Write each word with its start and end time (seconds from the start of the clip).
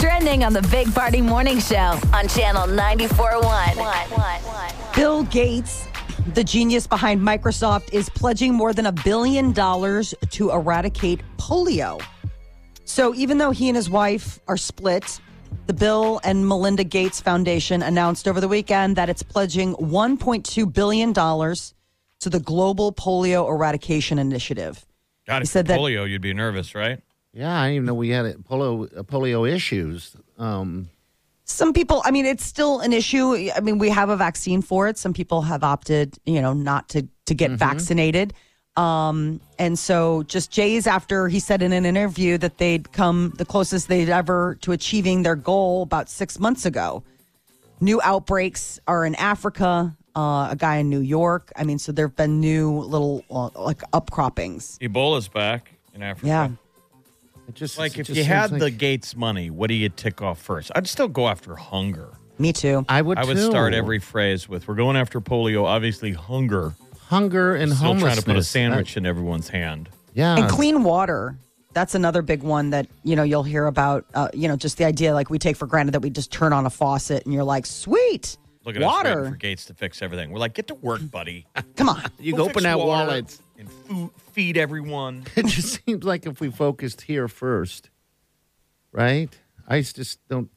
Trending 0.00 0.42
on 0.44 0.52
the 0.54 0.62
Big 0.70 0.92
Party 0.94 1.20
Morning 1.20 1.58
Show 1.60 1.98
on 2.14 2.26
Channel 2.28 2.66
94.1. 2.68 4.94
Bill 4.96 5.24
Gates, 5.24 5.86
the 6.34 6.42
genius 6.42 6.86
behind 6.86 7.20
Microsoft, 7.20 7.92
is 7.92 8.08
pledging 8.08 8.54
more 8.54 8.72
than 8.72 8.86
a 8.86 8.92
billion 8.92 9.52
dollars 9.52 10.14
to 10.30 10.50
eradicate 10.52 11.20
polio. 11.36 12.00
So 12.84 13.14
even 13.14 13.36
though 13.38 13.50
he 13.50 13.68
and 13.68 13.76
his 13.76 13.90
wife 13.90 14.40
are 14.48 14.56
split, 14.56 15.20
the 15.66 15.74
Bill 15.74 16.18
and 16.24 16.48
Melinda 16.48 16.82
Gates 16.84 17.20
Foundation 17.20 17.82
announced 17.82 18.26
over 18.26 18.40
the 18.40 18.48
weekend 18.48 18.96
that 18.96 19.10
it's 19.10 19.22
pledging 19.22 19.74
$1.2 19.74 20.72
billion 20.72 21.12
to 21.12 22.30
the 22.30 22.40
Global 22.40 22.92
Polio 22.92 23.46
Eradication 23.48 24.18
Initiative. 24.18 24.84
God, 25.26 25.38
He 25.38 25.42
if 25.42 25.48
said 25.50 25.66
that- 25.66 25.78
polio, 25.78 26.08
you'd 26.08 26.22
be 26.22 26.32
nervous, 26.34 26.74
right? 26.74 27.00
Yeah, 27.32 27.60
I 27.60 27.68
didn't 27.68 27.74
even 27.76 27.86
know 27.86 27.94
we 27.94 28.08
had 28.10 28.24
polio 28.48 28.96
uh, 28.96 29.02
polio 29.02 29.48
issues. 29.48 30.16
Um, 30.38 30.88
Some 31.44 31.72
people, 31.72 32.02
I 32.04 32.10
mean, 32.10 32.26
it's 32.26 32.44
still 32.44 32.80
an 32.80 32.92
issue. 32.92 33.50
I 33.54 33.60
mean, 33.60 33.78
we 33.78 33.90
have 33.90 34.08
a 34.08 34.16
vaccine 34.16 34.62
for 34.62 34.88
it. 34.88 34.98
Some 34.98 35.12
people 35.12 35.42
have 35.42 35.62
opted, 35.62 36.18
you 36.26 36.42
know, 36.42 36.52
not 36.52 36.88
to 36.90 37.06
to 37.26 37.34
get 37.34 37.52
vaccinated. 37.52 38.34
Um, 38.76 39.40
and 39.58 39.78
so 39.78 40.22
just 40.24 40.50
Jays 40.50 40.86
after 40.86 41.28
he 41.28 41.40
said 41.40 41.60
in 41.60 41.72
an 41.72 41.84
interview 41.84 42.38
that 42.38 42.58
they'd 42.58 42.90
come 42.92 43.32
the 43.36 43.44
closest 43.44 43.88
they'd 43.88 44.08
ever 44.08 44.56
to 44.62 44.72
achieving 44.72 45.22
their 45.22 45.36
goal 45.36 45.82
about 45.82 46.08
six 46.08 46.38
months 46.38 46.64
ago. 46.66 47.02
New 47.80 48.00
outbreaks 48.02 48.78
are 48.86 49.04
in 49.04 49.14
Africa, 49.16 49.96
uh, 50.14 50.48
a 50.50 50.56
guy 50.56 50.76
in 50.76 50.88
New 50.88 51.00
York. 51.00 51.52
I 51.56 51.64
mean, 51.64 51.78
so 51.78 51.92
there 51.92 52.06
have 52.06 52.16
been 52.16 52.40
new 52.40 52.70
little 52.78 53.24
uh, 53.30 53.50
like 53.58 53.82
upcroppings. 53.92 54.78
Ebola's 54.78 55.28
back 55.28 55.72
in 55.94 56.02
Africa. 56.02 56.26
Yeah. 56.26 56.48
It 57.50 57.54
just 57.56 57.78
Like 57.78 57.92
it 57.96 58.00
if 58.00 58.06
just 58.08 58.18
you 58.18 58.24
had 58.24 58.50
like- 58.52 58.60
the 58.60 58.70
Gates 58.70 59.14
money, 59.16 59.50
what 59.50 59.68
do 59.68 59.74
you 59.74 59.88
tick 59.88 60.22
off 60.22 60.40
first? 60.40 60.70
I'd 60.74 60.86
still 60.88 61.08
go 61.08 61.28
after 61.28 61.54
hunger. 61.56 62.08
Me 62.38 62.52
too. 62.52 62.84
I 62.88 63.02
would 63.02 63.18
I 63.18 63.24
would 63.24 63.36
too. 63.36 63.50
start 63.50 63.74
every 63.74 63.98
phrase 63.98 64.48
with 64.48 64.66
"We're 64.66 64.74
going 64.74 64.96
after 64.96 65.20
polio." 65.20 65.64
Obviously, 65.64 66.12
hunger. 66.12 66.74
hunger 67.08 67.54
and 67.54 67.70
Still 67.72 67.98
trying 67.98 68.16
to 68.16 68.22
put 68.22 68.28
a 68.28 68.32
homelessness. 68.32 68.48
sandwich 68.48 68.96
in 68.96 69.04
everyone's 69.04 69.48
hand. 69.48 69.90
Yeah, 70.14 70.36
and 70.38 70.48
clean 70.50 70.82
water 70.82 71.36
that's 71.72 71.94
another 71.94 72.20
big 72.22 72.42
one 72.42 72.70
that 72.70 72.88
you 73.04 73.14
know 73.14 73.22
you'll 73.22 73.42
hear 73.44 73.66
about 73.66 74.04
uh, 74.14 74.28
you 74.34 74.48
know 74.48 74.56
just 74.56 74.76
the 74.78 74.84
idea 74.84 75.12
like 75.14 75.28
we 75.30 75.38
take 75.38 75.56
for 75.56 75.66
granted 75.66 75.92
that 75.92 76.00
we 76.00 76.10
just 76.10 76.32
turn 76.32 76.52
on 76.52 76.66
a 76.66 76.70
faucet 76.70 77.24
and 77.26 77.32
you're 77.34 77.44
like 77.44 77.64
sweet 77.66 78.36
Look 78.64 78.74
at 78.76 78.82
us 78.82 78.86
water 78.86 79.16
waiting 79.16 79.32
for 79.32 79.36
Gates 79.38 79.64
to 79.66 79.74
fix 79.74 80.02
everything. 80.02 80.30
We're 80.32 80.38
like, 80.40 80.52
get 80.54 80.66
to 80.68 80.74
work, 80.74 81.00
buddy. 81.10 81.46
come 81.76 81.88
on 81.90 82.02
you 82.18 82.32
Go 82.32 82.38
go 82.38 82.50
open 82.50 82.62
that 82.64 82.78
water 82.78 83.06
wallet. 83.08 83.38
And 83.60 83.70
food, 83.70 84.10
feed 84.32 84.56
everyone. 84.56 85.24
It 85.36 85.46
just 85.46 85.84
seems 85.84 86.04
like 86.04 86.26
if 86.26 86.40
we 86.40 86.50
focused 86.50 87.02
here 87.02 87.28
first, 87.28 87.90
right? 88.90 89.30
I 89.68 89.82
just 89.82 90.26
don't 90.28 90.50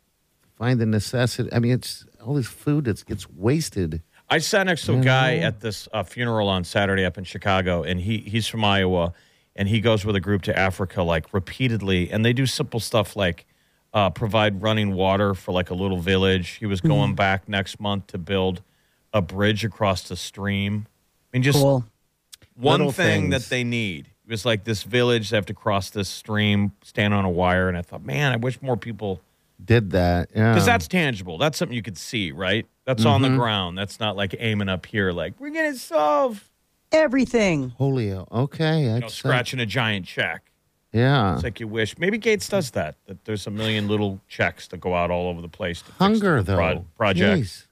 find 0.57 0.79
the 0.79 0.85
necessity. 0.85 1.49
I 1.53 1.59
mean, 1.59 1.73
it's 1.73 2.05
all 2.25 2.33
this 2.33 2.47
food 2.47 2.85
that 2.85 3.05
gets 3.05 3.29
wasted. 3.29 4.01
I 4.29 4.39
sat 4.39 4.65
next 4.65 4.85
to 4.85 4.97
a 4.97 5.01
guy 5.01 5.37
at 5.37 5.59
this 5.59 5.87
uh, 5.93 6.01
funeral 6.03 6.47
on 6.49 6.63
Saturday 6.63 7.05
up 7.05 7.17
in 7.17 7.23
Chicago, 7.23 7.83
and 7.83 7.99
he 7.99 8.19
he's 8.19 8.47
from 8.47 8.63
Iowa, 8.63 9.13
and 9.55 9.67
he 9.67 9.79
goes 9.81 10.05
with 10.05 10.15
a 10.15 10.21
group 10.21 10.41
to 10.43 10.57
Africa 10.57 11.03
like 11.03 11.33
repeatedly, 11.33 12.09
and 12.09 12.25
they 12.25 12.33
do 12.33 12.45
simple 12.45 12.79
stuff 12.79 13.15
like 13.15 13.45
uh, 13.93 14.09
provide 14.09 14.61
running 14.61 14.93
water 14.93 15.35
for 15.35 15.51
like 15.51 15.69
a 15.69 15.75
little 15.75 15.99
village. 15.99 16.51
He 16.51 16.65
was 16.65 16.81
going 16.81 17.13
back 17.15 17.47
next 17.47 17.79
month 17.79 18.07
to 18.07 18.17
build 18.17 18.63
a 19.13 19.21
bridge 19.21 19.63
across 19.63 20.07
the 20.07 20.15
stream. 20.15 20.87
I 21.31 21.37
mean, 21.37 21.43
just 21.43 21.59
cool 21.59 21.85
one 22.55 22.91
thing 22.91 22.93
things. 22.93 23.31
that 23.31 23.49
they 23.49 23.63
need. 23.63 24.07
It 24.25 24.31
was 24.31 24.45
like 24.45 24.63
this 24.63 24.83
village, 24.83 25.29
they 25.29 25.37
have 25.37 25.45
to 25.47 25.53
cross 25.53 25.89
this 25.89 26.07
stream, 26.07 26.71
stand 26.81 27.13
on 27.13 27.25
a 27.25 27.29
wire, 27.29 27.67
and 27.67 27.77
I 27.77 27.81
thought, 27.81 28.05
man, 28.05 28.31
I 28.31 28.37
wish 28.37 28.61
more 28.61 28.77
people 28.77 29.21
Did 29.63 29.91
that? 29.91 30.29
Yeah, 30.33 30.53
because 30.53 30.65
that's 30.65 30.87
tangible. 30.87 31.37
That's 31.37 31.57
something 31.57 31.75
you 31.75 31.83
could 31.83 31.97
see, 31.97 32.31
right? 32.31 32.65
That's 32.85 33.05
on 33.05 33.21
the 33.21 33.29
mm-hmm. 33.29 33.37
ground. 33.37 33.77
That's 33.77 33.99
not 33.99 34.15
like 34.15 34.35
aiming 34.39 34.69
up 34.69 34.85
here, 34.85 35.11
like 35.11 35.33
we're 35.39 35.51
gonna 35.51 35.75
solve, 35.75 36.49
everything 36.91 37.73
polio. 37.79 38.31
Okay, 38.31 38.83
you 38.83 38.99
know, 38.99 39.07
scratching 39.07 39.59
a 39.59 39.65
giant 39.65 40.05
check. 40.05 40.51
Yeah, 40.93 41.33
It's 41.33 41.43
like 41.43 41.59
you 41.59 41.67
wish. 41.67 41.97
Maybe 41.97 42.19
Gates 42.19 42.47
does 42.47 42.71
that. 42.71 42.95
That 43.07 43.25
there's 43.25 43.47
a 43.47 43.51
million 43.51 43.87
little 43.87 44.21
checks 44.27 44.67
that 44.67 44.79
go 44.79 44.93
out 44.93 45.09
all 45.09 45.27
over 45.27 45.41
the 45.41 45.49
place. 45.49 45.79
To 45.79 45.85
fix 45.85 45.97
hunger 45.97 46.43
the 46.43 46.51
though. 46.51 46.55
pro- 46.55 46.85
project. 46.95 47.41
Jeez. 47.41 47.65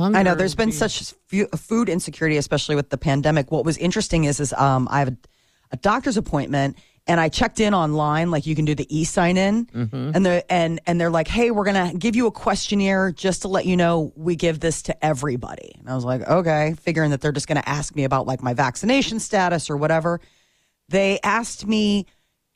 Hunger. 0.00 0.18
i 0.18 0.22
know 0.22 0.34
there's 0.34 0.54
been 0.54 0.70
be- 0.70 0.74
such 0.74 1.14
food 1.56 1.88
insecurity 1.88 2.36
especially 2.36 2.76
with 2.76 2.90
the 2.90 2.98
pandemic 2.98 3.50
what 3.50 3.64
was 3.64 3.76
interesting 3.78 4.24
is 4.24 4.40
is 4.40 4.52
um, 4.54 4.88
i 4.90 4.98
have 4.98 5.08
a, 5.08 5.16
a 5.72 5.76
doctor's 5.76 6.16
appointment 6.16 6.76
and 7.06 7.20
i 7.20 7.28
checked 7.28 7.60
in 7.60 7.72
online 7.74 8.30
like 8.30 8.46
you 8.46 8.54
can 8.54 8.64
do 8.64 8.74
the 8.74 8.86
e-sign 8.94 9.36
in 9.36 9.66
and 10.14 10.26
they're 10.26 10.42
and 10.50 10.80
and 10.86 11.00
they're 11.00 11.10
like 11.10 11.28
hey 11.28 11.50
we're 11.50 11.64
gonna 11.64 11.92
give 11.96 12.16
you 12.16 12.26
a 12.26 12.32
questionnaire 12.32 13.12
just 13.12 13.42
to 13.42 13.48
let 13.48 13.66
you 13.66 13.76
know 13.76 14.12
we 14.16 14.36
give 14.36 14.60
this 14.60 14.82
to 14.82 15.04
everybody 15.04 15.72
and 15.78 15.88
i 15.88 15.94
was 15.94 16.04
like 16.04 16.22
okay 16.28 16.74
figuring 16.80 17.10
that 17.10 17.20
they're 17.20 17.32
just 17.32 17.46
gonna 17.46 17.62
ask 17.66 17.94
me 17.94 18.04
about 18.04 18.26
like 18.26 18.42
my 18.42 18.54
vaccination 18.54 19.20
status 19.20 19.70
or 19.70 19.76
whatever 19.76 20.20
they 20.88 21.20
asked 21.22 21.66
me 21.66 22.06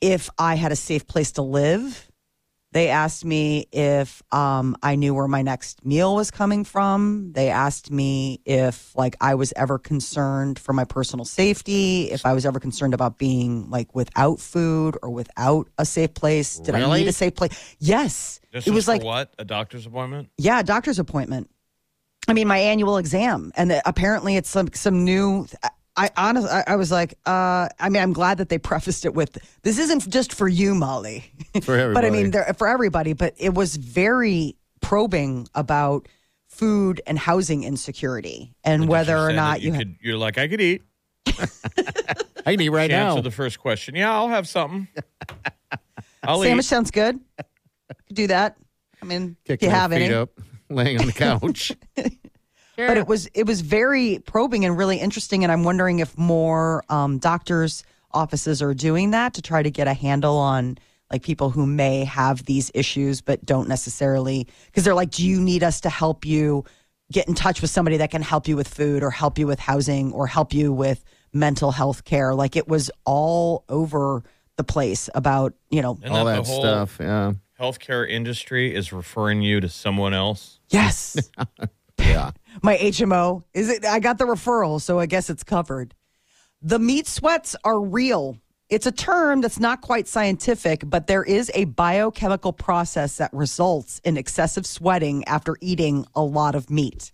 if 0.01 0.29
I 0.37 0.55
had 0.55 0.71
a 0.73 0.75
safe 0.75 1.07
place 1.07 1.31
to 1.33 1.41
live. 1.41 2.11
They 2.75 2.89
asked 2.89 3.23
me 3.23 3.67
if 3.71 4.21
um, 4.33 4.75
I 4.83 4.97
knew 4.97 5.13
where 5.15 5.29
my 5.29 5.41
next 5.43 5.85
meal 5.85 6.13
was 6.13 6.29
coming 6.29 6.65
from. 6.65 7.31
They 7.31 7.49
asked 7.49 7.89
me 7.89 8.41
if 8.43 8.93
like 8.97 9.15
I 9.21 9.35
was 9.35 9.53
ever 9.55 9.79
concerned 9.79 10.59
for 10.59 10.73
my 10.73 10.83
personal 10.83 11.23
safety, 11.23 12.11
if 12.11 12.25
I 12.25 12.33
was 12.33 12.45
ever 12.45 12.59
concerned 12.59 12.93
about 12.93 13.17
being 13.17 13.69
like 13.69 13.95
without 13.95 14.41
food 14.41 14.97
or 15.01 15.09
without 15.09 15.69
a 15.77 15.85
safe 15.85 16.13
place. 16.13 16.59
Did 16.59 16.75
I 16.75 16.79
Really? 16.79 16.99
need 16.99 17.07
a 17.07 17.13
safe 17.13 17.33
place? 17.33 17.53
Yes. 17.79 18.41
This 18.51 18.67
it 18.67 18.71
was 18.71 18.83
for 18.83 18.91
like 18.91 19.03
what 19.05 19.33
a 19.39 19.45
doctor's 19.45 19.85
appointment. 19.85 20.27
yeah, 20.37 20.61
doctor's 20.61 20.99
appointment. 20.99 21.49
I 22.27 22.33
mean, 22.33 22.49
my 22.49 22.57
annual 22.57 22.97
exam, 22.97 23.53
and 23.55 23.71
the, 23.71 23.81
apparently 23.87 24.35
it's 24.35 24.49
some 24.49 24.67
some 24.73 25.05
new. 25.05 25.47
I 25.97 26.09
honestly, 26.17 26.49
I, 26.49 26.63
I 26.67 26.75
was 26.75 26.91
like, 26.91 27.13
uh, 27.25 27.69
I 27.79 27.89
mean, 27.89 28.01
I'm 28.03 28.13
glad 28.13 28.39
that 28.39 28.49
they 28.49 28.57
prefaced 28.71 29.05
it 29.05 29.13
with, 29.13 29.37
"This 29.63 29.77
isn't 29.79 30.09
just 30.09 30.33
for 30.33 30.47
you, 30.47 30.75
Molly." 30.75 31.31
For 31.61 31.61
but 31.93 32.03
I 32.03 32.07
everybody. 32.07 32.11
mean, 32.11 32.53
for 32.57 32.67
everybody. 32.67 33.13
But 33.13 33.33
it 33.37 33.53
was 33.53 33.77
very 33.77 34.57
probing 34.81 35.47
about 35.55 36.07
food 36.49 37.01
and 37.07 37.17
housing 37.17 37.63
insecurity 37.63 38.53
and 38.63 38.83
Did 38.83 38.89
whether 38.89 39.17
or 39.17 39.31
not 39.33 39.61
you. 39.61 39.67
you 39.67 39.73
had- 39.73 39.79
could. 39.87 39.95
You're 40.01 40.17
like, 40.17 40.37
I 40.37 40.47
could 40.49 40.61
eat. 40.61 40.83
I 41.27 42.51
can 42.51 42.61
eat 42.61 42.69
right 42.69 42.89
She 42.89 42.95
now. 42.95 43.09
answered 43.09 43.23
the 43.23 43.31
first 43.31 43.59
question. 43.59 43.95
Yeah, 43.95 44.13
I'll 44.13 44.29
have 44.29 44.47
something. 44.47 44.87
I'll 46.23 46.41
sandwich 46.41 46.65
eat. 46.65 46.67
sounds 46.67 46.91
good. 46.91 47.19
Could 48.07 48.15
do 48.15 48.27
that. 48.27 48.57
I 49.01 49.05
mean, 49.05 49.35
Kick 49.45 49.59
do 49.61 49.65
you 49.67 49.71
have 49.71 49.91
feet 49.91 50.01
any? 50.03 50.13
up, 50.13 50.29
laying 50.69 50.99
on 50.99 51.05
the 51.07 51.11
couch. 51.13 51.71
But 52.77 52.97
it 52.97 53.07
was 53.07 53.27
it 53.33 53.45
was 53.45 53.61
very 53.61 54.19
probing 54.25 54.65
and 54.65 54.77
really 54.77 54.97
interesting 54.97 55.43
and 55.43 55.51
i'm 55.51 55.63
wondering 55.63 55.99
if 55.99 56.17
more 56.17 56.83
um, 56.89 57.17
doctors 57.17 57.83
offices 58.11 58.61
are 58.61 58.73
doing 58.73 59.11
that 59.11 59.33
to 59.33 59.41
try 59.41 59.61
to 59.61 59.71
get 59.71 59.87
a 59.87 59.93
handle 59.93 60.37
on 60.37 60.77
like 61.11 61.21
people 61.21 61.49
who 61.49 61.65
may 61.65 62.03
have 62.03 62.43
these 62.45 62.71
issues 62.73 63.21
but 63.21 63.45
don't 63.45 63.67
necessarily 63.67 64.47
because 64.67 64.83
they're 64.83 64.95
like 64.95 65.11
do 65.11 65.25
you 65.25 65.39
need 65.39 65.63
us 65.63 65.81
to 65.81 65.89
help 65.89 66.25
you 66.25 66.63
get 67.11 67.27
in 67.27 67.35
touch 67.35 67.61
with 67.61 67.69
somebody 67.69 67.97
that 67.97 68.09
can 68.09 68.21
help 68.21 68.47
you 68.47 68.55
with 68.55 68.67
food 68.67 69.03
or 69.03 69.11
help 69.11 69.37
you 69.37 69.45
with 69.45 69.59
housing 69.59 70.11
or 70.13 70.25
help 70.27 70.53
you 70.53 70.73
with 70.73 71.03
mental 71.33 71.71
health 71.71 72.03
care 72.05 72.33
like 72.33 72.55
it 72.55 72.67
was 72.67 72.89
all 73.05 73.63
over 73.69 74.23
the 74.57 74.63
place 74.63 75.09
about 75.13 75.53
you 75.69 75.81
know 75.81 75.97
Isn't 76.01 76.15
All 76.15 76.25
the 76.25 76.31
that 76.31 76.45
stuff. 76.47 76.97
Yeah. 76.99 77.33
Healthcare 77.59 78.09
industry 78.09 78.73
is 78.73 78.91
referring 78.91 79.41
you 79.41 79.59
to 79.59 79.69
someone 79.69 80.13
else. 80.13 80.59
yes 80.69 81.29
Yeah. 81.99 82.31
my 82.63 82.77
HMO. 82.77 83.43
Is 83.53 83.69
it? 83.69 83.85
I 83.85 83.99
got 83.99 84.17
the 84.17 84.25
referral, 84.25 84.81
so 84.81 84.99
I 84.99 85.05
guess 85.05 85.29
it's 85.29 85.43
covered. 85.43 85.93
The 86.61 86.79
meat 86.79 87.07
sweats 87.07 87.55
are 87.63 87.79
real. 87.79 88.37
It's 88.69 88.87
a 88.87 88.91
term 88.91 89.41
that's 89.41 89.59
not 89.59 89.81
quite 89.81 90.07
scientific, 90.07 90.81
but 90.85 91.05
there 91.05 91.23
is 91.23 91.51
a 91.53 91.65
biochemical 91.65 92.51
process 92.51 93.17
that 93.17 93.31
results 93.31 94.01
in 94.03 94.17
excessive 94.17 94.65
sweating 94.65 95.23
after 95.25 95.55
eating 95.61 96.05
a 96.15 96.23
lot 96.23 96.55
of 96.55 96.71
meat. 96.71 97.11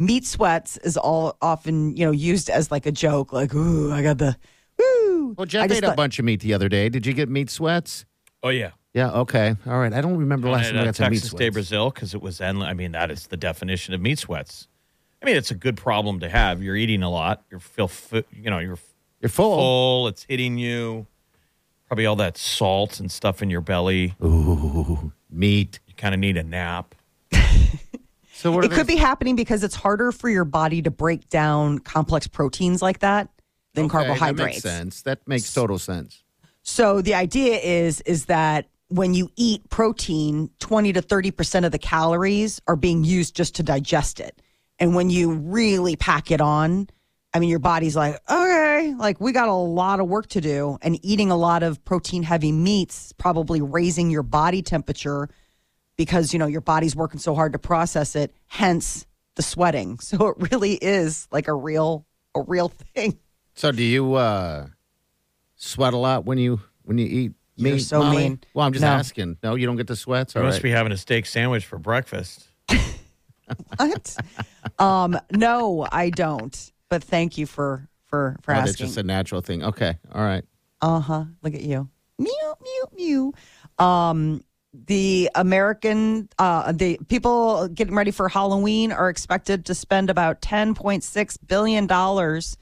Meat 0.00 0.26
sweats 0.26 0.76
is 0.78 0.96
all 0.96 1.36
often, 1.40 1.96
you 1.96 2.04
know, 2.04 2.10
used 2.10 2.50
as 2.50 2.72
like 2.72 2.86
a 2.86 2.90
joke, 2.92 3.32
like, 3.32 3.54
ooh, 3.54 3.92
I 3.92 4.02
got 4.02 4.18
the 4.18 4.36
woo. 4.76 5.34
Well, 5.38 5.44
I 5.44 5.44
Jeff 5.44 5.68
just 5.68 5.78
ate 5.78 5.84
a 5.84 5.86
thought- 5.88 5.96
bunch 5.96 6.18
of 6.18 6.24
meat 6.24 6.40
the 6.40 6.52
other 6.54 6.68
day. 6.68 6.88
Did 6.88 7.06
you 7.06 7.12
get 7.12 7.28
meat 7.28 7.50
sweats? 7.50 8.04
Oh 8.42 8.48
yeah. 8.48 8.72
Yeah. 8.94 9.10
Okay. 9.10 9.56
All 9.66 9.78
right. 9.78 9.92
I 9.92 10.00
don't 10.00 10.16
remember 10.16 10.48
last 10.48 10.68
time 10.70 10.78
I 10.78 10.82
uh, 10.82 10.84
got 10.86 10.96
some 10.96 11.10
meat 11.10 11.16
Texas 11.16 11.30
de 11.32 11.36
sweats. 11.36 11.52
Brazil 11.52 11.90
because 11.90 12.14
it 12.14 12.22
was 12.22 12.40
endless. 12.40 12.68
I 12.68 12.74
mean, 12.74 12.92
that 12.92 13.10
is 13.10 13.26
the 13.26 13.36
definition 13.36 13.92
of 13.92 14.00
meat 14.00 14.18
sweats. 14.20 14.68
I 15.20 15.26
mean, 15.26 15.36
it's 15.36 15.50
a 15.50 15.54
good 15.54 15.76
problem 15.76 16.20
to 16.20 16.28
have. 16.28 16.62
You're 16.62 16.76
eating 16.76 17.02
a 17.02 17.10
lot. 17.10 17.42
You 17.50 17.58
feel, 17.58 17.88
fu- 17.88 18.22
you 18.30 18.50
know, 18.50 18.58
you're 18.60 18.78
You're 19.20 19.28
full. 19.30 19.56
full. 19.56 20.08
It's 20.08 20.24
hitting 20.24 20.58
you. 20.58 21.06
Probably 21.88 22.06
all 22.06 22.16
that 22.16 22.36
salt 22.38 23.00
and 23.00 23.10
stuff 23.10 23.42
in 23.42 23.50
your 23.50 23.60
belly. 23.60 24.14
Ooh, 24.22 25.12
meat. 25.30 25.80
You 25.88 25.94
kind 25.96 26.14
of 26.14 26.20
need 26.20 26.36
a 26.36 26.42
nap. 26.44 26.94
So 28.36 28.52
what 28.52 28.62
are 28.62 28.66
It 28.66 28.70
they- 28.70 28.76
could 28.76 28.86
be 28.86 28.96
happening 28.96 29.36
because 29.36 29.64
it's 29.64 29.74
harder 29.76 30.12
for 30.12 30.28
your 30.28 30.44
body 30.44 30.82
to 30.82 30.90
break 30.90 31.28
down 31.30 31.78
complex 31.78 32.26
proteins 32.26 32.82
like 32.82 32.98
that 32.98 33.28
than 33.74 33.86
Okay, 33.86 33.92
carbohydrates. 33.92 34.60
That 34.62 34.68
makes 34.68 34.78
sense. 34.78 35.02
That 35.02 35.26
makes 35.26 35.54
total 35.54 35.78
sense. 35.78 36.22
So 36.62 37.00
the 37.00 37.14
idea 37.14 37.56
is 37.58 38.00
is 38.02 38.26
that 38.26 38.66
when 38.94 39.12
you 39.12 39.28
eat 39.34 39.68
protein, 39.70 40.48
20 40.60 40.92
to 40.92 41.02
30% 41.02 41.64
of 41.64 41.72
the 41.72 41.80
calories 41.80 42.60
are 42.68 42.76
being 42.76 43.02
used 43.02 43.34
just 43.34 43.56
to 43.56 43.64
digest 43.64 44.20
it. 44.20 44.40
And 44.78 44.94
when 44.94 45.10
you 45.10 45.32
really 45.32 45.96
pack 45.96 46.30
it 46.30 46.40
on, 46.40 46.88
I 47.32 47.40
mean 47.40 47.48
your 47.48 47.58
body's 47.58 47.96
like, 47.96 48.20
"Okay, 48.30 48.94
like 48.96 49.20
we 49.20 49.32
got 49.32 49.48
a 49.48 49.52
lot 49.52 49.98
of 49.98 50.06
work 50.06 50.28
to 50.28 50.40
do." 50.40 50.78
And 50.80 51.04
eating 51.04 51.32
a 51.32 51.36
lot 51.36 51.64
of 51.64 51.84
protein 51.84 52.22
heavy 52.22 52.52
meats 52.52 53.12
probably 53.18 53.60
raising 53.60 54.10
your 54.10 54.22
body 54.22 54.62
temperature 54.62 55.28
because, 55.96 56.32
you 56.32 56.38
know, 56.38 56.46
your 56.46 56.60
body's 56.60 56.94
working 56.94 57.18
so 57.18 57.34
hard 57.34 57.52
to 57.54 57.58
process 57.58 58.14
it, 58.14 58.32
hence 58.46 59.06
the 59.34 59.42
sweating. 59.42 59.98
So 60.02 60.28
it 60.28 60.52
really 60.52 60.74
is 60.74 61.26
like 61.32 61.48
a 61.48 61.54
real 61.54 62.06
a 62.36 62.42
real 62.42 62.68
thing. 62.94 63.18
So 63.54 63.72
do 63.72 63.82
you 63.82 64.14
uh, 64.14 64.68
sweat 65.56 65.94
a 65.94 65.98
lot 65.98 66.24
when 66.24 66.38
you 66.38 66.60
when 66.84 66.98
you 66.98 67.06
eat 67.06 67.32
You're 67.56 67.78
so 67.78 68.00
Molly? 68.02 68.16
mean. 68.16 68.40
Well, 68.54 68.66
I'm 68.66 68.72
just 68.72 68.82
No. 68.82 68.88
asking. 68.90 69.38
No, 69.42 69.54
you 69.54 69.66
don't 69.66 69.76
get 69.76 69.86
the 69.86 69.96
sweats. 69.96 70.34
You 70.34 70.40
All 70.40 70.46
must 70.46 70.56
right. 70.58 70.62
be 70.64 70.70
having 70.70 70.92
a 70.92 70.96
steak 70.96 71.26
sandwich 71.26 71.64
for 71.66 71.78
breakfast. 71.78 72.48
What? 73.76 74.16
um, 74.78 75.18
no, 75.30 75.86
I 75.92 76.10
don't. 76.10 76.72
But 76.88 77.04
thank 77.04 77.36
you 77.36 77.46
for 77.46 77.88
for 78.06 78.36
for 78.42 78.52
Oh, 78.52 78.58
that's 78.58 78.70
asking. 78.70 78.86
just 78.86 78.96
a 78.98 79.02
natural 79.02 79.40
thing. 79.42 79.62
Okay. 79.62 79.98
All 80.12 80.22
right. 80.22 80.44
Uh 80.80 81.00
huh. 81.00 81.24
Look 81.42 81.54
at 81.54 81.60
you. 81.62 81.88
Mew 82.18 82.54
mew 82.62 82.84
mew. 83.78 83.84
Um, 83.84 84.42
the 84.72 85.30
American, 85.34 86.28
uh, 86.38 86.72
the 86.72 86.98
people 87.08 87.68
getting 87.68 87.94
ready 87.94 88.10
for 88.10 88.28
Halloween 88.28 88.92
are 88.92 89.08
expected 89.08 89.66
to 89.66 89.74
spend 89.74 90.10
about 90.10 90.40
ten 90.40 90.74
point 90.74 91.04
six 91.04 91.36
billion 91.36 91.86
dollars. 91.86 92.56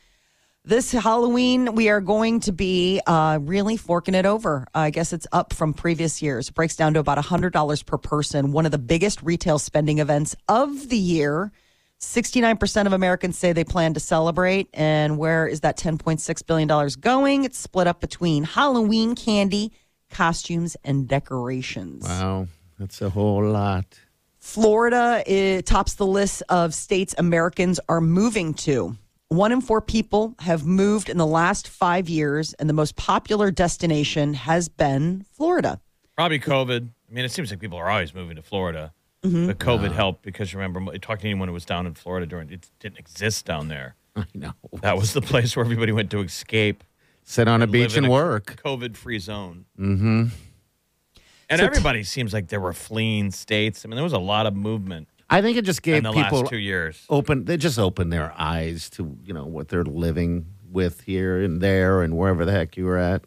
This 0.65 0.93
Halloween, 0.93 1.75
we 1.75 1.89
are 1.89 2.01
going 2.01 2.39
to 2.41 2.53
be 2.53 3.01
uh, 3.05 3.41
really 3.43 3.77
forking 3.77 4.15
it 4.15 4.25
over. 4.25 4.69
I 4.73 4.91
guess 4.91 5.13
it's 5.13 5.27
up 5.33 5.53
from 5.53 5.75
previous 5.75 6.23
years. 6.23 6.51
It 6.51 6.55
breaks 6.55 6.77
down 6.77 6.95
to 6.95 7.01
about 7.01 7.19
$100 7.19 7.85
per 7.85 7.99
person, 7.99 8.53
one 8.53 8.65
of 8.65 8.71
the 8.71 8.79
biggest 8.79 9.21
retail 9.23 9.59
spending 9.59 9.99
events 9.99 10.37
of 10.47 10.89
the 10.89 10.97
year. 10.97 11.51
69% 11.99 12.87
of 12.87 12.93
Americans 12.93 13.37
say 13.37 13.53
they 13.53 13.65
plan 13.65 13.95
to 13.95 14.01
celebrate. 14.01 14.69
And 14.73 15.19
where 15.19 15.49
is 15.49 15.63
that 15.63 15.77
$10.6 15.79 16.47
billion 16.47 16.91
going? 17.01 17.43
It's 17.43 17.59
split 17.59 17.89
up 17.89 18.01
between 18.01 18.45
Halloween 18.45 19.17
candy, 19.17 19.73
costumes, 20.11 20.77
and 20.85 21.09
decorations. 21.09 22.05
Wow. 22.05 22.47
That's 22.79 23.03
a 23.03 23.11
whole 23.11 23.45
lot. 23.45 23.99
Florida 24.39 25.25
it 25.27 25.67
tops 25.67 25.95
the 25.95 26.07
list 26.07 26.45
of 26.49 26.73
states 26.73 27.17
Americans 27.19 27.81
are 27.89 28.01
moving 28.01 28.55
to. 28.55 28.97
One 29.33 29.51
in 29.51 29.63
four 29.63 29.81
people 29.81 30.35
have 30.41 30.67
moved 30.67 31.09
in 31.09 31.17
the 31.17 31.27
last 31.27 31.67
five 31.67 32.07
years, 32.07 32.53
and 32.55 32.69
the 32.69 32.75
most 32.75 32.97
popular 32.97 33.51
destination 33.51 34.35
has 34.35 34.69
been 34.69 35.25
Florida. 35.33 35.81
Probably 36.15 36.39
COVID. 36.39 36.91
I 37.09 37.15
mean, 37.15 37.25
it 37.25 37.31
seems 37.31 37.51
like 37.51 37.59
people 37.59 37.79
are 37.79 37.89
always 37.89 38.15
moving 38.15 38.37
to 38.37 38.43
Florida. 38.43 38.93
Mm-hmm. 39.25 39.47
But 39.47 39.59
COVID 39.59 39.93
helped 39.93 40.21
because 40.21 40.55
remember, 40.55 40.99
talking 40.99 41.23
to 41.23 41.29
anyone 41.29 41.49
who 41.49 41.55
was 41.55 41.65
down 41.65 41.87
in 41.87 41.95
Florida 41.95 42.27
during 42.27 42.51
it 42.51 42.71
didn't 42.79 42.99
exist 42.99 43.47
down 43.47 43.69
there. 43.69 43.97
I 44.17 44.27
know. 44.35 44.53
That 44.83 44.99
was 44.99 45.15
the 45.15 45.23
place 45.23 45.57
where 45.57 45.65
everybody 45.65 45.93
went 45.93 46.11
to 46.11 46.21
escape. 46.21 46.85
Sit 47.25 47.49
on 47.49 47.63
a 47.63 47.67
beach 47.67 47.97
and 47.97 48.09
a 48.09 48.11
work. 48.11 48.61
COVID-free 48.63 49.19
zone. 49.21 49.65
Mm-hmm. 49.79 50.27
And 51.49 51.59
So 51.59 51.65
t- 51.65 51.65
everybody 51.65 52.03
seems 52.03 52.35
like 52.35 52.49
they 52.49 52.59
were 52.59 52.75
fleeing 52.75 53.31
states. 53.31 53.87
I 53.87 53.89
mean, 53.89 53.97
there 53.97 54.05
was 54.05 54.13
a 54.13 54.19
lot 54.19 54.45
of 54.45 54.55
movement 54.55 55.09
I 55.33 55.43
think 55.43 55.57
it 55.57 55.65
just 55.65 55.83
gave 55.83 56.03
the 56.03 56.13
people 56.13 56.41
last 56.41 56.51
two 56.51 56.59
years. 56.59 57.05
open. 57.09 57.45
They 57.47 57.57
just 57.57 57.79
opened 57.79 58.13
their 58.13 58.33
eyes 58.39 58.91
to 58.91 59.17
you 59.25 59.33
know 59.35 59.47
what 59.47 59.69
they're 59.69 59.85
living 59.85 60.47
with 60.71 61.01
here 61.03 61.43
and 61.43 61.61
there 61.61 62.03
and 62.03 62.17
wherever 62.17 62.45
the 62.45 62.53
heck 62.53 62.77
you 62.77 62.85
were 62.85 62.99
at. 62.99 63.23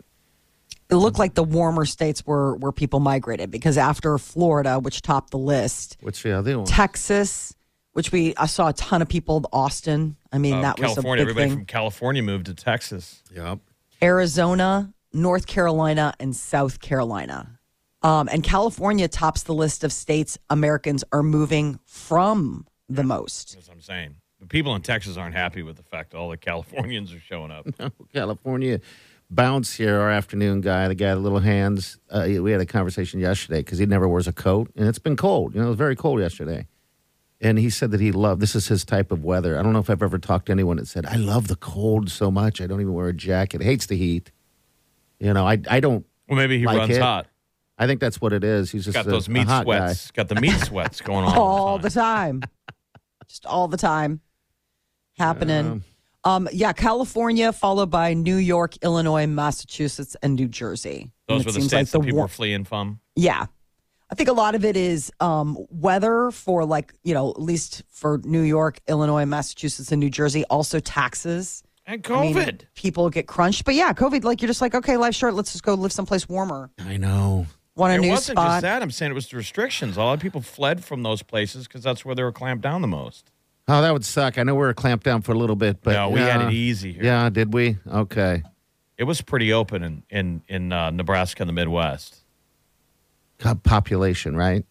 It 0.90 0.96
looked 0.96 1.18
like 1.18 1.34
the 1.34 1.44
warmer 1.44 1.86
states 1.86 2.26
were 2.28 2.56
where 2.58 2.72
people 2.72 3.00
migrated 3.00 3.50
because 3.50 3.78
after 3.78 4.18
Florida, 4.20 4.80
which 4.80 5.02
topped 5.02 5.32
the 5.32 5.38
list, 5.40 5.98
What's 6.02 6.22
the 6.22 6.32
other 6.32 6.58
one? 6.60 6.68
Texas, 6.68 7.56
which 7.94 8.12
we 8.12 8.36
I 8.38 8.46
saw 8.46 8.68
a 8.70 8.74
ton 8.74 9.02
of 9.02 9.10
people. 9.10 9.44
Austin, 9.52 10.16
I 10.32 10.38
mean 10.38 10.54
Uh, 10.56 10.62
that 10.62 10.80
was 10.80 10.92
a 10.92 10.96
California, 10.96 11.22
everybody 11.24 11.50
thing. 11.50 11.58
from 11.58 11.66
California 11.66 12.22
moved 12.22 12.46
to 12.46 12.54
Texas. 12.54 13.24
Yep. 13.36 13.60
Arizona, 14.04 14.94
North 15.12 15.48
Carolina, 15.48 16.14
and 16.20 16.36
South 16.36 16.80
Carolina. 16.82 17.55
Um, 18.06 18.30
and 18.32 18.44
California 18.44 19.08
tops 19.08 19.44
the 19.44 19.54
list 19.54 19.84
of 19.84 19.92
states 19.92 20.38
Americans 20.52 21.04
are 21.12 21.24
moving 21.24 21.80
from 21.86 22.68
the 22.88 23.04
most. 23.04 23.56
That's 23.56 23.68
what 23.68 23.74
I'm 23.76 23.82
saying. 23.82 24.16
The 24.40 24.46
people 24.46 24.76
in 24.76 24.84
Texas 24.84 25.18
aren't 25.18 25.34
happy 25.36 25.64
with 25.64 25.76
the 25.78 25.84
fact 25.84 26.14
all 26.14 26.30
the 26.30 26.38
Californians 26.50 27.12
are 27.14 27.20
showing 27.20 27.50
up. 27.52 27.66
California 28.14 28.80
bounce 29.32 29.74
here, 29.74 29.98
our 30.00 30.12
afternoon 30.12 30.62
guy, 30.62 30.88
the 30.88 30.94
guy 30.94 31.16
with 31.16 31.24
little 31.24 31.40
hands. 31.40 31.98
Uh, 32.12 32.28
we 32.42 32.52
had 32.52 32.62
a 32.62 32.66
conversation 32.68 33.20
yesterday 33.20 33.62
because 33.62 33.80
he 33.80 33.88
never 33.88 34.08
wears 34.08 34.28
a 34.28 34.34
coat, 34.34 34.70
and 34.76 34.88
it's 34.88 35.00
been 35.00 35.16
cold. 35.16 35.56
You 35.56 35.62
know, 35.62 35.66
it 35.66 35.70
was 35.70 35.78
very 35.78 35.96
cold 35.96 36.20
yesterday. 36.20 36.68
And 37.42 37.58
he 37.58 37.72
said 37.72 37.90
that 37.90 38.00
he 38.00 38.12
loved 38.12 38.40
this 38.40 38.56
is 38.56 38.68
his 38.68 38.86
type 38.86 39.12
of 39.12 39.24
weather. 39.24 39.58
I 39.60 39.64
don't 39.64 39.74
know 39.74 39.80
if 39.80 39.90
I've 39.90 40.04
ever 40.04 40.20
talked 40.20 40.46
to 40.46 40.52
anyone 40.52 40.78
that 40.78 40.88
said, 40.88 41.06
I 41.08 41.16
love 41.16 41.48
the 41.48 41.56
cold 41.56 42.10
so 42.12 42.30
much. 42.30 42.62
I 42.62 42.68
don't 42.68 42.82
even 42.82 42.94
wear 42.94 43.08
a 43.08 43.14
jacket. 43.14 43.62
Hates 43.64 43.88
the 43.88 43.98
heat. 43.98 44.32
You 45.20 45.34
know, 45.34 45.46
I 45.48 45.60
I 45.70 45.80
don't 45.80 46.06
Well, 46.30 46.38
maybe 46.38 46.60
he 46.60 46.66
Like 46.66 46.78
runs 46.78 46.96
it. 46.96 47.02
hot. 47.02 47.28
I 47.78 47.88
think 47.88 48.00
that's 48.00 48.22
what 48.22 48.34
it 48.34 48.44
is. 48.44 48.72
He's 48.72 48.86
just 48.86 48.96
Got 48.96 49.08
a, 49.08 49.10
those 49.10 49.28
a 49.28 49.32
meat 49.32 49.48
hot 49.48 49.64
sweats. 49.64 50.12
Got 50.12 50.30
the 50.30 50.36
meat 50.36 50.58
sweats 50.60 51.02
going 51.02 51.26
on 51.26 51.38
all 51.38 51.78
the 51.78 51.90
time. 51.90 52.42
Just 53.28 53.46
all 53.46 53.68
the 53.68 53.78
time 53.78 54.22
happening. 55.18 55.84
Um, 56.24 56.50
yeah, 56.52 56.74
California, 56.74 57.52
followed 57.52 57.92
by 57.92 58.14
New 58.14 58.38
York, 58.38 58.78
Illinois, 58.84 59.28
Massachusetts, 59.28 60.16
and 60.24 60.36
New 60.36 60.48
Jersey. 60.48 61.12
Those 61.28 61.42
it 61.42 61.46
were 61.46 61.52
the 61.52 61.60
seems 61.60 61.68
states 61.68 61.92
the 61.92 62.00
that 62.00 62.06
people 62.06 62.18
wa- 62.18 62.24
were 62.24 62.30
fleeing 62.30 62.64
from. 62.64 63.00
Yeah. 63.16 63.46
I 64.10 64.16
think 64.16 64.30
a 64.30 64.34
lot 64.34 64.56
of 64.56 64.64
it 64.64 64.78
is 64.78 65.12
um, 65.20 65.58
weather 65.70 66.32
for 66.32 66.64
like, 66.66 66.94
you 67.04 67.14
know, 67.14 67.32
at 67.32 67.42
least 67.42 67.84
for 67.90 68.20
New 68.24 68.42
York, 68.42 68.80
Illinois, 68.88 69.26
Massachusetts, 69.26 69.92
and 69.92 70.00
New 70.00 70.10
Jersey. 70.10 70.44
Also 70.46 70.80
taxes. 70.80 71.64
And 71.88 72.06
I 72.08 72.22
mean, 72.22 72.36
COVID. 72.36 72.62
people 72.76 73.10
get 73.12 73.28
crunched. 73.28 73.66
But 73.66 73.76
yeah, 73.76 73.94
COVID, 73.94 74.24
like 74.24 74.42
you're 74.42 74.48
just 74.48 74.62
like, 74.62 74.74
okay, 74.74 74.98
life's 74.98 75.18
short. 75.18 75.36
Let's 75.36 75.52
just 75.52 75.64
go 75.64 75.74
live 75.76 75.92
someplace 75.92 76.28
warmer. 76.28 76.72
I 76.80 76.98
know. 76.98 77.46
Want 77.76 77.92
a 77.92 77.96
it 77.96 78.02
new 78.02 78.10
wasn't 78.10 78.38
spot? 78.38 78.48
just 78.48 78.62
that. 78.62 78.82
I'm 78.82 78.92
saying 78.92 79.12
it 79.12 79.16
was 79.16 79.28
the 79.28 79.38
restrictions. 79.38 79.98
A 79.98 80.00
lot 80.00 80.14
of 80.14 80.20
people 80.22 80.42
fled 80.42 80.84
from 80.84 81.04
those 81.04 81.22
places 81.22 81.68
because 81.68 81.84
that's 81.84 82.06
where 82.06 82.16
they 82.16 82.24
were 82.24 82.32
clamped 82.32 82.64
down 82.64 82.82
the 82.82 82.88
most. 82.88 83.32
Oh, 83.68 83.82
that 83.82 83.92
would 83.92 84.06
suck. 84.06 84.38
I 84.38 84.44
know 84.44 84.54
we 84.54 84.62
were 84.62 84.74
clamped 84.74 85.04
down 85.04 85.22
for 85.24 85.32
a 85.32 85.36
little 85.38 85.56
bit, 85.56 85.82
but 85.82 85.94
no, 85.94 86.10
we 86.10 86.20
had 86.20 86.42
it 86.42 86.54
easy 86.54 86.94
here. 86.94 87.04
Yeah, 87.04 87.30
did 87.30 87.54
we? 87.54 87.78
Okay. 87.88 88.44
It 88.98 89.04
was 89.04 89.22
pretty 89.22 89.52
open 89.52 89.84
in 89.84 90.04
in 90.10 90.42
in 90.48 90.72
uh, 90.72 90.92
Nebraska 90.92 91.42
and 91.44 91.50
the 91.50 91.54
Midwest. 91.54 92.18
Co- 93.40 93.56
Population, 93.56 94.38
right? 94.38 94.64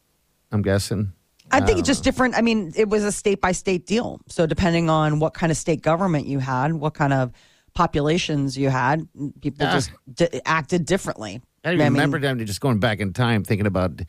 I'm 0.50 0.62
guessing. 0.62 1.12
I 1.50 1.60
think 1.60 1.78
it's 1.78 1.86
just 1.86 2.02
different. 2.04 2.34
I 2.36 2.40
mean, 2.40 2.72
it 2.74 2.88
was 2.88 3.04
a 3.04 3.12
state 3.12 3.40
by 3.40 3.52
state 3.52 3.84
deal. 3.86 4.20
So 4.28 4.46
depending 4.46 4.88
on 4.88 5.18
what 5.20 5.34
kind 5.34 5.52
of 5.52 5.58
state 5.58 5.82
government 5.82 6.26
you 6.26 6.38
had, 6.38 6.72
what 6.72 6.94
kind 6.94 7.12
of 7.12 7.32
populations 7.74 8.56
you 8.56 8.70
had, 8.70 9.06
people 9.42 9.66
Yeah. 9.66 9.72
just 9.72 9.90
d- 10.14 10.40
acted 10.46 10.86
differently. 10.86 11.42
I 11.64 11.70
remember 11.72 12.18
them 12.18 12.44
just 12.44 12.60
going 12.60 12.78
back 12.78 13.00
in 13.00 13.12
time, 13.12 13.42
thinking 13.44 13.66
about 13.66 14.00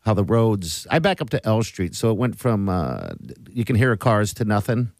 how 0.00 0.14
the 0.14 0.24
roads. 0.24 0.86
I 0.90 0.98
back 0.98 1.20
up 1.20 1.30
to 1.30 1.46
L 1.46 1.62
Street, 1.62 1.94
so 1.94 2.10
it 2.10 2.16
went 2.16 2.38
from 2.38 2.68
uh, 2.68 3.10
you 3.50 3.64
can 3.64 3.76
hear 3.76 3.94
cars 3.96 4.34
to 4.34 4.44
nothing, 4.44 4.90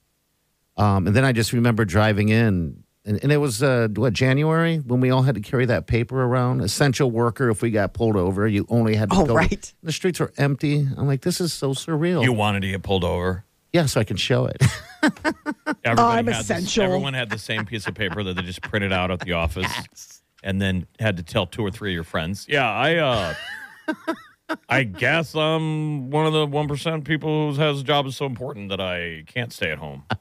um, 0.77 1.07
and 1.07 1.17
then 1.17 1.25
I 1.25 1.33
just 1.33 1.53
remember 1.53 1.85
driving 1.85 2.29
in, 2.29 2.83
and, 3.05 3.19
and 3.23 3.33
it 3.33 3.39
was 3.39 3.63
uh, 3.63 3.89
what 3.95 4.13
January 4.13 4.77
when 4.79 5.01
we 5.01 5.11
all 5.11 5.23
had 5.23 5.35
to 5.35 5.41
carry 5.41 5.67
that 5.67 5.87
paper 5.87 6.23
around. 6.23 6.61
Essential 6.61 7.11
worker, 7.11 7.51
if 7.51 7.63
we 7.63 7.71
got 7.71 7.95
pulled 7.95 8.17
over, 8.17 8.47
you 8.47 8.65
only 8.69 8.95
had 8.95 9.11
to 9.11 9.17
Oh, 9.17 9.27
go. 9.27 9.35
right. 9.35 9.73
The 9.83 9.93
streets 9.93 10.21
were 10.21 10.33
empty. 10.37 10.87
I'm 10.97 11.07
like, 11.07 11.23
this 11.23 11.41
is 11.41 11.53
so 11.53 11.71
surreal. 11.71 12.23
You 12.23 12.33
wanted 12.33 12.61
to 12.63 12.69
get 12.69 12.83
pulled 12.83 13.05
over. 13.05 13.45
yeah, 13.73 13.87
so 13.87 14.01
I 14.01 14.05
can 14.05 14.17
show 14.19 14.47
it. 14.47 14.63
Everybody 15.03 16.01
I'm 16.01 16.27
had 16.27 16.27
this- 16.27 16.41
essential. 16.43 16.85
everyone 16.85 17.15
had 17.15 17.31
the 17.31 17.39
same 17.39 17.65
piece 17.65 17.87
of 17.89 17.95
paper 17.95 18.23
that 18.23 18.37
they 18.37 18.43
just 18.43 18.63
printed 18.63 18.93
out 18.93 19.11
at 19.11 19.21
the 19.21 19.33
office, 19.33 20.22
and 20.43 20.61
then 20.61 20.87
had 20.99 21.17
to 21.17 21.23
tell 21.23 21.47
two 21.47 21.63
or 21.65 21.71
three 21.71 21.91
of 21.91 21.95
your 21.95 22.05
friends. 22.05 22.47
Yeah, 22.49 22.69
I. 22.71 22.97
uh 22.97 23.35
I 24.69 24.83
guess 24.85 25.35
I'm 25.35 26.11
one 26.11 26.27
of 26.27 26.33
the 26.33 26.47
one 26.47 26.69
percent 26.69 27.05
people 27.05 27.53
who 27.53 27.61
has 27.61 27.81
a 27.81 27.85
job 27.85 28.07
is 28.07 28.17
so 28.17 28.27
important 28.27 28.69
that 28.69 28.81
I 28.81 29.25
can't 29.27 29.53
stay 29.53 29.71
at 29.71 29.79
home. 29.79 30.05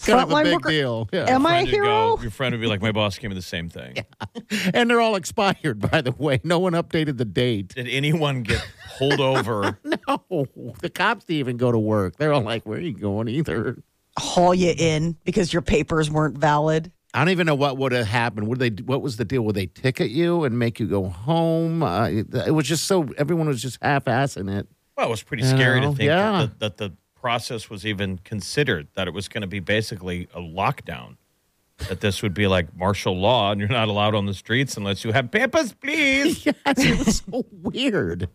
kind 0.00 0.20
of 0.20 0.30
a 0.30 0.42
big 0.42 0.52
worker- 0.54 0.68
deal. 0.68 1.08
Yeah. 1.12 1.34
Am 1.34 1.46
I 1.46 1.60
a 1.60 1.64
hero? 1.64 2.16
Go, 2.16 2.22
your 2.22 2.30
friend 2.30 2.52
would 2.52 2.60
be 2.60 2.66
like, 2.66 2.82
my 2.82 2.92
boss 2.92 3.18
gave 3.18 3.30
me 3.30 3.34
the 3.34 3.42
same 3.42 3.68
thing. 3.68 3.96
and 4.74 4.90
they're 4.90 5.00
all 5.00 5.14
expired, 5.16 5.90
by 5.90 6.02
the 6.02 6.12
way. 6.12 6.40
No 6.44 6.58
one 6.58 6.72
updated 6.72 7.16
the 7.16 7.24
date. 7.24 7.68
Did 7.74 7.88
anyone 7.88 8.42
get 8.42 8.66
pulled 8.98 9.20
over? 9.20 9.78
No, 9.84 10.46
the 10.80 10.90
cops 10.90 11.24
didn't 11.24 11.38
even 11.40 11.56
go 11.56 11.72
to 11.72 11.78
work. 11.78 12.16
They're 12.16 12.32
all 12.32 12.42
like, 12.42 12.66
"Where 12.66 12.78
are 12.78 12.82
you 12.82 12.92
going?" 12.92 13.28
Either. 13.28 13.82
Haul 14.18 14.54
you 14.54 14.74
in 14.76 15.16
because 15.24 15.52
your 15.54 15.62
papers 15.62 16.10
weren't 16.10 16.36
valid. 16.36 16.92
I 17.14 17.18
don't 17.20 17.30
even 17.30 17.46
know 17.46 17.54
what 17.54 17.76
would 17.76 17.92
have 17.92 18.06
happened. 18.06 18.48
Would 18.48 18.58
they? 18.58 18.70
What 18.70 19.02
was 19.02 19.16
the 19.18 19.24
deal? 19.24 19.42
Would 19.42 19.54
they 19.54 19.66
ticket 19.66 20.10
you 20.10 20.44
and 20.44 20.58
make 20.58 20.80
you 20.80 20.86
go 20.86 21.04
home? 21.08 21.82
Uh, 21.82 22.06
it, 22.08 22.34
it 22.34 22.54
was 22.54 22.66
just 22.66 22.84
so 22.86 23.08
everyone 23.18 23.46
was 23.48 23.60
just 23.60 23.78
half-assing 23.82 24.50
it. 24.58 24.66
Well, 24.96 25.06
it 25.08 25.10
was 25.10 25.22
pretty 25.22 25.42
You 25.42 25.50
scary 25.50 25.80
know, 25.80 25.90
to 25.90 25.96
think 25.96 26.06
yeah. 26.06 26.46
that, 26.46 26.58
that 26.60 26.76
the 26.78 26.92
process 27.14 27.68
was 27.70 27.86
even 27.86 28.18
considered, 28.18 28.88
that 28.94 29.08
it 29.08 29.14
was 29.14 29.28
going 29.28 29.42
to 29.42 29.46
be 29.46 29.60
basically 29.60 30.28
a 30.34 30.40
lockdown. 30.40 31.16
That 31.88 32.00
this 32.00 32.22
would 32.22 32.34
be 32.34 32.46
like 32.46 32.76
martial 32.76 33.16
law 33.18 33.50
and 33.50 33.60
you're 33.60 33.68
not 33.68 33.88
allowed 33.88 34.14
on 34.14 34.26
the 34.26 34.34
streets 34.34 34.76
unless 34.76 35.04
you 35.04 35.12
have 35.12 35.30
papers, 35.30 35.72
please. 35.72 36.44
Yes, 36.46 36.54
it 36.66 36.98
was 36.98 37.22
so 37.28 37.44
weird. 37.50 38.28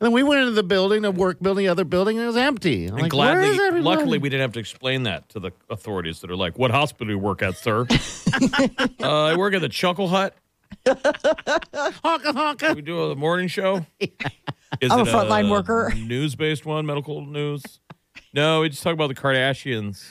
And 0.00 0.06
then 0.06 0.12
we 0.12 0.22
went 0.22 0.40
into 0.40 0.52
the 0.52 0.62
building, 0.62 1.02
the 1.02 1.10
work 1.10 1.40
building, 1.40 1.66
the 1.66 1.68
other 1.70 1.84
building, 1.84 2.16
and 2.16 2.24
it 2.24 2.26
was 2.26 2.36
empty. 2.36 2.86
I'm 2.86 2.94
And 2.94 3.02
like, 3.02 3.10
gladly, 3.10 3.50
is 3.50 3.60
everyone? 3.60 3.84
luckily, 3.98 4.16
we 4.18 4.30
didn't 4.30 4.40
have 4.40 4.52
to 4.52 4.58
explain 4.60 5.02
that 5.02 5.28
to 5.30 5.40
the 5.40 5.50
authorities 5.68 6.20
that 6.20 6.30
are 6.30 6.36
like, 6.36 6.58
"What 6.58 6.70
hospital 6.70 7.08
do 7.08 7.12
you 7.12 7.18
work 7.18 7.42
at, 7.42 7.58
sir?" 7.58 7.86
uh, 9.02 9.24
I 9.24 9.36
work 9.36 9.52
at 9.52 9.60
the 9.60 9.68
Chuckle 9.68 10.08
Hut. 10.08 10.34
honka 10.86 12.32
honka. 12.32 12.74
We 12.74 12.80
do 12.80 13.10
a 13.10 13.14
morning 13.16 13.48
show. 13.48 13.84
Is 14.80 14.90
I'm 14.90 15.00
a 15.00 15.04
frontline 15.04 15.50
worker. 15.50 15.92
News-based 15.94 16.64
one, 16.64 16.86
medical 16.86 17.26
news. 17.26 17.62
No, 18.32 18.60
we 18.60 18.68
just 18.70 18.82
talk 18.82 18.94
about 18.94 19.08
the 19.08 19.14
Kardashians. 19.14 20.10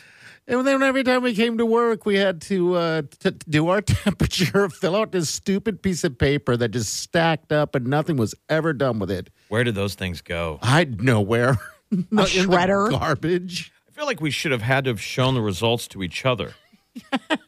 And 0.49 0.65
then 0.65 0.81
every 0.81 1.03
time 1.03 1.21
we 1.21 1.35
came 1.35 1.59
to 1.59 1.65
work, 1.65 2.07
we 2.07 2.15
had 2.15 2.41
to, 2.41 2.73
uh, 2.73 3.01
to 3.19 3.31
do 3.31 3.69
our 3.69 3.81
temperature, 4.03 4.67
fill 4.67 4.95
out 4.95 5.11
this 5.11 5.29
stupid 5.29 5.83
piece 5.83 6.03
of 6.03 6.17
paper 6.17 6.57
that 6.57 6.69
just 6.69 6.95
stacked 6.95 7.51
up, 7.51 7.75
and 7.75 7.85
nothing 7.85 8.17
was 8.17 8.33
ever 8.49 8.73
done 8.73 8.97
with 8.97 9.11
it. 9.11 9.29
Where 9.49 9.63
did 9.63 9.75
those 9.75 9.93
things 9.93 10.21
go? 10.21 10.57
I 10.63 10.85
nowhere. 10.85 11.57
Not 12.11 12.35
in 12.35 12.49
the 12.49 12.55
shredder? 12.55 12.89
garbage. 12.89 13.71
I 13.87 13.91
feel 13.91 14.07
like 14.07 14.21
we 14.21 14.31
should 14.31 14.51
have 14.51 14.63
had 14.63 14.85
to 14.85 14.89
have 14.89 14.99
shown 15.01 15.35
the 15.35 15.41
results 15.41 15.87
to 15.89 16.03
each 16.03 16.25
other. 16.25 16.53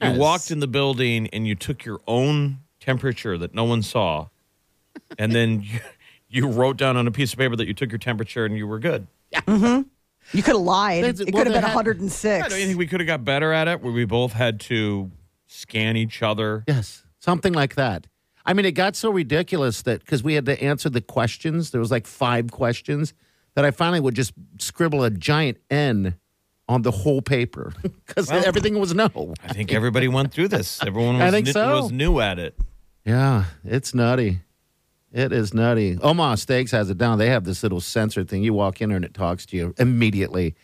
You 0.02 0.18
walked 0.18 0.50
in 0.50 0.60
the 0.60 0.68
building 0.68 1.28
and 1.28 1.46
you 1.48 1.56
took 1.56 1.84
your 1.84 2.00
own 2.08 2.60
temperature 2.80 3.38
that 3.38 3.54
no 3.54 3.64
one 3.66 3.82
saw, 3.82 4.28
and 5.18 5.32
then 5.32 5.62
you, 5.62 5.80
you 6.30 6.48
wrote 6.48 6.78
down 6.78 6.96
on 6.98 7.06
a 7.06 7.12
piece 7.12 7.34
of 7.34 7.40
paper 7.40 7.56
that 7.56 7.68
you 7.68 7.74
took 7.74 7.92
your 7.92 8.00
temperature 8.00 8.46
and 8.46 8.58
you 8.58 8.66
were 8.66 8.80
good. 8.80 9.08
You 10.34 10.44
could 10.44 10.56
have 10.56 10.62
lied. 10.62 11.04
That's- 11.04 11.20
it 11.20 11.34
well, 11.34 11.44
could 11.44 11.52
have 11.52 11.62
been 11.62 11.70
had- 11.70 11.76
106. 11.76 12.46
I 12.46 12.48
don't 12.50 12.60
you 12.60 12.66
think 12.68 12.78
we 12.80 12.88
could 12.88 13.00
have 13.00 13.08
got 13.08 13.24
better 13.26 13.52
at 13.52 13.68
it, 13.68 13.82
where 13.82 13.92
we 13.92 14.06
both 14.06 14.34
had 14.34 14.60
to 14.62 15.12
scan 15.48 15.98
each 15.98 16.22
other. 16.22 16.64
Yes, 16.68 17.04
something 17.20 17.54
like 17.54 17.76
that. 17.76 18.08
I 18.46 18.54
mean, 18.54 18.66
it 18.66 18.72
got 18.72 18.96
so 18.96 19.12
ridiculous 19.12 19.82
that 19.84 20.00
because 20.00 20.24
we 20.24 20.34
had 20.34 20.46
to 20.48 20.62
answer 20.64 20.90
the 20.90 21.02
questions, 21.02 21.72
there 21.72 21.80
was 21.82 21.92
like 21.92 22.08
five 22.08 22.50
questions 22.52 23.14
that 23.56 23.66
I 23.66 23.72
finally 23.72 24.00
would 24.00 24.16
just 24.16 24.34
scribble 24.60 25.04
a 25.04 25.10
giant 25.12 25.58
N 25.70 26.16
on 26.70 26.82
the 26.84 26.92
whole 26.92 27.22
paper 27.22 27.74
because 28.08 28.30
Well- 28.32 28.44
everything 28.46 28.80
was 28.80 28.94
no. 28.96 29.34
I 29.48 29.54
think 29.54 29.74
everybody 29.74 30.08
went 30.08 30.32
through 30.34 30.48
this. 30.48 30.82
Everyone 30.82 31.16
was, 31.20 31.24
I 31.24 31.32
think 31.32 31.48
new, 31.48 31.52
so. 31.52 31.82
was 31.82 31.92
new 31.92 32.20
at 32.20 32.40
it. 32.40 32.58
Yeah, 33.06 33.46
it's 33.66 33.94
nutty. 33.94 34.40
It 35.14 35.34
is 35.34 35.54
nutty. 35.54 35.98
Omaha 36.02 36.36
Steaks 36.36 36.72
has 36.72 36.90
it 36.90 36.98
down. 36.98 37.18
They 37.18 37.28
have 37.30 37.44
this 37.44 37.64
little 37.64 37.82
sensor 37.82 38.24
thing. 38.24 38.44
You 38.44 38.54
walk 38.54 38.82
in 38.82 38.90
there 38.90 38.96
and 38.96 39.04
it 39.06 39.14
talks 39.14 39.46
to 39.48 39.58
you 39.58 39.74
immediately. 39.78 40.56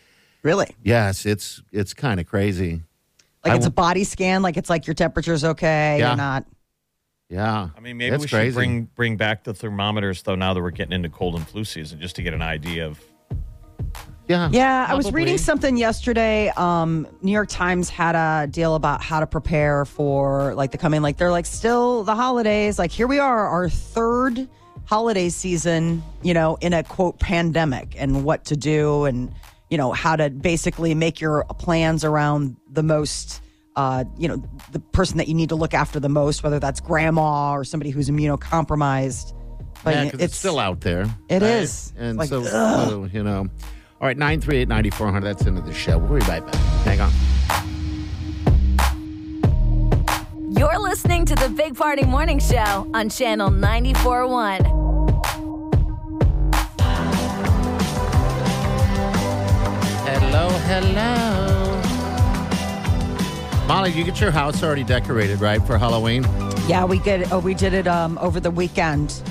really? 0.42 0.74
Yes, 0.84 1.26
it's 1.26 1.62
it's 1.72 1.94
kind 1.94 2.20
of 2.20 2.26
crazy. 2.28 2.84
Like 3.44 3.54
I 3.54 3.56
it's 3.58 3.66
a 3.66 3.70
w- 3.70 3.76
body 3.76 4.04
scan. 4.06 4.42
Like 4.42 4.56
it's 4.58 4.70
like 4.70 4.88
your 4.88 4.94
temperature's 4.94 5.44
okay. 5.44 5.98
Yeah. 6.00 6.10
You're 6.10 6.18
not. 6.18 6.46
Yeah, 7.30 7.70
I 7.76 7.80
mean, 7.82 7.98
maybe 7.98 8.12
That's 8.12 8.22
we 8.22 8.28
should 8.30 8.38
crazy. 8.38 8.56
bring 8.56 8.84
bring 8.96 9.18
back 9.18 9.44
the 9.44 9.54
thermometers 9.54 10.22
though. 10.22 10.36
Now 10.36 10.54
that 10.54 10.62
we're 10.62 10.72
getting 10.72 10.94
into 10.94 11.10
cold 11.10 11.36
and 11.36 11.46
flu 11.46 11.66
season, 11.66 12.00
just 12.00 12.16
to 12.16 12.24
get 12.24 12.34
an 12.34 12.42
idea 12.42 12.86
of. 12.88 13.02
Yeah, 14.28 14.50
Yeah, 14.52 14.86
I 14.90 14.96
was 14.96 15.12
reading 15.12 15.38
something 15.38 15.78
yesterday. 15.78 16.50
Um, 16.58 17.08
New 17.22 17.32
York 17.32 17.48
Times 17.50 17.90
had 17.90 18.16
a 18.16 18.48
deal 18.48 18.76
about 18.76 19.02
how 19.02 19.20
to 19.22 19.28
prepare 19.28 19.86
for 19.86 20.54
like 20.56 20.72
the 20.72 20.78
coming. 20.78 21.02
Like 21.02 21.18
they're 21.18 21.32
like 21.32 21.46
still 21.46 22.04
the 22.04 22.16
holidays. 22.16 22.78
Like 22.78 22.92
here 22.92 23.08
we 23.08 23.20
are, 23.20 23.48
our 23.48 23.70
third 23.70 24.48
holiday 24.86 25.30
season. 25.30 26.04
You 26.24 26.34
know, 26.34 26.58
in 26.60 26.74
a 26.74 26.84
quote 26.84 27.20
pandemic, 27.20 27.96
and 27.98 28.24
what 28.26 28.46
to 28.46 28.58
do, 28.58 29.06
and 29.06 29.34
you 29.70 29.78
know 29.78 29.92
how 29.94 30.16
to 30.18 30.30
basically 30.30 30.94
make 30.94 31.22
your 31.22 31.46
plans 31.58 32.04
around 32.04 32.58
the 32.70 32.84
most. 32.84 33.42
Uh, 33.78 34.04
you 34.18 34.28
know, 34.28 34.44
the 34.72 34.80
person 34.80 35.20
that 35.20 35.28
you 35.28 35.36
need 35.36 35.50
to 35.50 35.56
look 35.56 35.76
after 35.76 36.00
the 36.00 36.10
most, 36.10 36.42
whether 36.42 36.60
that's 36.60 36.80
grandma 36.80 37.52
or 37.54 37.64
somebody 37.64 37.92
who's 37.92 38.10
immunocompromised. 38.10 39.34
But 39.84 39.94
Yeah, 39.94 40.10
'cause 40.10 40.20
it's, 40.20 40.36
still 40.36 40.58
out 40.58 40.82
there. 40.82 41.04
It 41.30 41.36
It 41.38 41.44
is. 41.44 41.70
is, 41.70 41.94
And 41.96 42.18
Like, 42.18 42.30
so, 42.30 42.44
so, 42.44 43.08
you 43.14 43.24
know. 43.24 43.48
All 44.00 44.06
right, 44.06 44.16
938 44.16 44.68
9400. 44.68 45.24
That's 45.26 45.42
the 45.42 45.48
end 45.48 45.58
of 45.58 45.66
the 45.66 45.74
show. 45.74 45.98
We'll 45.98 46.20
be 46.20 46.26
right 46.28 46.46
back. 46.46 46.54
Hang 46.86 47.02
on. 47.02 47.12
You're 50.56 50.78
listening 50.78 51.26
to 51.26 51.34
the 51.34 51.50
Big 51.50 51.76
Party 51.76 52.06
Morning 52.06 52.38
Show 52.38 52.88
on 52.94 53.10
Channel 53.10 53.50
94.1. 53.50 54.62
Hello, 60.06 60.50
hello. 60.68 61.82
Molly, 63.68 63.92
you 63.94 64.04
get 64.04 64.22
your 64.22 64.30
house 64.30 64.62
already 64.62 64.84
decorated, 64.84 65.42
right, 65.42 65.62
for 65.66 65.80
Halloween? 65.80 66.24
Yeah, 66.68 66.86
we 66.86 67.00
get. 67.00 67.32
Oh, 67.32 67.40
we 67.40 67.56
did 67.56 67.74
it 67.74 67.88
um, 67.88 68.20
over 68.22 68.40
the 68.40 68.52
weekend. 68.52 69.24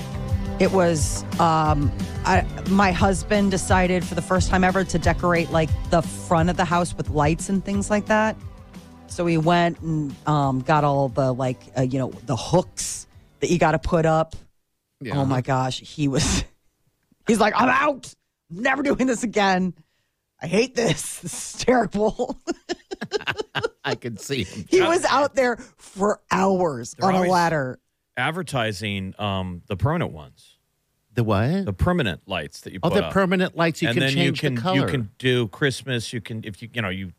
It 0.59 0.73
was. 0.73 1.23
Um, 1.39 1.89
I, 2.27 2.45
my 2.69 2.91
husband 2.91 3.51
decided 3.51 4.03
for 4.03 4.13
the 4.13 4.21
first 4.21 4.49
time 4.49 4.65
ever 4.65 4.83
to 4.83 4.99
decorate 4.99 5.49
like 5.49 5.69
the 5.91 6.01
front 6.01 6.49
of 6.49 6.57
the 6.57 6.65
house 6.65 6.93
with 6.95 7.09
lights 7.09 7.47
and 7.47 7.63
things 7.63 7.89
like 7.89 8.07
that. 8.07 8.35
So 9.07 9.23
we 9.23 9.37
went 9.37 9.79
and 9.79 10.13
um, 10.27 10.59
got 10.59 10.83
all 10.83 11.07
the 11.07 11.33
like 11.33 11.57
uh, 11.77 11.83
you 11.83 11.99
know 11.99 12.11
the 12.25 12.35
hooks 12.35 13.07
that 13.39 13.49
you 13.49 13.57
got 13.57 13.71
to 13.71 13.79
put 13.79 14.05
up. 14.05 14.35
Yeah. 14.99 15.17
Oh 15.17 15.25
my 15.25 15.39
gosh, 15.41 15.79
he 15.79 16.07
was. 16.09 16.43
He's 17.27 17.39
like, 17.39 17.53
I'm 17.55 17.69
out. 17.69 18.13
Never 18.49 18.83
doing 18.83 19.07
this 19.07 19.23
again. 19.23 19.73
I 20.41 20.47
hate 20.47 20.75
this. 20.75 21.19
This 21.21 21.55
is 21.55 21.63
terrible. 21.63 22.39
I 23.85 23.95
can 23.95 24.17
see 24.17 24.43
him. 24.43 24.65
he 24.69 24.81
was 24.81 25.05
out 25.05 25.33
there 25.35 25.57
for 25.77 26.19
hours 26.29 26.93
They're 26.99 27.09
on 27.09 27.15
a 27.15 27.29
ladder. 27.29 27.79
advertising 28.17 29.13
um, 29.17 29.61
the 29.67 29.77
permanent 29.77 30.11
ones, 30.11 30.56
The 31.17 31.23
what? 31.23 31.65
the 31.65 31.73
permanent 31.73 32.21
lights 32.27 32.61
that 32.61 32.73
you 32.73 32.79
oh, 32.83 32.89
put 32.89 32.95
the 32.95 33.05
up. 33.07 33.11
permanent 33.11 33.57
lights. 33.57 33.81
You 33.81 33.89
and 33.89 33.95
can 33.95 34.01
then 34.05 34.13
change 34.13 34.43
you 34.43 34.49
can 34.49 34.55
the 34.55 34.61
color. 34.61 34.75
you 34.77 34.85
can 34.85 35.09
do 35.17 35.47
Christmas. 35.47 36.13
You 36.13 36.21
can 36.21 36.43
if 36.45 36.61
you 36.61 36.69
you 36.71 36.81
know 36.81 36.89
you 36.89 37.11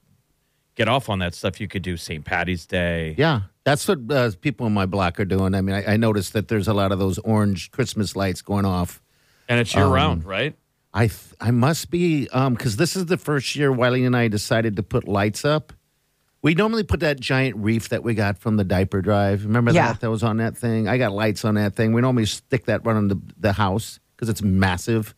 get 0.76 0.88
off 0.88 1.09
on 1.09 1.19
that 1.19 1.35
stuff. 1.35 1.61
You 1.61 1.67
could 1.67 1.83
do 1.83 1.97
St. 1.97 2.25
Patty's 2.25 2.64
Day. 2.64 3.17
Yeah, 3.19 3.40
that's 3.64 3.88
what 3.88 3.99
uh, 4.09 4.31
people 4.40 4.69
in 4.69 4.73
my 4.73 4.87
block 4.87 5.19
are 5.19 5.25
doing. 5.25 5.52
I 5.52 5.61
mean, 5.62 5.75
I, 5.75 5.95
I 5.95 5.97
noticed 5.97 6.33
that 6.35 6.47
there's 6.47 6.69
a 6.69 6.75
lot 6.75 6.93
of 6.93 7.00
those 7.00 7.19
orange 7.19 7.73
Christmas 7.73 8.14
lights 8.14 8.40
going 8.40 8.64
off. 8.64 9.02
and 9.49 9.59
it's 9.59 9.75
year 9.75 9.85
Um, 9.87 9.93
round, 9.93 10.25
right? 10.25 10.55
I 10.95 11.09
th- 11.09 11.35
I 11.40 11.50
must 11.50 11.90
be 11.90 12.28
um 12.31 12.55
because 12.55 12.76
this 12.76 12.95
is 12.95 13.07
the 13.07 13.19
first 13.19 13.57
year 13.57 13.73
Wiley 13.73 14.05
and 14.05 14.17
I 14.17 14.28
decided 14.28 14.76
to 14.76 14.85
put 14.85 15.09
lights 15.09 15.45
up. 15.45 15.73
We 16.42 16.54
normally 16.54 16.85
put 16.85 17.00
that 17.00 17.18
giant 17.18 17.57
reef 17.57 17.88
that 17.88 18.02
we 18.04 18.14
got 18.14 18.38
from 18.38 18.57
the 18.57 18.64
diaper 18.64 19.02
drive. 19.02 19.45
Remember 19.45 19.73
Yeah. 19.73 19.92
that? 19.92 20.00
That 20.00 20.11
was 20.11 20.23
on 20.23 20.37
that 20.37 20.57
thing. 20.57 20.87
I 20.88 20.97
got 20.99 21.12
lights 21.12 21.45
on 21.45 21.54
that 21.57 21.75
thing. 21.75 21.92
We 21.92 22.00
normally 22.00 22.26
stick 22.26 22.66
that 22.66 22.85
right 22.87 22.95
on 22.97 23.09
the, 23.09 23.21
the 23.38 23.52
house 23.52 23.99
because 24.14 24.28
it's 24.28 24.42
massive. 24.42 25.14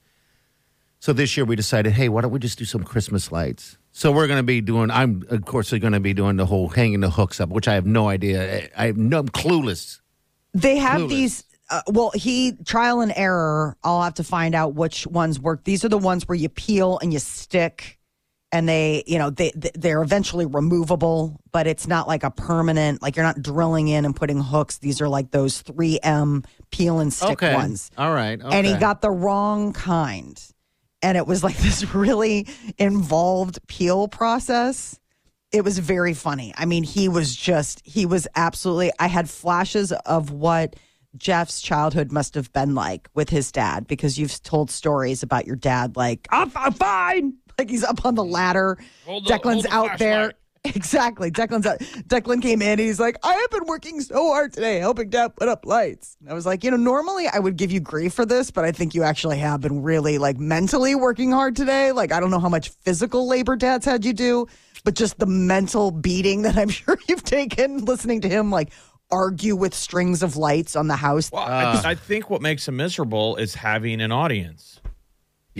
So 0.98 1.12
this 1.12 1.36
year 1.36 1.44
we 1.46 1.56
decided, 1.56 1.92
hey, 1.92 2.08
why 2.08 2.20
don't 2.22 2.30
we 2.30 2.38
just 2.38 2.58
do 2.58 2.64
some 2.64 2.84
Christmas 2.84 3.30
lights? 3.32 3.78
So 3.92 4.12
we're 4.12 4.26
going 4.26 4.38
to 4.38 4.42
be 4.44 4.60
doing. 4.60 4.90
I'm 4.90 5.22
of 5.30 5.44
course 5.44 5.70
going 5.72 5.92
to 5.92 6.00
be 6.00 6.14
doing 6.14 6.36
the 6.36 6.46
whole 6.46 6.68
hanging 6.68 7.00
the 7.00 7.10
hooks 7.10 7.40
up, 7.40 7.48
which 7.50 7.68
I 7.68 7.74
have 7.74 7.86
no 7.86 8.08
idea. 8.08 8.56
I, 8.56 8.70
I 8.76 8.86
have 8.86 8.96
no, 8.96 9.18
I'm 9.20 9.28
clueless. 9.28 10.00
They 10.54 10.76
have 10.76 11.02
Clueless. 11.02 11.08
these. 11.08 11.44
Uh, 11.70 11.82
well, 11.88 12.10
he 12.14 12.52
trial 12.64 13.00
and 13.00 13.12
error. 13.14 13.76
I'll 13.84 14.02
have 14.02 14.14
to 14.14 14.24
find 14.24 14.54
out 14.54 14.74
which 14.74 15.06
ones 15.06 15.38
work. 15.38 15.64
These 15.64 15.84
are 15.84 15.88
the 15.88 15.98
ones 15.98 16.26
where 16.26 16.34
you 16.36 16.48
peel 16.48 16.98
and 17.00 17.12
you 17.12 17.18
stick, 17.20 17.98
and 18.52 18.68
they, 18.68 19.04
you 19.06 19.18
know, 19.18 19.30
they 19.30 19.52
they- 19.54 19.70
they're 19.74 20.02
eventually 20.02 20.46
removable, 20.46 21.40
but 21.52 21.66
it's 21.66 21.86
not 21.86 22.08
like 22.08 22.24
a 22.24 22.30
permanent. 22.30 23.00
Like 23.02 23.16
you're 23.16 23.24
not 23.24 23.40
drilling 23.42 23.88
in 23.88 24.04
and 24.04 24.14
putting 24.14 24.40
hooks. 24.40 24.78
These 24.78 25.00
are 25.00 25.08
like 25.08 25.30
those 25.30 25.62
3M 25.62 26.44
peel 26.70 26.98
and 27.00 27.12
stick 27.12 27.30
okay, 27.42 27.54
ones. 27.54 27.90
all 27.96 28.12
right. 28.12 28.40
And 28.42 28.66
he 28.66 28.74
got 28.76 29.02
the 29.02 29.10
wrong 29.10 29.72
kind, 29.72 30.42
and 31.02 31.16
it 31.16 31.26
was 31.26 31.44
like 31.44 31.56
this 31.58 31.94
really 31.94 32.46
involved 32.78 33.58
peel 33.68 34.08
process 34.08 34.96
it 35.52 35.64
was 35.64 35.80
very 35.80 36.14
funny. 36.14 36.54
I 36.56 36.64
mean, 36.64 36.84
he 36.84 37.08
was 37.08 37.34
just, 37.34 37.82
he 37.84 38.06
was 38.06 38.28
absolutely, 38.36 38.92
I 39.00 39.08
had 39.08 39.28
flashes 39.28 39.90
of 39.90 40.30
what 40.30 40.76
Jeff's 41.16 41.60
childhood 41.60 42.12
must 42.12 42.34
have 42.36 42.52
been 42.52 42.76
like 42.76 43.08
with 43.14 43.30
his 43.30 43.50
dad 43.50 43.88
because 43.88 44.16
you've 44.16 44.40
told 44.44 44.70
stories 44.70 45.24
about 45.24 45.48
your 45.48 45.56
dad, 45.56 45.96
like, 45.96 46.28
I'm, 46.30 46.52
I'm 46.54 46.72
fine. 46.72 47.34
Like 47.60 47.70
he's 47.70 47.84
up 47.84 48.04
on 48.06 48.14
the 48.14 48.24
ladder. 48.24 48.78
Hold 49.06 49.26
the- 49.26 49.30
Declan's 49.34 49.44
hold 49.44 49.64
the 49.64 49.72
out 49.74 49.98
there. 49.98 50.14
flashlight. 50.14 50.36
Exactly. 50.62 51.30
Declan's 51.30 51.64
out. 51.66 51.78
Declan 51.78 52.42
came 52.42 52.60
in 52.60 52.68
and 52.72 52.80
he's 52.80 53.00
like, 53.00 53.16
I 53.24 53.32
have 53.32 53.50
been 53.50 53.64
working 53.66 54.00
so 54.02 54.26
hard 54.28 54.52
today 54.52 54.78
helping 54.78 55.08
dad 55.08 55.34
put 55.36 55.48
up 55.48 55.64
lights. 55.64 56.18
And 56.20 56.28
I 56.28 56.34
was 56.34 56.44
like, 56.44 56.62
you 56.64 56.70
know, 56.70 56.76
normally 56.76 57.26
I 57.28 57.38
would 57.38 57.56
give 57.56 57.70
you 57.72 57.80
grief 57.80 58.12
for 58.12 58.26
this, 58.26 58.50
but 58.50 58.64
I 58.66 58.70
think 58.72 58.94
you 58.94 59.02
actually 59.02 59.38
have 59.38 59.62
been 59.62 59.82
really 59.82 60.18
like 60.18 60.38
mentally 60.38 60.94
working 60.94 61.32
hard 61.32 61.56
today. 61.56 61.92
Like, 61.92 62.12
I 62.12 62.20
don't 62.20 62.30
know 62.30 62.38
how 62.40 62.50
much 62.50 62.68
physical 62.82 63.26
labor 63.26 63.56
dad's 63.56 63.86
had 63.86 64.04
you 64.04 64.12
do, 64.12 64.46
but 64.84 64.94
just 64.94 65.18
the 65.18 65.24
mental 65.26 65.90
beating 65.90 66.42
that 66.42 66.58
I'm 66.58 66.68
sure 66.80 66.98
you've 67.08 67.24
taken 67.24 67.84
listening 67.86 68.20
to 68.22 68.28
him 68.28 68.50
like 68.50 68.70
argue 69.10 69.56
with 69.56 69.74
strings 69.74 70.22
of 70.22 70.36
lights 70.36 70.76
on 70.76 70.88
the 70.88 70.96
house. 70.96 71.32
Well, 71.32 71.42
I, 71.42 71.62
uh. 71.64 71.82
I 71.84 71.94
think 71.94 72.28
what 72.28 72.42
makes 72.42 72.68
him 72.68 72.76
miserable 72.76 73.36
is 73.36 73.54
having 73.54 74.00
an 74.02 74.12
audience. 74.12 74.79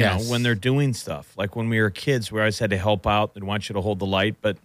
You 0.01 0.07
Yes. 0.07 0.25
know, 0.25 0.31
when 0.33 0.43
they're 0.43 0.55
doing 0.55 0.95
stuff. 0.95 1.33
Like 1.37 1.57
when 1.57 1.69
we 1.69 1.81
were 1.81 1.91
kids, 1.91 2.33
we 2.33 2.41
always 2.41 2.59
had 2.59 2.71
to 2.71 2.79
help 2.79 3.07
out 3.07 3.33
and 3.35 3.45
want 3.47 3.69
you 3.69 3.75
to 3.75 3.81
hold 3.81 3.99
the 3.99 4.07
light. 4.07 4.37
But, 4.41 4.57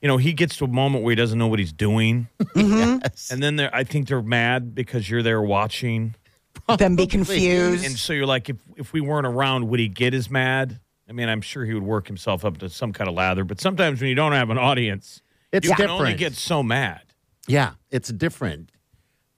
you 0.00 0.08
know, 0.08 0.16
he 0.16 0.32
gets 0.32 0.56
to 0.56 0.64
a 0.64 0.68
moment 0.68 1.04
where 1.04 1.10
he 1.12 1.16
doesn't 1.16 1.38
know 1.38 1.48
what 1.48 1.58
he's 1.58 1.72
doing. 1.72 2.28
Mm-hmm. 2.54 2.98
Yes. 3.02 3.30
And 3.30 3.42
then 3.42 3.56
they're, 3.56 3.74
I 3.74 3.84
think 3.84 4.08
they're 4.08 4.22
mad 4.22 4.74
because 4.74 5.08
you're 5.08 5.22
there 5.22 5.40
watching. 5.42 6.14
Them 6.78 6.96
be 6.96 7.06
confused. 7.06 7.84
And 7.84 7.94
so 7.96 8.12
you're 8.12 8.26
like, 8.26 8.48
if, 8.48 8.56
if 8.76 8.92
we 8.92 9.00
weren't 9.00 9.26
around, 9.26 9.68
would 9.68 9.78
he 9.80 9.88
get 9.88 10.14
as 10.14 10.30
mad? 10.30 10.80
I 11.08 11.12
mean, 11.12 11.28
I'm 11.28 11.40
sure 11.40 11.64
he 11.64 11.74
would 11.74 11.82
work 11.82 12.06
himself 12.06 12.44
up 12.44 12.58
to 12.58 12.68
some 12.68 12.92
kind 12.92 13.08
of 13.08 13.14
lather. 13.14 13.44
But 13.44 13.60
sometimes 13.60 14.00
when 14.00 14.08
you 14.08 14.14
don't 14.14 14.32
have 14.32 14.50
an 14.50 14.58
audience, 14.58 15.20
It's 15.52 15.64
you 15.66 15.70
can 15.74 15.82
different. 15.88 16.00
only 16.00 16.14
get 16.14 16.34
so 16.34 16.62
mad. 16.62 17.02
yeah, 17.48 17.72
it's 17.90 18.08
different 18.10 18.70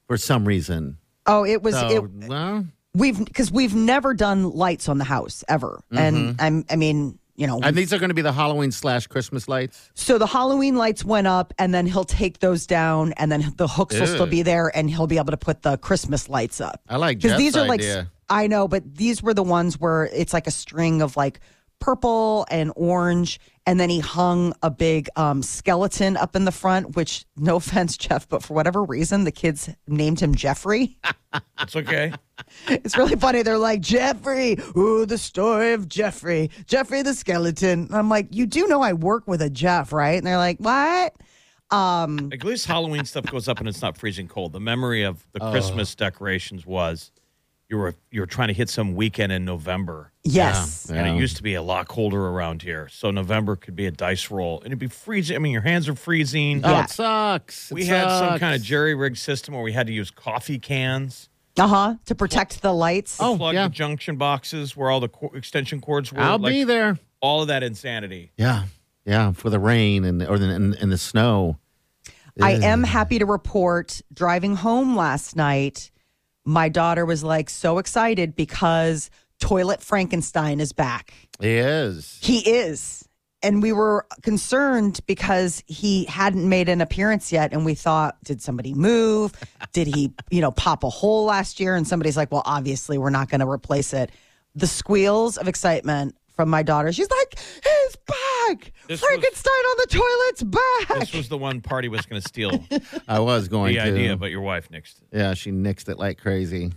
for 0.07 0.17
some 0.17 0.47
reason. 0.47 0.99
oh, 1.27 1.45
it 1.45 1.63
was 1.63 1.75
So, 1.75 1.89
it, 1.89 2.29
well, 2.29 2.67
we've 2.95 3.25
because 3.25 3.51
we've 3.51 3.75
never 3.75 4.15
done 4.15 4.51
lights 4.51 4.89
on 4.89 4.99
the 4.99 5.05
house 5.05 5.45
ever. 5.49 5.83
And 5.91 6.17
mm-hmm. 6.17 6.41
I'm 6.41 6.65
I 6.71 6.77
mean, 6.77 7.19
you 7.37 7.47
know, 7.47 7.61
and 7.63 7.77
these 7.77 7.93
are 7.93 7.99
going 7.99 8.11
to 8.11 8.15
be 8.15 8.23
the 8.23 8.33
Halloween 8.33 8.73
slash 8.73 9.07
Christmas 9.07 9.49
lights. 9.49 9.91
So 9.95 10.19
the 10.19 10.27
Halloween 10.27 10.77
lights 10.77 11.05
went 11.05 11.27
up, 11.27 11.55
and 11.59 11.75
then 11.75 11.87
he'll 11.87 12.05
take 12.05 12.41
those 12.41 12.67
down, 12.67 13.13
and 13.15 13.33
then 13.33 13.53
the 13.57 13.69
hooks 13.69 13.99
will 13.99 14.07
still 14.07 14.27
be 14.27 14.43
there, 14.43 14.71
and 14.77 14.91
he'll 14.91 15.07
be 15.07 15.19
able 15.19 15.31
to 15.31 15.37
put 15.37 15.63
the 15.63 15.79
Christmas 15.79 16.29
lights 16.29 16.61
up. 16.61 16.81
I 16.89 16.97
like 16.97 17.19
because 17.21 17.39
these 17.39 17.57
are 17.57 17.67
like. 17.67 17.83
I 18.31 18.47
know, 18.47 18.67
but 18.67 18.95
these 18.95 19.23
were 19.23 19.35
the 19.35 19.43
ones 19.43 19.79
where 19.79 20.05
it's 20.07 20.33
like 20.33 20.47
a 20.47 20.51
string 20.51 21.03
of 21.03 21.19
like 21.19 21.41
purple 21.81 22.47
and 22.51 22.73
orange, 22.77 23.39
and 23.67 23.79
then 23.79 23.91
he 23.91 24.01
hung 24.01 24.53
a 24.63 24.71
big 24.71 25.09
um, 25.17 25.43
skeleton 25.43 26.17
up 26.17 26.35
in 26.35 26.45
the 26.45 26.53
front. 26.53 26.97
Which, 26.97 27.25
no 27.37 27.57
offense, 27.63 27.97
Jeff, 27.97 28.29
but 28.29 28.43
for 28.43 28.55
whatever 28.55 28.83
reason, 28.85 29.25
the 29.25 29.33
kids 29.33 29.71
named 29.87 30.21
him 30.21 30.35
Jeffrey. 30.35 30.99
It's 31.61 31.77
okay. 31.77 32.13
It's 32.67 32.99
really 32.99 33.15
funny. 33.15 33.43
They're 33.43 33.57
like, 33.57 33.81
Jeffrey, 33.81 34.57
ooh, 34.77 35.07
the 35.07 35.17
story 35.17 35.75
of 35.75 35.89
Jeffrey, 35.89 36.51
Jeffrey 36.67 37.01
the 37.03 37.15
skeleton. 37.15 37.87
And 37.87 37.95
I'm 37.95 38.09
like, 38.09 38.27
you 38.35 38.47
do 38.47 38.67
know 38.67 38.83
I 38.83 38.95
work 38.95 39.29
with 39.29 39.41
a 39.41 39.49
Jeff, 39.49 39.93
right? 39.93 40.19
And 40.19 40.27
they're 40.27 40.37
like, 40.37 40.59
what? 40.59 41.15
Um, 41.71 42.31
At 42.33 42.45
least 42.45 42.67
Halloween 42.67 43.05
stuff 43.05 43.25
goes 43.27 43.49
up 43.49 43.61
and 43.61 43.69
it's 43.69 43.81
not 43.81 43.97
freezing 43.97 44.29
cold. 44.29 44.53
The 44.53 44.61
memory 44.61 45.05
of 45.05 45.25
the 45.33 45.41
Christmas 45.41 45.95
decorations 45.95 46.67
was 46.67 47.13
you 47.73 47.79
were 47.79 47.95
you 48.11 48.21
were 48.21 48.27
trying 48.27 48.49
to 48.49 48.55
hit 48.55 48.69
some 48.69 48.95
weekend 48.95 49.33
in 49.33 49.47
November. 49.47 50.13
yes. 50.25 50.87
Yeah. 50.91 50.97
And 50.99 51.17
it 51.17 51.19
used 51.21 51.39
to 51.39 51.43
be 51.43 51.55
a 51.55 51.63
lot 51.63 51.89
colder 51.89 52.29
around 52.29 52.61
here. 52.63 52.87
So 52.93 53.11
November 53.11 53.57
could 53.57 53.75
be 53.75 53.87
a 53.87 53.91
dice 53.91 54.31
roll. 54.31 54.59
And 54.59 54.67
it'd 54.67 54.79
be 54.79 54.89
freezing. 54.89 55.37
I 55.37 55.39
mean, 55.39 55.53
your 55.53 55.63
hands 55.63 55.89
are 55.89 55.95
freezing. 55.95 56.61
Oh, 56.65 56.71
Yeah. 56.71 56.85
it 56.85 56.91
sucks. 56.91 57.71
It 57.71 57.75
we 57.75 57.87
had 57.87 58.07
some 58.19 58.39
kind 58.39 58.55
of 58.55 58.63
jerry 58.63 58.95
rig 58.95 59.17
system 59.17 59.55
where 59.55 59.63
we 59.63 59.73
had 59.73 59.87
to 59.87 59.93
use 59.93 60.11
coffee 60.11 60.59
cans 60.59 61.31
Uh 61.59 61.67
huh. 61.67 61.95
To 62.05 62.15
protect 62.15 62.61
the 62.61 62.75
lights. 62.75 63.17
Oh, 63.19 63.39
plug 63.39 63.55
yeah. 63.55 63.69
the 63.69 63.75
junction 63.75 64.17
boxes 64.17 64.77
where 64.77 64.91
all 64.91 65.01
the 65.01 65.09
co- 65.09 65.33
extension 65.35 65.81
cords 65.81 66.13
were. 66.13 66.21
I'll 66.21 66.39
like, 66.39 66.53
be 66.53 66.65
there. 66.65 66.99
All 67.23 67.41
of 67.41 67.49
that 67.49 67.63
insanity. 67.63 68.33
Yeah, 68.37 68.65
yeah, 69.07 69.33
for 69.33 69.49
the 69.49 69.59
rain 69.59 70.05
and 70.05 70.23
or 70.23 70.39
the 70.39 70.49
and, 70.55 70.75
and 70.75 70.93
the 70.93 70.99
snow. 70.99 71.57
I 72.41 72.53
am 72.53 72.83
happy 72.85 73.19
to 73.19 73.27
report 73.27 74.01
driving 74.13 74.57
home 74.57 74.97
last 74.97 75.37
night, 75.37 75.91
my 76.45 76.69
daughter 76.69 77.05
was 77.05 77.23
like 77.23 77.51
so 77.51 77.79
excited 77.79 78.35
because 78.35 79.11
Toilet 79.39 79.83
Frankenstein 79.83 80.61
is 80.61 80.73
back. 80.73 81.13
He 81.41 81.57
is. 81.57 82.19
He 82.23 82.39
is. 82.39 83.09
And 83.45 83.61
we 83.61 83.73
were 83.73 84.07
concerned 84.23 85.01
because 85.07 85.65
he 85.67 86.05
hadn't 86.05 86.49
made 86.49 86.69
an 86.69 86.81
appearance 86.81 87.33
yet. 87.33 87.53
And 87.53 87.65
we 87.65 87.75
thought, 87.75 88.23
did 88.23 88.41
somebody 88.41 88.73
move? 88.73 89.33
Did 89.73 89.89
he, 89.89 90.13
you 90.31 90.41
know, 90.41 90.53
pop 90.53 90.85
a 90.85 90.89
hole 90.89 91.25
last 91.25 91.59
year? 91.59 91.75
And 91.75 91.87
somebody's 91.87 92.17
like, 92.17 92.31
well, 92.31 92.45
obviously, 92.45 92.99
we're 92.99 93.11
not 93.11 93.29
going 93.29 93.41
to 93.41 93.49
replace 93.49 93.93
it. 93.93 94.11
The 94.55 94.69
squeals 94.69 95.39
of 95.39 95.49
excitement 95.49 96.15
from 96.35 96.49
my 96.51 96.63
daughter. 96.63 96.93
She's 96.93 97.11
like, 97.11 97.39
he's 97.39 97.97
back. 97.97 98.73
This 98.89 99.01
was- 99.01 99.09
Frankenstein 99.09 99.53
on 99.53 99.77
the 99.79 99.87
toilet's 99.89 100.43
back. 100.43 100.99
This 101.01 101.13
was 101.15 101.29
the 101.29 101.39
one 101.39 101.61
party 101.61 101.89
was 101.89 102.07
going 102.07 102.21
to 102.23 102.29
steal 102.29 102.65
I 103.09 103.21
was 103.21 103.49
going 103.49 103.75
the 103.75 103.81
to. 103.81 103.87
idea, 103.87 104.17
but 104.17 104.31
your 104.31 104.41
wife 104.41 104.69
nixed 104.71 105.01
it. 105.03 105.09
yeah, 105.19 105.35
she 105.35 105.51
nixed 105.53 105.89
it 105.89 105.99
like 105.99 106.19
crazy. 106.19 106.73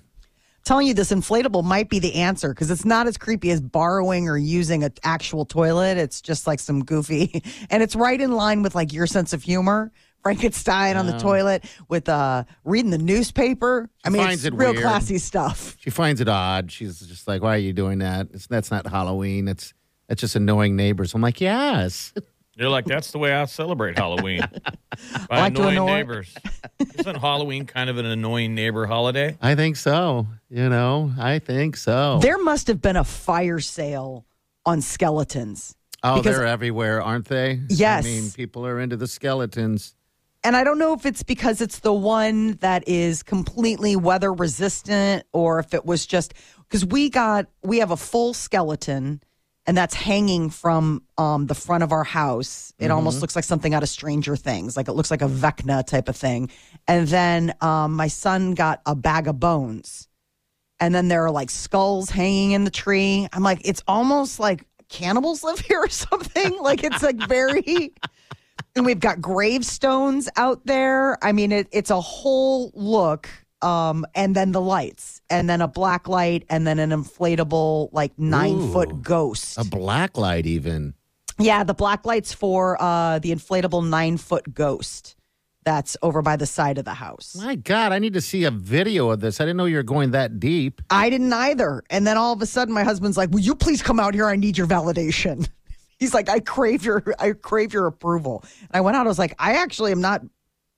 telling 0.66 0.88
you 0.88 0.94
this 0.94 1.12
inflatable 1.12 1.64
might 1.64 1.90
be 1.90 2.00
the 2.00 2.16
answer 2.16 2.50
because 2.50 2.70
it's 2.72 2.86
not 2.86 3.08
as 3.08 3.18
creepy 3.18 3.52
as 3.52 3.62
borrowing 3.62 4.28
or 4.28 4.38
using 4.38 4.84
an 4.84 4.94
actual 5.04 5.46
toilet. 5.46 5.98
It's 5.98 6.22
just 6.22 6.48
like 6.48 6.60
some 6.60 6.84
goofy, 6.84 7.44
and 7.70 7.82
it's 7.84 7.96
right 7.96 8.20
in 8.20 8.32
line 8.34 8.62
with 8.62 8.76
like 8.76 8.92
your 8.94 9.08
sense 9.08 9.32
of 9.34 9.44
humor. 9.44 9.92
Frankenstein 10.26 10.98
on 10.98 11.06
the 11.06 11.20
toilet 11.20 11.64
with 11.88 12.10
uh 12.10 12.44
reading 12.64 12.90
the 12.90 12.98
newspaper. 12.98 13.88
I 14.04 14.10
mean, 14.10 14.24
finds 14.24 14.44
it's 14.44 14.56
it 14.56 14.58
real 14.58 14.72
weird. 14.72 14.82
classy 14.82 15.20
stuff. 15.20 15.78
She 15.80 15.92
finds 15.92 16.20
it 16.20 16.28
odd. 16.28 16.72
She's 16.72 17.00
just 17.00 17.28
like, 17.28 17.44
"Why 17.44 17.54
are 17.54 17.60
you 17.60 17.74
doing 17.74 18.00
that? 18.00 18.30
It's, 18.34 18.48
that's 18.48 18.72
not 18.72 18.88
Halloween. 18.88 19.48
It's 19.48 19.76
that's 20.08 20.22
just 20.22 20.36
annoying 20.36 20.76
neighbors." 20.76 21.14
I'm 21.14 21.22
like, 21.22 21.40
"Yes." 21.42 22.12
You're 22.58 22.70
like, 22.70 22.86
that's 22.86 23.12
the 23.12 23.18
way 23.20 23.34
I 23.34 23.44
celebrate 23.46 23.98
Halloween. 24.00 24.40
By 25.30 25.40
like 25.42 25.56
to 25.56 25.62
annoying 25.62 25.76
annoy- 25.78 25.86
neighbors. 25.98 26.34
Isn't 26.98 27.16
Halloween 27.18 27.66
kind 27.66 27.90
of 27.90 27.98
an 27.98 28.06
annoying 28.06 28.56
neighbor 28.56 28.86
holiday? 28.88 29.38
I 29.42 29.56
think 29.56 29.76
so. 29.76 30.26
You 30.50 30.70
know, 30.70 31.12
I 31.20 31.40
think 31.40 31.76
so. 31.76 32.20
There 32.22 32.38
must 32.42 32.68
have 32.68 32.82
been 32.82 32.96
a 32.96 33.04
fire 33.04 33.60
sale 33.60 34.26
on 34.66 34.80
skeletons. 34.82 35.76
oh, 36.02 36.16
because- 36.16 36.38
they're 36.38 36.48
everywhere, 36.48 37.02
aren't 37.02 37.26
they? 37.26 37.60
Yes. 37.70 38.06
I 38.06 38.08
mean, 38.08 38.32
people 38.32 38.66
are 38.66 38.80
into 38.80 38.96
the 38.96 39.08
skeletons. 39.08 39.94
And 40.46 40.56
I 40.56 40.64
don't 40.64 40.78
know 40.78 40.94
if 40.94 41.08
it's 41.08 41.24
because 41.24 41.60
it's 41.60 41.80
the 41.80 41.92
one 41.92 42.52
that 42.58 42.88
is 42.88 43.24
completely 43.24 43.96
weather 43.96 44.32
resistant 44.32 45.26
or 45.34 45.58
if 45.58 45.74
it 45.74 45.88
was 45.88 46.06
just 46.06 46.36
because 46.60 46.86
we 46.86 47.10
got, 47.10 47.48
we 47.64 47.80
have 47.80 47.90
a 47.90 47.98
full 47.98 48.36
skeleton 48.36 49.22
and 49.66 49.76
that's 49.76 49.96
hanging 49.96 50.52
from 50.52 51.02
um, 51.18 51.48
the 51.48 51.56
front 51.56 51.82
of 51.82 51.92
our 51.92 52.04
house. 52.04 52.72
It 52.78 52.92
almost 52.92 53.22
looks 53.22 53.36
like 53.36 53.44
something 53.44 53.74
out 53.74 53.82
of 53.82 53.90
Stranger 53.90 54.36
Things. 54.36 54.78
Like 54.78 54.88
it 54.88 54.94
looks 54.94 55.10
like 55.10 55.24
a 55.24 55.28
Vecna 55.28 55.84
type 55.84 56.10
of 56.10 56.16
thing. 56.16 56.52
And 56.88 57.08
then 57.08 57.56
um, 57.62 57.94
my 57.94 58.08
son 58.08 58.54
got 58.54 58.82
a 58.86 58.94
bag 58.94 59.28
of 59.28 59.40
bones. 59.40 60.08
And 60.80 60.94
then 60.94 61.08
there 61.08 61.26
are 61.26 61.32
like 61.32 61.50
skulls 61.50 62.12
hanging 62.12 62.52
in 62.52 62.66
the 62.66 62.70
tree. 62.70 63.28
I'm 63.34 63.42
like, 63.42 63.62
it's 63.66 63.82
almost 63.88 64.40
like 64.40 64.68
cannibals 64.90 65.44
live 65.44 65.60
here 65.62 65.80
or 65.80 65.90
something. 65.90 66.62
like 66.62 66.84
it's 66.84 67.02
like 67.02 67.18
very 67.28 67.96
and 68.76 68.86
we've 68.86 69.00
got 69.00 69.22
gravestones 69.22 70.30
out 70.36 70.66
there. 70.66 71.24
I 71.24 71.32
mean, 71.32 71.52
it, 71.52 71.68
it's 71.72 71.90
a 71.90 72.02
whole 72.02 72.72
look. 72.74 73.30
Um, 73.62 74.06
and 74.14 74.36
then 74.36 74.52
the 74.52 74.62
lights, 74.62 75.22
and 75.30 75.50
then 75.50 75.60
a 75.62 75.68
black 75.68 76.08
light, 76.08 76.46
and 76.50 76.68
then 76.68 76.78
an 76.78 76.92
inflatable 76.92 77.90
like 77.94 78.12
nine 78.20 78.58
Ooh. 78.58 78.72
foot 78.72 79.02
ghost. 79.02 79.58
A 79.58 79.64
black 79.64 80.18
light, 80.18 80.46
even. 80.46 80.94
yeah, 81.40 81.64
the 81.64 81.74
black 81.74 82.06
lights 82.06 82.32
for 82.32 82.80
uh, 82.80 83.18
the 83.20 83.32
inflatable 83.32 83.88
nine 83.90 84.18
foot 84.18 84.54
ghost 84.54 85.16
that's 85.64 85.98
over 86.04 86.22
by 86.22 86.36
the 86.36 86.46
side 86.46 86.78
of 86.78 86.86
the 86.86 86.94
house. 86.94 87.36
My 87.36 87.56
God, 87.56 87.92
I 87.92 87.98
need 87.98 88.14
to 88.14 88.22
see 88.22 88.44
a 88.44 88.52
video 88.52 89.10
of 89.10 89.20
this. 89.22 89.42
I 89.42 89.46
didn't 89.46 89.58
know 89.58 89.66
you 89.66 89.78
were 89.78 89.84
going 89.84 90.12
that 90.12 90.40
deep. 90.40 90.80
I 90.92 91.10
didn't 91.10 91.34
either. 91.34 91.82
And 91.90 92.06
then 92.06 92.18
all 92.18 92.34
of 92.34 92.42
a 92.44 92.46
sudden, 92.46 92.72
my 92.72 92.84
husband's 92.84 93.18
like, 93.18 93.32
"Will 93.32 93.40
you 93.40 93.56
please 93.56 93.82
come 93.82 94.00
out 94.00 94.14
here? 94.14 94.28
I 94.28 94.36
need 94.36 94.58
your 94.60 94.68
validation." 94.68 95.48
He's 95.98 96.14
like, 96.14 96.30
"I 96.30 96.40
crave 96.40 96.84
your, 96.84 97.04
I 97.20 97.32
crave 97.32 97.74
your 97.74 97.88
approval." 97.88 98.44
And 98.62 98.72
I 98.74 98.82
went 98.82 98.98
out. 98.98 99.06
I 99.06 99.10
was 99.10 99.20
like, 99.20 99.36
"I 99.40 99.54
actually 99.54 99.92
am 99.92 100.02
not 100.02 100.22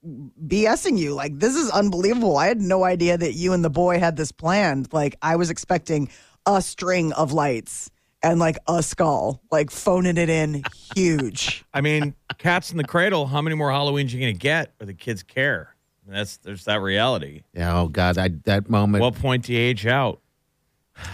BSing 0.06 0.98
you. 0.98 1.14
Like, 1.14 1.38
this 1.40 1.56
is 1.56 1.70
unbelievable. 1.70 2.38
I 2.38 2.48
had 2.48 2.62
no 2.62 2.84
idea 2.84 3.18
that 3.18 3.34
you 3.34 3.54
and 3.54 3.64
the 3.64 3.70
boy 3.70 4.00
had 4.00 4.16
this 4.16 4.32
planned. 4.32 4.94
Like, 4.94 5.16
I 5.22 5.36
was 5.36 5.50
expecting 5.50 6.10
a 6.46 6.62
string 6.62 7.14
of 7.14 7.34
lights 7.34 7.90
and 8.24 8.40
like 8.40 8.58
a 8.68 8.82
skull, 8.82 9.42
like 9.52 9.70
phoning 9.72 10.18
it 10.18 10.30
in 10.30 10.64
huge. 10.96 11.66
I 11.74 11.82
mean, 11.82 12.16
cats 12.38 12.72
in 12.72 12.78
the 12.78 12.84
cradle. 12.84 13.28
How 13.28 13.42
many 13.42 13.56
more 13.56 13.70
Halloweens 13.70 14.14
are 14.14 14.18
you 14.18 14.22
going 14.22 14.34
to 14.34 14.40
get 14.40 14.74
where 14.78 14.88
the 14.88 14.94
kids 14.94 15.24
care? 15.24 15.76
I 16.06 16.10
mean, 16.10 16.18
that's 16.18 16.38
there's 16.38 16.66
that 16.66 16.82
reality. 16.82 17.44
Yeah, 17.54 17.80
oh 17.80 17.90
God, 17.90 18.18
I, 18.18 18.30
that 18.46 18.70
moment. 18.70 19.02
What 19.02 19.16
point 19.16 19.46
do 19.46 19.54
you 19.54 19.60
age 19.60 19.86
out? 19.86 20.22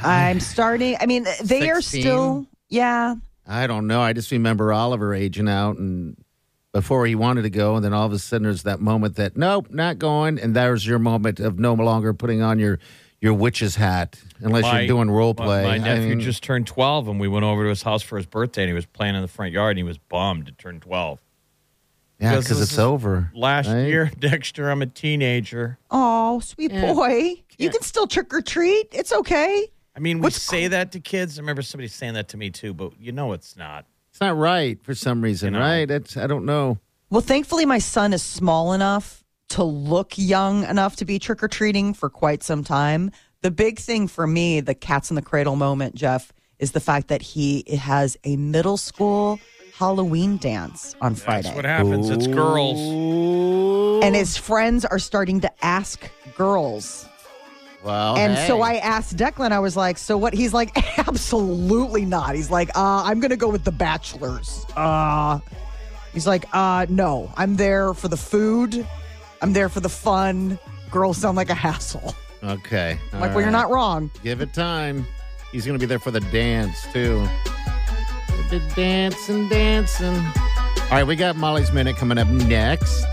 I'm 0.02 0.40
starting. 0.40 0.96
I 1.02 1.08
mean, 1.08 1.26
they 1.44 1.70
are 1.70 1.82
still, 1.82 2.48
yeah. 2.70 3.16
I 3.48 3.68
don't 3.68 3.88
know. 3.88 4.02
I 4.02 4.14
just 4.14 4.32
remember 4.32 4.72
Oliver 4.72 5.14
aging 5.14 5.50
out 5.50 5.78
and 5.78 6.16
before 6.72 7.06
he 7.06 7.14
wanted 7.14 7.44
to 7.44 7.50
go, 7.50 7.76
and 7.76 7.86
then 7.86 7.94
all 7.94 8.06
of 8.06 8.14
a 8.14 8.20
sudden 8.20 8.44
there's 8.46 8.64
that 8.64 8.80
moment 8.80 9.16
that 9.18 9.38
nope, 9.38 9.68
not 9.70 10.00
going, 10.00 10.40
and 10.40 10.56
there's 10.56 10.88
your 10.88 10.98
moment 11.00 11.40
of 11.40 11.60
no 11.60 11.74
longer 11.76 12.14
putting 12.14 12.42
on 12.42 12.58
your 12.60 12.80
your 13.22 13.34
witch's 13.34 13.76
hat 13.76 14.20
unless 14.40 14.64
My- 14.64 14.80
you're 14.80 14.88
doing 14.88 15.10
role 15.12 15.34
my- 15.38 15.46
play. 15.46 15.64
My, 15.64 15.76
I 15.76 15.78
nephew 15.78 16.10
mean, 16.10 16.20
just 16.20 16.44
turned 16.44 16.68
12, 16.68 17.08
and 17.08 17.20
we 17.22 17.28
went 17.30 17.46
over 17.46 17.64
to 17.64 17.70
his 17.70 17.84
house 17.84 18.02
for 18.02 18.18
his 18.18 18.26
birthday, 18.26 18.64
and 18.64 18.70
he 18.70 18.74
was 18.74 18.86
playing 18.86 19.16
in 19.16 19.22
the 19.22 19.28
front 19.30 19.54
yard, 19.54 19.72
and 19.72 19.78
he 19.80 19.84
was 19.84 19.98
bummed 19.98 20.48
to 20.48 20.52
turn 20.52 20.80
12. 20.82 21.20
Yeah, 22.20 22.32
Because 22.32 22.46
because 22.46 22.62
it's 22.62 22.78
over. 22.80 23.32
Last 23.34 23.68
right? 23.68 23.84
year, 23.88 24.12
Dexter, 24.20 24.70
I'm 24.70 24.82
a 24.82 24.88
teenager. 24.88 25.78
Oh, 25.92 26.40
sweet 26.42 26.72
Yeah. 26.72 26.94
boy. 26.94 27.36
You 27.58 27.70
can 27.70 27.82
still 27.82 28.08
trick 28.08 28.34
or 28.34 28.42
treat. 28.42 28.88
It's 28.92 29.14
okay. 29.14 29.68
I 29.96 30.00
mean, 30.00 30.18
we 30.20 30.24
What's 30.24 30.42
say 30.42 30.68
that 30.68 30.92
to 30.94 31.00
kids. 31.00 31.38
I 31.38 31.42
remember 31.42 31.62
somebody 31.62 31.88
saying 31.88 32.16
that 32.16 32.30
to 32.30 32.38
me 32.38 32.50
too, 32.50 32.74
but 32.74 32.94
you 33.00 33.12
know 33.12 33.34
it's 33.34 33.56
not. 33.56 33.86
It's 34.12 34.22
not 34.22 34.38
right 34.38 34.82
for 34.84 34.94
some 34.96 35.22
reason, 35.22 35.54
You 35.54 35.60
know. 35.60 35.66
right? 35.66 35.90
It's, 35.90 36.18
I 36.18 36.28
don't 36.28 36.46
know. 36.46 36.78
Well, 37.10 37.22
thankfully, 37.22 37.66
my 37.66 37.80
son 37.80 38.14
is 38.14 38.24
small 38.24 38.74
enough 38.74 39.24
to 39.50 39.64
look 39.64 40.14
young 40.18 40.64
enough 40.64 40.96
to 40.98 41.06
be 41.06 41.20
trick 41.20 41.44
or 41.44 41.48
treating 41.48 41.94
for 41.94 42.10
quite 42.10 42.42
some 42.44 42.64
time. 42.64 43.12
The 43.42 43.52
big 43.52 43.78
thing 43.78 44.08
for 44.08 44.26
me, 44.26 44.62
the 44.62 44.74
cats 44.74 45.12
in 45.12 45.16
the 45.16 45.22
cradle 45.22 45.56
moment, 45.56 45.96
Jeff, 45.96 46.32
is 46.60 46.72
the 46.72 46.80
fact 46.80 47.10
that 47.10 47.22
he 47.22 47.64
has 47.78 48.18
a 48.24 48.36
middle 48.38 48.78
school 48.78 49.40
Halloween 49.76 50.38
dance 50.38 50.96
on 51.02 51.14
Friday. 51.16 51.44
That's 51.44 51.56
what 51.56 51.66
happens. 51.66 52.10
It's 52.10 52.28
girls. 52.28 52.80
and 54.04 54.16
his 54.16 54.38
friends 54.38 54.86
are 54.86 55.00
starting 55.00 55.42
to 55.42 55.52
ask 55.66 56.10
girls. 56.36 57.08
Well, 57.84 58.18
And 58.18 58.38
so. 58.48 58.62
I 58.62 58.76
asked 58.76 59.18
Declan, 59.18 59.52
I 59.52 59.60
was 59.60 59.76
like, 59.76 59.98
so 59.98 60.18
what? 60.18 60.34
He's 60.34 60.54
like, 60.54 60.72
absolutely 60.98 62.06
not. 62.06 62.34
He's 62.36 62.50
like, 62.50 62.70
uh, 62.70 63.04
I'm 63.04 63.20
going 63.20 63.32
to 63.32 63.38
go 63.38 63.50
with 63.50 63.64
the 63.66 63.72
bachelors. 63.72 64.66
Uh, 64.76 65.40
he's 66.14 66.26
like, 66.26 66.46
uh, 66.54 66.86
no, 66.90 67.32
I'm 67.36 67.56
there 67.58 67.94
for 67.94 68.08
the 68.08 68.18
food. 68.18 68.88
I'm 69.42 69.52
there 69.54 69.68
for 69.68 69.82
the 69.82 69.90
fun. 69.90 70.58
Girls 70.92 71.18
sound 71.18 71.36
like 71.36 71.50
a 71.50 71.56
hassle. 71.56 72.16
Okay. 72.44 72.98
I'm 73.12 73.20
like, 73.20 73.30
all 73.32 73.36
well, 73.36 73.42
you're 73.44 73.52
not 73.52 73.70
wrong. 73.70 74.12
Give 74.24 74.42
it 74.42 74.54
time. 74.54 75.06
He's 75.52 75.66
going 75.66 75.78
to 75.78 75.80
be 75.80 75.86
there 75.88 76.00
for 76.00 76.12
the 76.12 76.20
dance, 76.20 76.82
too. 76.94 77.28
The 78.50 78.62
dancing, 78.76 79.50
dancing. 79.50 80.16
All 80.16 80.90
right, 81.00 81.04
we 81.08 81.16
got 81.16 81.36
Molly's 81.36 81.72
Minute 81.72 81.96
coming 81.96 82.18
up 82.18 82.28
next. 82.28 83.04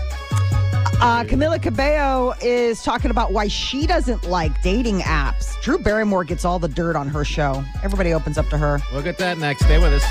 Uh, 1.01 1.23
Camila 1.23 1.59
Cabello 1.59 2.35
is 2.41 2.83
talking 2.83 3.09
about 3.09 3.31
why 3.33 3.47
she 3.47 3.87
doesn't 3.87 4.23
like 4.25 4.61
dating 4.61 4.99
apps. 4.99 5.59
Drew 5.61 5.79
Barrymore 5.79 6.23
gets 6.23 6.45
all 6.45 6.59
the 6.59 6.67
dirt 6.67 6.95
on 6.95 7.07
her 7.07 7.25
show. 7.25 7.63
Everybody 7.81 8.13
opens 8.13 8.37
up 8.37 8.47
to 8.49 8.57
her. 8.59 8.79
We'll 8.93 9.01
get 9.01 9.17
that 9.17 9.39
next. 9.39 9.63
Stay 9.63 9.79
with 9.79 9.93
us. 9.93 10.03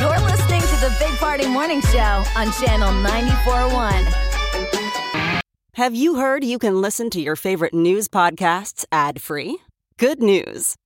You're 0.00 0.18
listening 0.26 0.62
to 0.62 0.76
the 0.80 0.92
Big 0.98 1.16
Party 1.18 1.46
Morning 1.46 1.80
Show 1.82 2.24
on 2.34 2.50
Channel 2.52 2.90
94.1. 3.04 5.40
Have 5.74 5.94
you 5.94 6.16
heard 6.16 6.42
you 6.42 6.58
can 6.58 6.80
listen 6.80 7.10
to 7.10 7.20
your 7.20 7.36
favorite 7.36 7.74
news 7.74 8.08
podcasts 8.08 8.84
ad 8.90 9.22
free? 9.22 9.58
Good 9.98 10.20
news! 10.20 10.74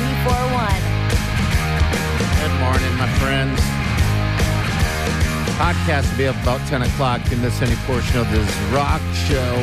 94.1. 0.00 0.80
Good 2.40 2.54
morning, 2.58 2.96
my 2.96 3.08
friends. 3.18 3.60
Podcast 5.58 6.10
will 6.10 6.16
be 6.16 6.26
up 6.26 6.42
about 6.42 6.66
10 6.68 6.80
o'clock. 6.82 7.22
You 7.24 7.30
can 7.30 7.42
miss 7.42 7.60
any 7.60 7.76
portion 7.84 8.18
of 8.18 8.30
this 8.30 8.50
rock 8.72 9.02
show. 9.28 9.54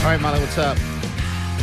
All 0.00 0.04
right, 0.04 0.20
Molly, 0.20 0.38
what's 0.40 0.58
up? 0.58 0.76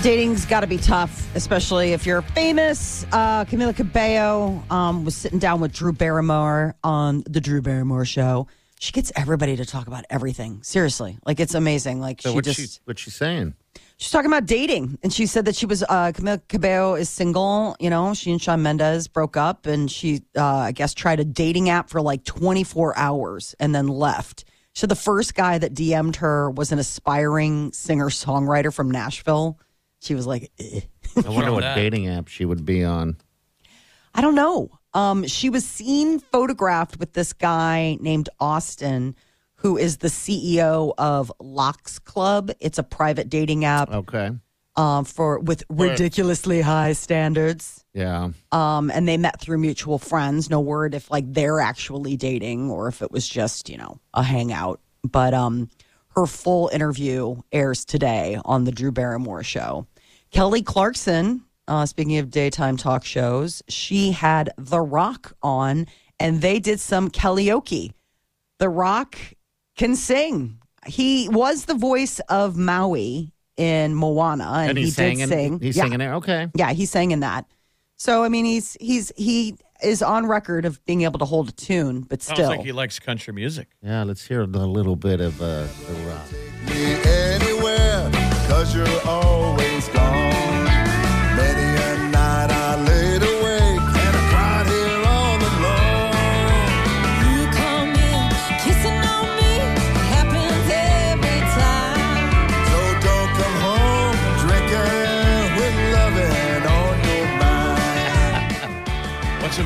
Dating's 0.02 0.48
got 0.48 0.62
to 0.62 0.68
be 0.68 0.78
tough, 0.78 1.28
especially 1.36 1.94
if 1.94 2.08
you're 2.08 2.24
famous. 2.24 3.06
Uh, 3.12 3.46
Camila 3.46 3.76
Cabello 3.76 4.64
um, 4.72 5.06
was 5.06 5.16
sitting 5.16 5.38
down 5.38 5.60
with 5.62 5.72
Drew 5.74 5.94
Barrymore 5.94 6.76
on 6.84 7.24
the 7.30 7.40
Drew 7.40 7.62
Barrymore 7.62 8.06
show. 8.06 8.48
She 8.80 8.92
gets 8.92 9.12
everybody 9.16 9.56
to 9.58 9.66
talk 9.66 9.86
about 9.86 10.06
everything. 10.10 10.62
Seriously, 10.64 11.18
like 11.26 11.40
it's 11.40 11.54
amazing. 11.54 12.00
Like 12.00 12.22
So 12.22 12.30
she 12.30 12.36
what's 12.36 12.48
just 12.48 12.60
she, 12.76 12.80
what's 12.86 13.02
she 13.02 13.10
saying? 13.12 13.54
She's 13.98 14.12
talking 14.12 14.32
about 14.32 14.46
dating, 14.46 14.98
and 15.04 15.12
she 15.12 15.26
said 15.26 15.46
that 15.46 15.56
she 15.56 15.66
was 15.66 15.84
uh, 15.84 16.12
Camila 16.14 16.42
Cabello 16.48 16.96
is 16.96 17.10
single. 17.10 17.76
You 17.80 17.90
know, 17.90 18.14
she 18.14 18.32
and 18.32 18.42
Shawn 18.42 18.62
Mendes 18.62 19.08
broke 19.08 19.38
up, 19.38 19.66
and 19.66 19.92
she 19.92 20.24
uh, 20.38 20.46
I 20.46 20.72
guess 20.72 20.94
tried 20.94 21.20
a 21.20 21.26
dating 21.26 21.70
app 21.70 21.90
for 21.90 22.02
like 22.02 22.24
24 22.24 22.98
hours 22.98 23.56
and 23.60 23.76
then 23.76 23.88
left. 23.88 24.46
So 24.74 24.86
the 24.86 24.96
first 24.96 25.34
guy 25.34 25.58
that 25.58 25.74
DM'd 25.74 26.18
her 26.18 26.52
was 26.52 26.72
an 26.72 26.80
aspiring 26.80 27.72
singer 27.74 28.10
songwriter 28.10 28.74
from 28.74 28.92
Nashville. 28.92 29.60
She 30.00 30.14
was 30.14 30.28
like. 30.28 30.52
Eh. 30.60 30.82
I 31.26 31.30
wonder 31.30 31.52
what 31.52 31.64
dating 31.76 32.08
app 32.08 32.28
she 32.28 32.46
would 32.46 32.64
be 32.64 32.84
on. 32.84 33.18
I 34.14 34.22
don't 34.22 34.36
know. 34.36 34.70
Um, 34.94 35.26
she 35.28 35.50
was 35.50 35.66
seen 35.66 36.20
photographed 36.20 37.00
with 37.00 37.14
this 37.14 37.34
guy 37.34 37.98
named 38.02 38.30
Austin, 38.40 39.16
who 39.58 39.78
is 39.78 39.98
the 39.98 40.08
CEO 40.08 40.94
of 40.98 41.32
Lox 41.40 42.00
Club. 42.00 42.52
It's 42.60 42.78
a 42.78 42.84
private 42.84 43.30
dating 43.30 43.66
app 43.66 43.92
Okay. 43.92 44.32
um, 44.76 45.04
for 45.06 45.40
with 45.40 45.64
ridiculously 45.70 46.62
high 46.62 46.94
standards. 46.94 47.84
Yeah. 47.94 48.30
Um, 48.52 48.92
and 48.92 49.08
they 49.08 49.18
met 49.18 49.42
through 49.42 49.58
mutual 49.58 49.98
friends. 49.98 50.50
No 50.50 50.60
word 50.60 50.94
if 50.94 51.10
like 51.10 51.32
they're 51.34 51.60
actually 51.60 52.16
dating 52.18 52.70
or 52.70 52.88
if 52.88 53.02
it 53.02 53.12
was 53.12 53.28
just 53.28 53.70
you 53.70 53.78
know 53.78 54.00
a 54.14 54.22
hangout. 54.24 54.80
But 55.04 55.34
um, 55.34 55.70
her 56.10 56.26
full 56.28 56.70
interview 56.74 57.42
airs 57.52 57.86
today 57.86 58.40
on 58.46 58.64
the 58.66 58.72
Drew 58.72 58.92
Barrymore 58.92 59.44
show. 59.44 59.88
Kelly 60.32 60.62
Clarkson, 60.62 61.44
uh, 61.68 61.86
speaking 61.86 62.18
of 62.18 62.30
daytime 62.30 62.78
talk 62.78 63.04
shows, 63.06 63.64
she 63.70 64.12
had 64.12 64.52
The 64.58 64.82
Rock 64.82 65.34
on, 65.42 65.88
and 66.20 66.42
they 66.42 66.60
did 66.60 66.80
some 66.80 67.10
karaoke. 67.10 67.92
The 68.60 68.70
Rock 68.70 69.18
can 69.78 69.96
sing. 69.96 70.60
He 70.86 71.30
was 71.30 71.66
the 71.66 71.74
voice 71.76 72.20
of 72.30 72.58
Maui 72.58 73.32
in 73.58 73.96
Moana, 73.96 74.44
and, 74.58 74.70
And 74.70 74.78
he 74.78 74.86
he's 74.86 74.96
did 74.96 75.18
singing. 75.18 75.28
sing. 75.28 75.60
He's 75.60 75.76
Yeah. 75.78 75.84
singing 75.84 76.02
it. 76.02 76.10
Okay. 76.10 76.48
Yeah, 76.56 76.74
he's 76.74 76.92
sang 76.92 77.12
in 77.12 77.22
that. 77.22 77.46
So 77.96 78.24
I 78.24 78.30
mean, 78.30 78.46
he's 78.46 78.78
he's 78.80 79.12
he 79.18 79.56
is 79.82 80.02
on 80.04 80.26
record 80.28 80.66
of 80.66 80.84
being 80.86 81.02
able 81.04 81.20
to 81.20 81.26
hold 81.26 81.50
a 81.50 81.52
tune, 81.52 82.02
but 82.02 82.22
Sounds 82.22 82.38
still, 82.40 82.50
like 82.50 82.62
he 82.62 82.72
likes 82.72 83.00
country 83.00 83.34
music. 83.34 83.68
Yeah, 83.84 84.04
let's 84.04 84.26
hear 84.28 84.42
a 84.42 84.46
little 84.48 84.96
bit 84.96 85.20
of 85.22 85.42
uh, 85.42 85.66
the 85.88 85.94
rock. 86.08 86.28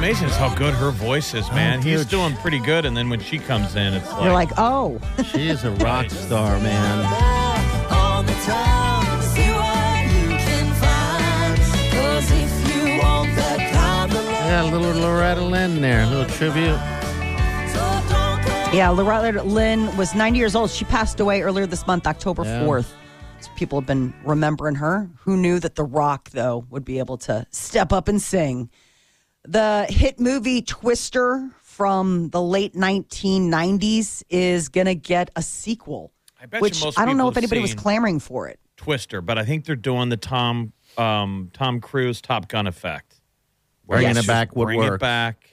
Amazing 0.02 0.28
is 0.30 0.36
how 0.36 0.54
good 0.56 0.74
her 0.74 0.90
voice 0.92 1.34
is, 1.36 1.48
oh, 1.52 1.54
man. 1.56 1.80
He's 1.82 2.06
doing 2.06 2.36
pretty 2.38 2.58
good, 2.60 2.86
and 2.86 2.98
then 2.98 3.08
when 3.10 3.20
she 3.20 3.38
comes 3.38 3.76
in, 3.76 3.94
it's 3.94 4.12
like, 4.12 4.24
you're 4.24 4.34
like, 4.34 4.50
oh, 4.58 5.00
She 5.32 5.48
is 5.48 5.64
a 5.64 5.72
rock 5.86 6.10
star, 6.10 6.58
man. 6.60 7.06
All 7.92 8.24
the 8.24 8.34
time. 8.34 9.22
See 9.22 9.52
what 9.52 10.04
you 10.12 10.28
can 10.38 10.74
find. 10.82 11.58
'Cause 11.92 12.32
if 12.32 12.76
you 12.76 13.00
want 13.00 13.36
that 13.36 13.72
kind 13.72 14.12
of 14.12 14.18
love, 14.26 14.46
Yeah, 14.48 14.64
a 14.64 14.70
little 14.76 15.02
Loretta 15.02 15.42
Lynn 15.42 15.82
there, 15.82 16.02
a 16.02 16.08
little 16.08 16.26
tribute. 16.26 16.80
so 17.72 17.80
don't 18.10 18.42
come 18.44 18.74
Yeah, 18.74 18.90
Loretta 18.90 19.44
Lynn 19.44 19.96
was 19.98 20.16
90 20.16 20.40
years 20.40 20.56
old. 20.56 20.72
She 20.72 20.84
passed 20.86 21.20
away 21.20 21.44
earlier 21.44 21.68
this 21.68 21.86
month, 21.86 22.08
October 22.08 22.44
4th. 22.44 22.88
So 23.42 23.50
people 23.56 23.80
have 23.80 23.88
been 23.88 24.14
remembering 24.26 24.76
her. 24.76 25.10
Who 25.20 25.38
knew 25.38 25.60
that 25.60 25.76
The 25.76 25.84
Rock, 25.84 26.32
though, 26.32 26.66
would 26.72 26.86
be 26.86 26.98
able 26.98 27.18
to 27.20 27.46
step 27.52 27.94
up 27.94 28.08
and 28.08 28.20
sing? 28.20 28.70
The 29.46 29.86
hit 29.90 30.20
movie 30.20 30.62
Twister 30.62 31.50
from 31.62 32.30
the 32.30 32.42
late 32.42 32.74
1990s 32.76 34.24
is 34.30 34.70
going 34.70 34.86
to 34.86 34.96
get 34.96 35.32
a 35.36 35.42
sequel. 35.42 36.12
I 36.40 36.46
bet 36.46 36.60
you 36.60 36.62
which 36.62 36.84
most 36.84 37.00
I 37.00 37.06
don't 37.06 37.18
know 37.18 37.28
if 37.28 37.38
anybody 37.38 37.62
was 37.62 37.74
clamoring 37.74 38.20
for 38.20 38.48
it. 38.48 38.60
Twister, 38.78 39.22
but 39.22 39.38
I 39.38 39.46
think 39.46 39.66
they're 39.66 39.76
doing 39.76 40.10
the 40.10 40.18
Tom 40.18 40.74
um, 40.98 41.50
Tom 41.54 41.80
Cruise 41.82 42.22
Top 42.22 42.48
Gun 42.48 42.68
effect. 42.68 43.20
Bringing 43.88 44.12
It's 44.12 44.20
it 44.22 44.28
back 44.28 44.56
would 44.56 44.66
bring 44.66 44.80
work. 44.80 44.96
it 44.96 45.00
back. 45.00 45.48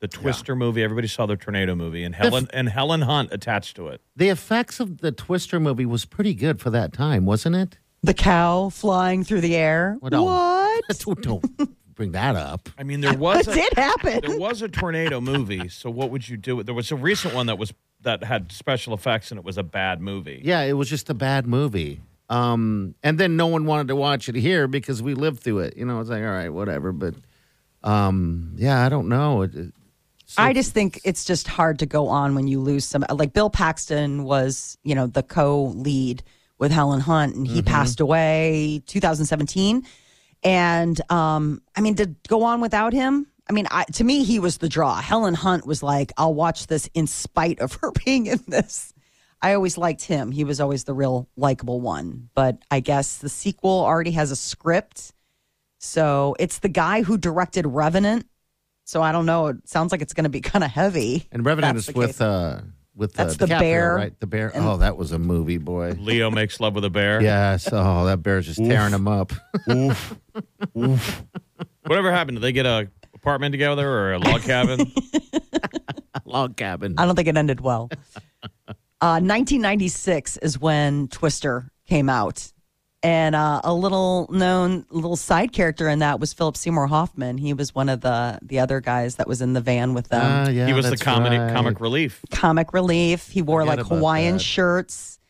The 0.00 0.08
Twister 0.08 0.54
movie. 0.54 0.82
Everybody 0.82 1.08
saw 1.08 1.26
the 1.26 1.36
tornado 1.36 1.74
movie, 1.74 2.04
and 2.04 2.14
Helen 2.14 2.48
and 2.52 2.68
Helen 2.68 3.02
Hunt 3.02 3.30
attached 3.32 3.74
to 3.76 3.88
it. 3.88 4.00
The 4.16 4.28
effects 4.28 4.80
of 4.80 4.98
the 4.98 5.12
Twister 5.12 5.58
movie 5.58 5.86
was 5.86 6.04
pretty 6.04 6.34
good 6.34 6.60
for 6.60 6.70
that 6.70 6.92
time, 6.92 7.26
wasn't 7.26 7.56
it? 7.56 7.78
The 8.02 8.14
cow 8.14 8.68
flying 8.68 9.24
through 9.24 9.40
the 9.40 9.56
air. 9.56 9.98
Well, 10.00 10.10
don't- 10.10 10.24
What? 10.24 11.68
Don't 11.98 12.12
bring 12.12 12.12
that 12.12 12.36
up. 12.36 12.68
I 12.78 12.84
mean, 12.84 13.00
there 13.00 13.14
was 13.14 13.48
It 13.48 13.52
a, 13.52 13.54
did 13.54 13.72
happen. 13.74 14.20
There 14.24 14.38
was 14.38 14.62
a 14.62 14.68
tornado 14.68 15.20
movie. 15.20 15.68
So 15.68 15.90
what 15.90 16.10
would 16.10 16.28
you 16.28 16.36
do? 16.36 16.62
There 16.62 16.74
was 16.74 16.92
a 16.92 16.96
recent 16.96 17.34
one 17.34 17.46
that 17.46 17.58
was 17.58 17.72
that 18.02 18.22
had 18.22 18.52
special 18.52 18.94
effects, 18.94 19.32
and 19.32 19.38
it 19.38 19.44
was 19.44 19.58
a 19.58 19.64
bad 19.64 20.00
movie. 20.00 20.40
Yeah, 20.44 20.60
it 20.62 20.74
was 20.74 20.88
just 20.88 21.10
a 21.10 21.14
bad 21.14 21.46
movie. 21.46 22.00
Um, 22.30 22.94
and 23.02 23.18
then 23.18 23.36
no 23.36 23.48
one 23.48 23.64
wanted 23.66 23.88
to 23.88 23.96
watch 23.96 24.28
it 24.28 24.36
here 24.36 24.68
because 24.68 25.02
we 25.02 25.14
lived 25.14 25.40
through 25.40 25.60
it. 25.60 25.76
You 25.76 25.84
know, 25.86 25.98
it's 26.00 26.08
like, 26.10 26.22
all 26.22 26.28
right, 26.30 26.50
whatever. 26.50 26.92
But 26.92 27.14
um, 27.82 28.52
yeah, 28.56 28.84
I 28.84 28.88
don't 28.88 29.08
know. 29.08 29.42
It, 29.42 29.54
it- 29.54 29.74
I 30.36 30.52
just 30.52 30.74
think 30.74 31.00
it's 31.04 31.24
just 31.24 31.48
hard 31.48 31.78
to 31.78 31.86
go 31.86 32.08
on 32.08 32.34
when 32.34 32.46
you 32.48 32.60
lose 32.60 32.84
some. 32.84 33.02
Like 33.10 33.32
Bill 33.32 33.48
Paxton 33.48 34.24
was, 34.24 34.76
you 34.84 34.94
know, 34.94 35.06
the 35.06 35.22
co-lead 35.22 36.22
with 36.58 36.70
Helen 36.70 37.00
Hunt, 37.00 37.34
and 37.34 37.48
he 37.48 37.62
passed 37.62 37.98
away 37.98 38.82
2017. 38.86 39.86
And 40.42 41.00
um, 41.10 41.62
I 41.76 41.80
mean, 41.80 41.96
to 41.96 42.06
go 42.28 42.44
on 42.44 42.60
without 42.60 42.92
him, 42.92 43.26
I 43.48 43.52
mean, 43.52 43.66
I, 43.70 43.84
to 43.94 44.04
me, 44.04 44.24
he 44.24 44.38
was 44.38 44.58
the 44.58 44.68
draw. 44.68 45.00
Helen 45.00 45.34
Hunt 45.34 45.66
was 45.66 45.82
like, 45.82 46.12
I'll 46.16 46.34
watch 46.34 46.66
this 46.66 46.88
in 46.94 47.06
spite 47.06 47.60
of 47.60 47.74
her 47.74 47.90
being 48.04 48.26
in 48.26 48.40
this. 48.46 48.92
I 49.40 49.54
always 49.54 49.78
liked 49.78 50.02
him. 50.02 50.32
He 50.32 50.44
was 50.44 50.60
always 50.60 50.84
the 50.84 50.94
real 50.94 51.28
likable 51.36 51.80
one. 51.80 52.28
But 52.34 52.58
I 52.70 52.80
guess 52.80 53.18
the 53.18 53.28
sequel 53.28 53.84
already 53.84 54.10
has 54.12 54.30
a 54.30 54.36
script. 54.36 55.12
So 55.78 56.34
it's 56.38 56.58
the 56.58 56.68
guy 56.68 57.02
who 57.02 57.16
directed 57.16 57.66
Revenant. 57.66 58.26
So 58.84 59.00
I 59.00 59.12
don't 59.12 59.26
know. 59.26 59.48
It 59.48 59.68
sounds 59.68 59.92
like 59.92 60.02
it's 60.02 60.12
going 60.12 60.24
to 60.24 60.30
be 60.30 60.40
kind 60.42 60.64
of 60.64 60.70
heavy. 60.70 61.28
and 61.30 61.44
Revenant 61.44 61.78
is 61.78 61.92
with 61.94 62.20
uh, 62.20 62.60
with 62.98 63.14
That's 63.14 63.34
uh, 63.34 63.46
the 63.46 63.46
DiCaprio, 63.46 63.60
bear. 63.60 63.94
right? 63.94 64.20
The 64.20 64.26
bear. 64.26 64.48
And- 64.54 64.64
oh, 64.66 64.76
that 64.78 64.96
was 64.96 65.12
a 65.12 65.18
movie, 65.18 65.58
boy. 65.58 65.92
Leo 65.98 66.30
makes 66.30 66.60
love 66.60 66.74
with 66.74 66.84
a 66.84 66.90
bear. 66.90 67.22
Yes. 67.22 67.68
Oh, 67.72 68.04
that 68.06 68.22
bear's 68.22 68.44
just 68.46 68.58
tearing 68.62 68.92
him 68.92 69.06
up. 69.08 69.32
Oof. 69.70 70.16
Oof. 70.76 71.24
Whatever 71.86 72.10
happened? 72.12 72.36
Did 72.38 72.42
they 72.42 72.52
get 72.52 72.66
a 72.66 72.90
apartment 73.14 73.52
together 73.52 73.88
or 73.88 74.12
a 74.14 74.18
log 74.18 74.42
cabin? 74.42 74.92
Log 76.24 76.56
cabin. 76.58 76.94
I 76.98 77.06
don't 77.06 77.14
think 77.16 77.28
it 77.28 77.36
ended 77.38 77.60
well. 77.60 77.88
Uh, 79.00 79.16
1996 79.22 80.36
is 80.38 80.58
when 80.60 81.08
Twister 81.08 81.70
came 81.86 82.10
out. 82.10 82.52
And 83.02 83.36
uh, 83.36 83.60
a 83.62 83.72
little 83.72 84.26
known 84.30 84.84
little 84.90 85.14
side 85.14 85.52
character 85.52 85.88
in 85.88 86.00
that 86.00 86.18
was 86.18 86.32
Philip 86.32 86.56
Seymour 86.56 86.88
Hoffman. 86.88 87.38
He 87.38 87.52
was 87.54 87.72
one 87.72 87.88
of 87.88 88.00
the 88.00 88.40
the 88.42 88.58
other 88.58 88.80
guys 88.80 89.16
that 89.16 89.28
was 89.28 89.40
in 89.40 89.52
the 89.52 89.60
van 89.60 89.94
with 89.94 90.08
them. 90.08 90.20
Ah, 90.24 90.48
yeah, 90.48 90.66
he 90.66 90.72
was 90.72 90.84
the 90.86 90.90
that's 90.90 91.02
comedy 91.02 91.38
right. 91.38 91.52
comic 91.52 91.80
relief. 91.80 92.24
comic 92.32 92.72
relief. 92.72 93.28
He 93.28 93.40
wore 93.40 93.62
Forget 93.62 93.78
like 93.78 93.86
Hawaiian 93.86 94.34
that. 94.34 94.42
shirts. 94.42 95.20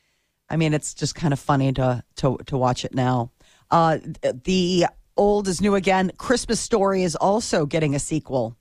I 0.49 0.57
mean, 0.57 0.73
it's 0.73 0.95
just 0.95 1.15
kind 1.15 1.35
of 1.35 1.39
funny 1.39 1.73
to 1.75 2.03
to 2.17 2.39
to 2.47 2.57
watch 2.57 2.87
it 2.87 2.95
now. 2.95 3.33
Uh, 3.71 3.99
the 4.45 4.87
old 5.19 5.47
is 5.47 5.61
new 5.61 5.75
again. 5.75 6.11
Christmas 6.17 6.61
Story 6.61 7.03
is 7.03 7.17
also 7.17 7.67
getting 7.67 7.95
a 7.95 7.99
sequel. 7.99 8.57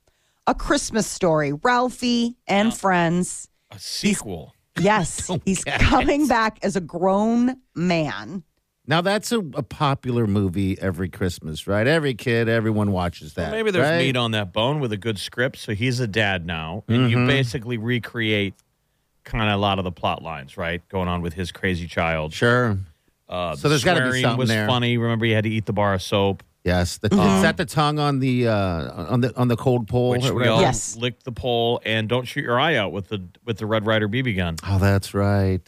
A 0.46 0.54
Christmas 0.54 1.06
Story. 1.06 1.52
Ralphie 1.54 2.36
and 2.46 2.74
friends. 2.76 3.48
A 3.70 3.78
sequel. 3.78 4.54
Yes, 4.78 5.30
he's 5.46 5.64
coming 5.64 6.28
back 6.28 6.58
as 6.62 6.76
a 6.76 6.80
grown 6.82 7.56
man. 7.74 8.42
Now 8.88 9.02
that's 9.02 9.30
a, 9.32 9.38
a 9.38 9.62
popular 9.62 10.26
movie 10.26 10.76
every 10.80 11.10
Christmas, 11.10 11.66
right? 11.66 11.86
Every 11.86 12.14
kid, 12.14 12.48
everyone 12.48 12.90
watches 12.90 13.34
that. 13.34 13.50
Maybe 13.52 13.70
there's 13.70 13.84
right? 13.86 13.98
meat 13.98 14.16
on 14.16 14.30
that 14.32 14.52
bone 14.52 14.80
with 14.80 14.92
a 14.92 14.96
good 14.96 15.18
script. 15.18 15.58
So 15.58 15.74
he's 15.74 16.00
a 16.00 16.06
dad 16.06 16.46
now, 16.46 16.84
and 16.88 17.10
you 17.10 17.26
basically 17.26 17.76
recreate 17.76 18.54
kind 19.24 19.50
of 19.50 19.54
a 19.54 19.60
lot 19.60 19.78
of 19.78 19.84
the 19.84 19.92
plot 19.92 20.22
lines, 20.22 20.56
right? 20.56 20.80
Going 20.88 21.06
on 21.06 21.20
with 21.20 21.34
his 21.34 21.52
crazy 21.52 21.86
child. 21.86 22.32
Sure. 22.32 22.78
Uh, 23.28 23.54
So 23.54 23.68
there's 23.68 23.84
gotta 23.84 24.00
be 24.00 24.06
swearing 24.06 24.22
something 24.22 24.38
was 24.38 24.48
there. 24.48 24.66
funny. 24.66 24.96
Remember, 24.96 25.26
he 25.26 25.32
had 25.32 25.44
to 25.44 25.50
eat 25.50 25.66
the 25.66 25.74
bar 25.74 25.92
of 25.92 26.00
soap, 26.02 26.42
Yes. 26.64 26.98
The, 26.98 27.06
Is 27.08 27.42
that 27.42 27.56
the 27.56 27.64
tongue 27.64 27.98
on 27.98 28.18
the 28.18 28.48
uh, 28.48 28.52
on 29.12 29.20
the 29.20 29.34
on 29.38 29.48
the 29.48 29.56
cold 29.56 29.86
pole? 29.88 30.10
which 30.10 30.28
we 30.30 30.46
all 30.48 30.60
Yes. 30.60 30.96
lick 30.96 31.22
the 31.22 31.32
pole 31.32 31.80
and 31.84 32.08
don't 32.08 32.24
shoot 32.26 32.42
your 32.42 32.58
eye 32.58 32.74
out 32.76 32.92
with 32.92 33.08
the 33.08 33.22
with 33.44 33.58
the 33.58 33.66
Red 33.66 33.86
Ryder 33.86 34.08
BB 34.08 34.36
gun. 34.36 34.56
Oh, 34.66 34.78
that's 34.78 35.14
right. 35.14 35.60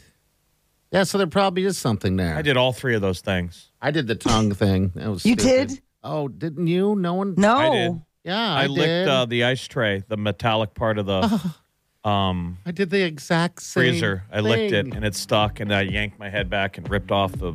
Yeah. 0.92 1.05
So 1.05 1.18
there 1.18 1.26
probably 1.26 1.64
is 1.64 1.79
something 1.79 2.16
there. 2.16 2.35
I 2.37 2.42
did 2.42 2.57
all 2.57 2.72
three 2.72 2.94
of 2.94 3.00
those 3.03 3.20
things. 3.20 3.70
I 3.81 3.90
did 3.90 4.07
the 4.07 4.14
tongue 4.14 4.53
thing. 4.55 4.92
That 4.94 5.09
was 5.11 5.24
You 5.24 5.35
stupid. 5.35 5.68
did? 5.68 5.83
Oh, 6.03 6.29
didn't 6.29 6.66
you? 6.66 6.94
No 6.96 7.14
one. 7.14 7.35
No, 7.37 7.57
I 7.57 7.70
did. 7.70 8.00
Yeah, 8.24 8.55
I, 8.55 8.59
I, 8.61 8.66
did. 8.66 8.70
licked 8.72 9.09
uh, 9.09 9.24
the 9.26 9.44
ice 9.44 9.66
tray, 9.66 10.03
the 10.09 10.16
metallic 10.16 10.74
part 10.74 10.98
of 10.98 11.07
the 11.07 11.53
um, 12.09 12.59
I 12.66 12.70
did 12.70 12.90
the 12.90 13.03
exact 13.03 13.62
same. 13.62 13.92
freezer. 13.92 14.24
I 14.33 14.40
licked 14.40 14.72
it 14.72 14.85
thing. 14.87 14.94
and 14.96 15.05
it 15.05 15.14
stuck, 15.14 15.61
and 15.61 15.72
I 15.74 15.83
yanked 15.83 16.18
my 16.18 16.29
head 16.29 16.50
back 16.50 16.76
and 16.79 16.88
ripped 16.90 17.11
off 17.11 17.33
the 17.33 17.55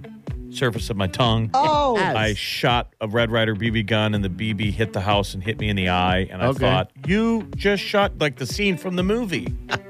surface 0.49 0.89
of 0.89 0.97
my 0.97 1.07
tongue. 1.07 1.49
Oh, 1.53 1.97
Yes. 1.97 2.15
I 2.15 2.33
shot 2.33 2.93
a 3.01 3.07
Red 3.07 3.29
Ryder 3.31 3.55
BB 3.55 3.85
gun, 3.87 4.15
and 4.15 4.23
the 4.23 4.29
BB 4.29 4.71
hit 4.71 4.93
the 4.93 5.01
house 5.01 5.33
and 5.33 5.43
hit 5.43 5.59
me 5.59 5.69
in 5.69 5.75
the 5.75 5.89
eye. 5.89 6.27
And 6.31 6.41
I 6.41 6.47
Okay. 6.47 6.59
thought, 6.59 6.91
you 7.07 7.47
just 7.55 7.83
shot 7.83 8.17
like 8.19 8.37
the 8.37 8.45
scene 8.47 8.77
from 8.77 8.95
the 8.95 9.03
movie. 9.03 9.53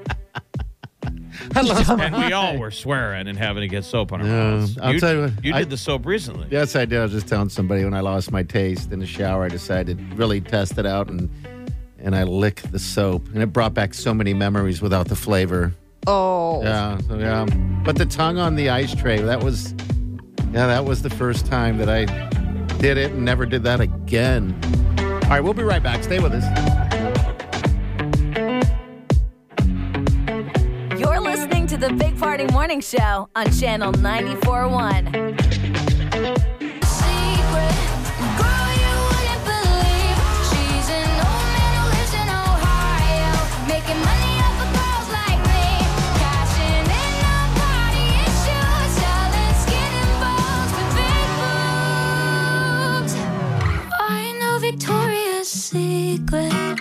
I 1.54 1.60
lost 1.62 1.88
my 1.96 2.04
and 2.06 2.16
we 2.16 2.32
all 2.32 2.58
were 2.58 2.70
swearing 2.70 3.28
and 3.28 3.38
having 3.38 3.60
to 3.62 3.68
get 3.68 3.84
soap 3.84 4.12
on 4.12 4.20
our 4.20 4.26
Yeah, 4.26 4.50
mouths. 4.56 4.78
I'll 4.78 4.92
you, 4.94 5.00
tell 5.00 5.14
you 5.14 5.20
what, 5.22 5.44
you 5.44 5.54
I- 5.54 5.58
did 5.60 5.70
the 5.70 5.76
soap 5.76 6.06
recently. 6.06 6.46
Yes, 6.50 6.74
I 6.76 6.84
did. 6.84 6.98
I 6.98 7.02
was 7.02 7.12
just 7.12 7.28
telling 7.28 7.48
somebody 7.48 7.84
when 7.84 7.94
I 7.94 8.00
lost 8.00 8.30
my 8.32 8.42
taste 8.42 8.92
in 8.92 8.98
the 8.98 9.06
shower, 9.06 9.44
I 9.44 9.48
decided 9.48 9.98
to 9.98 10.16
really 10.16 10.40
test 10.40 10.78
it 10.78 10.86
out 10.86 11.08
and 11.08 11.30
and 11.98 12.14
I 12.14 12.22
licked 12.24 12.70
the 12.72 12.78
soap, 12.78 13.26
and 13.32 13.42
it 13.42 13.46
brought 13.52 13.72
back 13.74 13.92
so 13.94 14.12
many 14.14 14.32
memories 14.34 14.80
without 14.82 15.08
the 15.08 15.16
flavor. 15.16 15.72
oh, 16.06 16.62
Yeah, 16.62 16.98
so 17.08 17.18
yeah. 17.18 17.46
But 17.84 17.96
the 17.96 18.06
tongue 18.06 18.38
on 18.38 18.54
the 18.54 18.68
ice 18.68 18.94
tray, 18.94 19.18
that 19.20 19.42
was, 19.42 19.72
yeah, 20.52 20.66
that 20.68 20.84
was 20.84 21.02
the 21.02 21.10
first 21.10 21.46
time 21.46 21.78
that 21.78 21.88
I 21.88 22.04
did 22.78 22.96
it 22.98 23.12
and 23.12 23.24
never 23.24 23.44
did 23.46 23.64
that 23.64 23.80
again. 23.80 24.56
All 24.98 25.30
right, 25.30 25.40
we'll 25.40 25.54
be 25.54 25.64
right 25.64 25.82
back. 25.82 26.04
Stay 26.04 26.20
with 26.20 26.32
us. 26.34 26.44
To 31.78 31.88
the 31.88 31.92
Big 31.94 32.18
Party 32.18 32.46
Morning 32.46 32.80
Show 32.80 33.28
on 33.34 33.52
Channel 33.52 33.92
94.1. 33.92 35.36
I 53.98 54.38
know 54.40 54.58
Victoria's 54.58 55.48
Secret. 55.48 56.80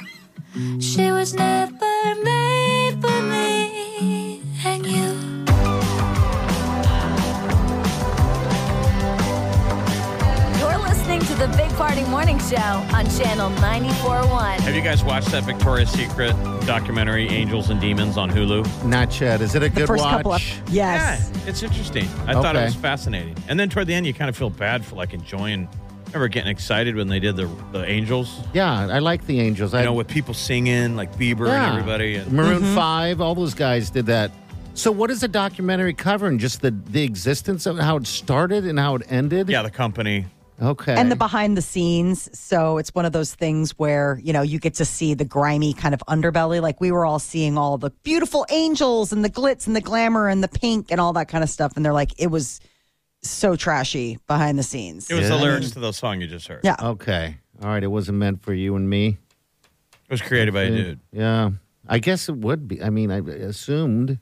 She 0.79 1.11
was 1.11 1.33
never 1.33 2.15
made 2.23 2.97
for 3.01 3.21
me 3.23 3.84
listening 11.19 11.37
to 11.37 11.47
the 11.47 11.57
Big 11.57 11.69
Party 11.77 12.03
Morning 12.05 12.37
Show 12.39 12.57
on 12.57 13.05
Channel 13.09 13.49
94.1. 13.61 14.59
Have 14.59 14.75
you 14.75 14.81
guys 14.81 15.03
watched 15.03 15.29
that 15.31 15.43
Victoria's 15.43 15.89
Secret 15.89 16.33
documentary, 16.65 17.27
Angels 17.29 17.69
and 17.69 17.79
Demons, 17.79 18.17
on 18.17 18.29
Hulu? 18.29 18.83
Not 18.85 19.19
yet. 19.21 19.39
Is 19.41 19.55
it 19.55 19.63
a 19.63 19.69
the 19.69 19.75
good 19.75 19.87
first 19.87 20.03
watch? 20.03 20.11
couple 20.17 20.33
of 20.33 20.41
yes. 20.69 21.31
Yeah, 21.33 21.47
it's 21.49 21.63
interesting. 21.63 22.05
I 22.27 22.33
thought 22.33 22.55
it 22.55 22.59
Okay. 22.59 22.65
was 22.65 22.75
fascinating. 22.75 23.35
And 23.47 23.57
then 23.59 23.69
toward 23.69 23.87
the 23.87 23.93
end, 23.93 24.05
you 24.05 24.13
kind 24.13 24.29
of 24.29 24.35
feel 24.35 24.49
bad 24.49 24.83
for 24.83 24.95
like 24.95 25.13
enjoying. 25.13 25.69
Remember 26.07 26.27
getting 26.27 26.49
excited 26.51 26.95
when 26.95 27.07
they 27.07 27.19
did 27.19 27.35
the 27.37 27.49
the 27.71 27.85
Angels? 27.85 28.41
Yeah, 28.53 28.71
I 28.87 28.99
like 28.99 29.25
the 29.25 29.39
Angels. 29.39 29.73
I 29.73 29.79
You 29.79 29.85
know, 29.85 29.93
with 29.93 30.07
people 30.07 30.33
singing 30.33 30.95
like 30.97 31.15
Bieber 31.17 31.47
Yeah. 31.47 31.69
and 31.69 31.77
everybody. 31.79 32.15
And 32.17 32.31
Maroon 32.31 32.61
Mm-hmm. 32.61 32.75
Five, 32.75 33.21
all 33.21 33.35
those 33.35 33.53
guys 33.53 33.89
did 33.89 34.05
that. 34.07 34.31
So, 34.73 34.91
what 34.91 35.09
is 35.09 35.21
the 35.21 35.27
documentary 35.29 35.93
covering? 35.93 36.39
Just 36.39 36.61
the 36.61 36.71
the 36.71 37.03
existence 37.03 37.65
of 37.65 37.77
how 37.79 37.95
it 37.97 38.05
started 38.07 38.65
and 38.65 38.77
how 38.77 38.95
it 38.95 39.03
ended? 39.09 39.47
yeah, 39.49 39.61
the 39.61 39.69
company. 39.69 40.25
Okay. 40.61 40.93
and 40.95 41.11
the 41.11 41.15
behind 41.15 41.57
the 41.57 41.61
scenes. 41.61 42.29
So 42.37 42.77
it's 42.77 42.93
one 42.95 43.05
of 43.05 43.11
those 43.11 43.35
things 43.35 43.71
where, 43.77 44.19
you 44.23 44.31
know, 44.31 44.41
you 44.41 44.59
get 44.59 44.75
to 44.75 44.85
see 44.85 45.13
the 45.13 45.25
grimy 45.25 45.73
kind 45.73 45.93
of 45.93 46.01
underbelly. 46.07 46.61
Like 46.61 46.79
we 46.79 46.91
were 46.91 47.05
all 47.05 47.19
seeing 47.19 47.57
all 47.57 47.77
the 47.77 47.89
beautiful 48.03 48.45
angels 48.49 49.11
and 49.11 49.23
the 49.23 49.29
glitz 49.29 49.67
and 49.67 49.75
the 49.75 49.81
glamour 49.81 50.29
and 50.29 50.41
the 50.43 50.47
pink 50.47 50.91
and 50.91 51.01
all 51.01 51.13
that 51.13 51.27
kind 51.27 51.43
of 51.43 51.49
stuff. 51.49 51.73
And 51.75 51.83
they're 51.85 51.93
like, 51.93 52.11
it 52.17 52.27
was 52.27 52.59
so 53.21 53.55
trashy 53.55 54.17
behind 54.27 54.57
the 54.57 54.63
scenes. 54.63 55.09
It 55.09 55.15
was 55.15 55.23
Yeah. 55.23 55.29
the 55.29 55.43
lyrics 55.43 55.71
to 55.71 55.79
the 55.79 55.91
song 55.91 56.21
you 56.21 56.27
just 56.27 56.47
heard. 56.47 56.61
Yeah. 56.63 56.75
okay. 56.81 57.37
All 57.61 57.69
right. 57.69 57.83
It 57.83 57.87
wasn't 57.87 58.17
meant 58.19 58.41
for 58.43 58.53
you 58.53 58.75
and 58.75 58.89
me. 58.89 59.17
It 60.07 60.11
was 60.11 60.21
created 60.21 60.53
by 60.53 60.63
a 60.63 60.69
dude. 60.69 60.99
Yeah. 61.11 61.49
I 61.87 61.99
guess 61.99 62.29
it 62.29 62.37
would 62.37 62.67
be. 62.67 62.81
I 62.81 62.89
mean, 62.89 63.11
I 63.11 63.17
assumed. 63.17 64.19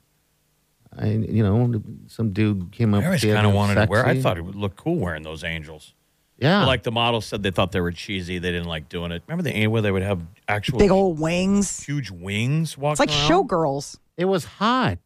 I, 0.96 1.06
you 1.08 1.42
know, 1.42 1.82
some 2.06 2.32
dude 2.32 2.70
came 2.72 2.94
up. 2.94 3.02
I 3.02 3.06
always 3.06 3.22
with 3.22 3.30
the 3.30 3.34
kind 3.34 3.46
of 3.46 3.50
idea 3.50 3.56
wanted 3.56 3.74
to 3.86 3.86
wear. 3.90 4.06
I 4.06 4.20
thought 4.20 4.38
it 4.38 4.42
would 4.44 4.54
look 4.54 4.76
cool 4.76 4.96
wearing 4.96 5.22
those 5.24 5.42
angels. 5.42 5.92
Yeah. 6.38 6.60
But 6.60 6.66
like 6.66 6.82
the 6.82 6.92
models 6.92 7.26
said, 7.26 7.42
they 7.42 7.50
thought 7.50 7.72
they 7.72 7.80
were 7.80 7.92
cheesy. 7.92 8.38
They 8.38 8.50
didn't 8.50 8.68
like 8.68 8.88
doing 8.88 9.12
it. 9.12 9.22
Remember 9.28 9.48
the 9.48 9.66
where 9.68 9.82
they 9.82 9.92
would 9.92 10.02
have 10.02 10.20
actual 10.48 10.78
Big 10.78 10.90
old 10.90 11.20
wings. 11.20 11.84
huge 11.84 12.10
wings 12.10 12.76
walking 12.76 12.92
It's 12.92 13.00
like 13.00 13.30
around? 13.30 13.48
showgirls. 13.48 13.98
it 14.16 14.24
was 14.24 14.44
hot. 14.44 14.98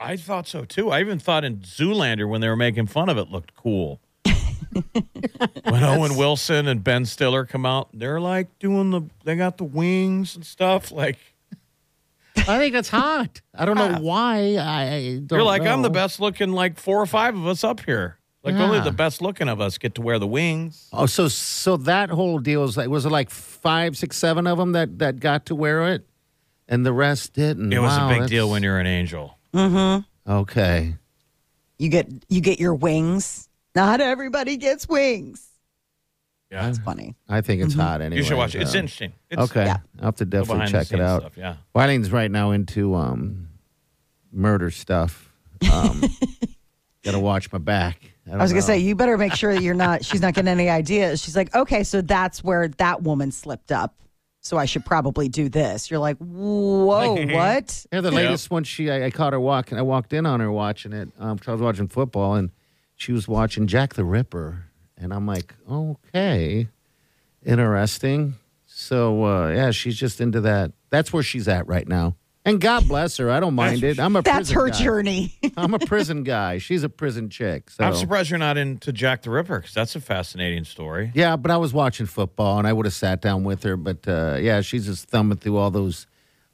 I 0.00 0.16
thought 0.16 0.46
so 0.46 0.64
too. 0.64 0.90
I 0.90 1.00
even 1.00 1.18
thought 1.18 1.44
in 1.44 1.58
Zoolander 1.58 2.28
when 2.28 2.40
they 2.40 2.48
were 2.48 2.54
making 2.56 2.86
fun 2.86 3.08
of 3.08 3.18
it 3.18 3.28
looked 3.30 3.54
cool. 3.56 4.00
when 5.64 5.82
Owen 5.82 6.16
Wilson 6.16 6.68
and 6.68 6.84
Ben 6.84 7.04
Stiller 7.04 7.44
come 7.44 7.66
out, 7.66 7.88
they're 7.92 8.20
like 8.20 8.58
doing 8.58 8.90
the. 8.90 9.02
They 9.24 9.34
got 9.34 9.56
the 9.58 9.64
wings 9.64 10.36
and 10.36 10.44
stuff. 10.46 10.92
Like 10.92 11.18
I 12.36 12.58
think 12.58 12.74
that's 12.74 12.88
hot. 12.90 13.40
I 13.54 13.64
don't 13.64 13.76
know 13.76 13.96
why. 14.00 14.54
I, 14.56 14.82
I 14.94 15.18
don't 15.24 15.38
you're 15.38 15.42
like, 15.42 15.62
I'm 15.62 15.82
the 15.82 15.88
know. 15.88 15.92
best 15.94 16.20
looking. 16.20 16.52
Like 16.52 16.78
four 16.78 17.00
or 17.02 17.06
five 17.06 17.36
of 17.36 17.46
us 17.46 17.64
up 17.64 17.80
here. 17.84 18.17
Like 18.44 18.54
only 18.54 18.80
the 18.80 18.92
best 18.92 19.20
looking 19.20 19.48
of 19.48 19.60
us 19.60 19.76
get 19.78 19.94
to 19.96 20.02
wear 20.02 20.18
the 20.18 20.26
wings. 20.26 20.88
Oh, 20.92 21.06
so 21.06 21.28
so 21.28 21.76
that 21.78 22.08
whole 22.08 22.38
deal 22.38 22.62
was 22.62 22.76
like 22.76 22.88
was 22.88 23.04
it 23.04 23.10
like 23.10 23.30
five, 23.30 23.96
six, 23.96 24.16
seven 24.16 24.46
of 24.46 24.56
them 24.58 24.72
that 24.72 24.98
that 25.00 25.20
got 25.20 25.46
to 25.46 25.54
wear 25.54 25.88
it, 25.92 26.06
and 26.68 26.86
the 26.86 26.92
rest 26.92 27.34
didn't. 27.34 27.72
It 27.72 27.78
was 27.80 27.90
Wow, 27.90 28.06
a 28.06 28.08
big 28.08 28.14
that's- 28.20 28.30
deal 28.30 28.48
when 28.48 28.62
you're 28.62 28.78
an 28.78 28.86
angel. 28.86 29.36
Mm-hmm. 29.52 30.30
Okay. 30.30 30.94
You 31.78 31.88
get 31.90 32.08
you 32.28 32.40
get 32.40 32.58
your 32.58 32.74
wings. 32.74 33.48
Not 33.74 34.00
everybody 34.00 34.56
gets 34.56 34.88
wings. 34.88 35.44
Yeah, 36.50 36.62
that's 36.62 36.78
funny. 36.78 37.14
I 37.28 37.42
think 37.42 37.62
it's 37.62 37.74
hot 37.74 38.00
anyway. 38.00 38.16
you 38.16 38.22
should 38.26 38.38
watch 38.38 38.54
it. 38.54 38.62
It's 38.62 38.74
interesting. 38.74 39.12
It's 39.30 39.42
Okay, 39.42 39.66
Yeah. 39.66 39.78
I'll 39.98 40.06
have 40.06 40.16
to 40.16 40.24
definitely 40.24 40.68
check 40.72 40.90
it 40.92 41.00
out. 41.00 41.20
Stuff, 41.20 41.36
yeah. 41.36 41.56
Wileen's 41.74 42.10
right 42.10 42.30
now 42.30 42.52
into 42.52 42.94
um, 42.94 43.48
murder 44.32 44.70
stuff. 44.70 45.30
Um, 45.70 46.00
Got 47.04 47.12
to 47.12 47.20
watch 47.20 47.52
my 47.52 47.58
back. 47.58 48.00
I, 48.30 48.34
I 48.34 48.36
was 48.38 48.50
don't 48.50 48.56
gonna 48.56 48.62
say 48.62 48.78
you 48.78 48.94
better 48.94 49.16
make 49.18 49.34
sure 49.34 49.54
that 49.54 49.62
you're 49.62 49.74
not. 49.74 50.04
She's 50.06 50.20
not 50.20 50.34
getting 50.34 50.48
any 50.48 50.68
ideas. 50.68 51.22
She's 51.22 51.36
like, 51.36 51.54
okay, 51.54 51.82
so 51.84 52.00
that's 52.02 52.42
where 52.44 52.68
that 52.68 53.02
woman 53.02 53.30
slipped 53.32 53.72
up. 53.72 53.94
So 54.40 54.56
I 54.56 54.66
should 54.66 54.84
probably 54.84 55.28
do 55.28 55.48
this. 55.48 55.90
You're 55.90 55.98
like, 56.00 56.16
whoa, 56.18 57.14
what? 57.32 57.86
Yeah, 57.92 58.00
the 58.00 58.10
Yeah. 58.10 58.16
latest 58.16 58.50
one. 58.50 58.64
She, 58.64 58.90
I, 58.90 59.06
I 59.06 59.10
caught 59.10 59.32
her 59.32 59.40
walking. 59.40 59.76
I 59.78 59.82
walked 59.82 60.12
in 60.12 60.26
on 60.26 60.40
her 60.40 60.50
watching 60.52 60.92
it. 60.92 61.10
Um, 61.18 61.38
'cause 61.38 61.48
I 61.48 61.52
was 61.52 61.60
watching 61.60 61.88
football, 61.88 62.34
and 62.34 62.50
she 62.96 63.12
was 63.12 63.26
watching 63.28 63.66
Jack 63.66 63.94
the 63.94 64.04
Ripper, 64.04 64.64
and 64.96 65.12
I'm 65.12 65.26
like, 65.26 65.54
okay, 65.70 66.68
interesting. 67.44 68.34
So 68.66 69.24
uh, 69.24 69.48
yeah, 69.48 69.70
she's 69.70 69.96
just 69.96 70.20
into 70.20 70.40
that. 70.42 70.72
That's 70.90 71.12
where 71.12 71.22
she's 71.22 71.48
at 71.48 71.66
right 71.66 71.86
now. 71.88 72.16
And 72.48 72.60
God 72.60 72.88
bless 72.88 73.18
her. 73.18 73.30
I 73.30 73.40
don't 73.40 73.54
mind 73.54 73.84
it. 73.84 74.00
I'm 74.00 74.16
a 74.16 74.22
That's 74.22 74.50
her 74.52 74.70
guy. 74.70 74.78
journey. 74.78 75.34
I'm 75.56 75.74
a 75.74 75.78
prison 75.78 76.22
guy. 76.22 76.56
She's 76.58 76.82
a 76.82 76.88
prison 76.88 77.28
chick. 77.28 77.68
So 77.70 77.84
I'm 77.84 77.94
surprised 77.94 78.30
you're 78.30 78.38
not 78.38 78.56
into 78.56 78.90
Jack 78.90 79.22
the 79.22 79.30
Ripper 79.30 79.58
because 79.58 79.74
that's 79.74 79.94
a 79.96 80.00
fascinating 80.00 80.64
story. 80.64 81.10
Yeah, 81.14 81.36
but 81.36 81.50
I 81.50 81.58
was 81.58 81.74
watching 81.74 82.06
football, 82.06 82.58
and 82.58 82.66
I 82.66 82.72
would 82.72 82.86
have 82.86 82.94
sat 82.94 83.20
down 83.20 83.44
with 83.44 83.62
her. 83.64 83.76
But 83.76 84.08
uh, 84.08 84.38
yeah, 84.40 84.62
she's 84.62 84.86
just 84.86 85.08
thumbing 85.10 85.36
through 85.38 85.58
all 85.58 85.70
those 85.70 86.06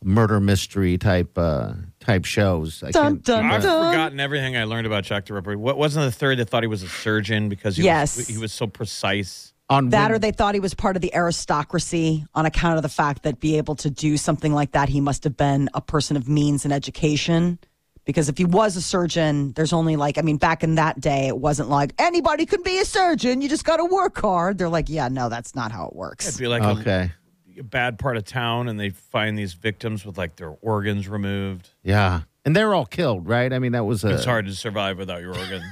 murder 0.02 0.40
mystery 0.40 0.98
type 0.98 1.38
uh, 1.38 1.72
type 2.00 2.24
shows. 2.24 2.82
I 2.82 2.90
dun, 2.90 3.18
dun, 3.20 3.46
I've 3.46 3.62
dun. 3.62 3.92
forgotten 3.92 4.18
everything 4.20 4.56
I 4.56 4.64
learned 4.64 4.86
about 4.88 5.04
Jack 5.04 5.26
the 5.26 5.34
Ripper. 5.34 5.56
What 5.56 5.78
wasn't 5.78 6.04
the 6.06 6.12
third 6.12 6.38
that 6.40 6.50
thought 6.50 6.62
he 6.62 6.66
was 6.66 6.82
a 6.82 6.88
surgeon 6.88 7.48
because 7.48 7.76
he 7.76 7.84
Yes. 7.84 8.16
was, 8.16 8.28
he 8.28 8.36
was 8.36 8.52
so 8.52 8.66
precise? 8.66 9.53
On 9.68 9.90
that 9.90 10.04
when- 10.04 10.12
or 10.12 10.18
they 10.18 10.30
thought 10.30 10.54
he 10.54 10.60
was 10.60 10.74
part 10.74 10.96
of 10.96 11.02
the 11.02 11.14
aristocracy 11.14 12.24
on 12.34 12.46
account 12.46 12.76
of 12.76 12.82
the 12.82 12.88
fact 12.88 13.22
that 13.22 13.40
be 13.40 13.56
able 13.56 13.74
to 13.76 13.90
do 13.90 14.16
something 14.16 14.52
like 14.52 14.72
that, 14.72 14.88
he 14.88 15.00
must 15.00 15.24
have 15.24 15.36
been 15.36 15.68
a 15.74 15.80
person 15.80 16.16
of 16.16 16.28
means 16.28 16.64
and 16.64 16.72
education. 16.72 17.58
Because 18.04 18.28
if 18.28 18.36
he 18.36 18.44
was 18.44 18.76
a 18.76 18.82
surgeon, 18.82 19.52
there's 19.52 19.72
only 19.72 19.96
like, 19.96 20.18
I 20.18 20.20
mean, 20.20 20.36
back 20.36 20.62
in 20.62 20.74
that 20.74 21.00
day, 21.00 21.26
it 21.26 21.38
wasn't 21.38 21.70
like 21.70 21.94
anybody 21.98 22.44
can 22.44 22.62
be 22.62 22.78
a 22.78 22.84
surgeon. 22.84 23.40
You 23.40 23.48
just 23.48 23.64
got 23.64 23.78
to 23.78 23.86
work 23.86 24.20
hard. 24.20 24.58
They're 24.58 24.68
like, 24.68 24.90
yeah, 24.90 25.08
no, 25.08 25.30
that's 25.30 25.54
not 25.54 25.72
how 25.72 25.86
it 25.86 25.96
works. 25.96 26.28
It'd 26.28 26.38
be 26.38 26.46
like 26.46 26.62
okay. 26.62 27.12
a, 27.56 27.60
a 27.60 27.64
bad 27.64 27.98
part 27.98 28.18
of 28.18 28.24
town, 28.24 28.68
and 28.68 28.78
they 28.78 28.90
find 28.90 29.38
these 29.38 29.54
victims 29.54 30.04
with 30.04 30.18
like 30.18 30.36
their 30.36 30.54
organs 30.60 31.08
removed. 31.08 31.70
Yeah, 31.82 32.22
and 32.44 32.54
they're 32.54 32.74
all 32.74 32.86
killed, 32.86 33.26
right? 33.28 33.52
I 33.52 33.58
mean, 33.58 33.72
that 33.72 33.84
was 33.84 34.04
a. 34.04 34.10
It's 34.14 34.24
hard 34.24 34.46
to 34.46 34.54
survive 34.54 34.98
without 34.98 35.20
your 35.20 35.36
organs. 35.36 35.64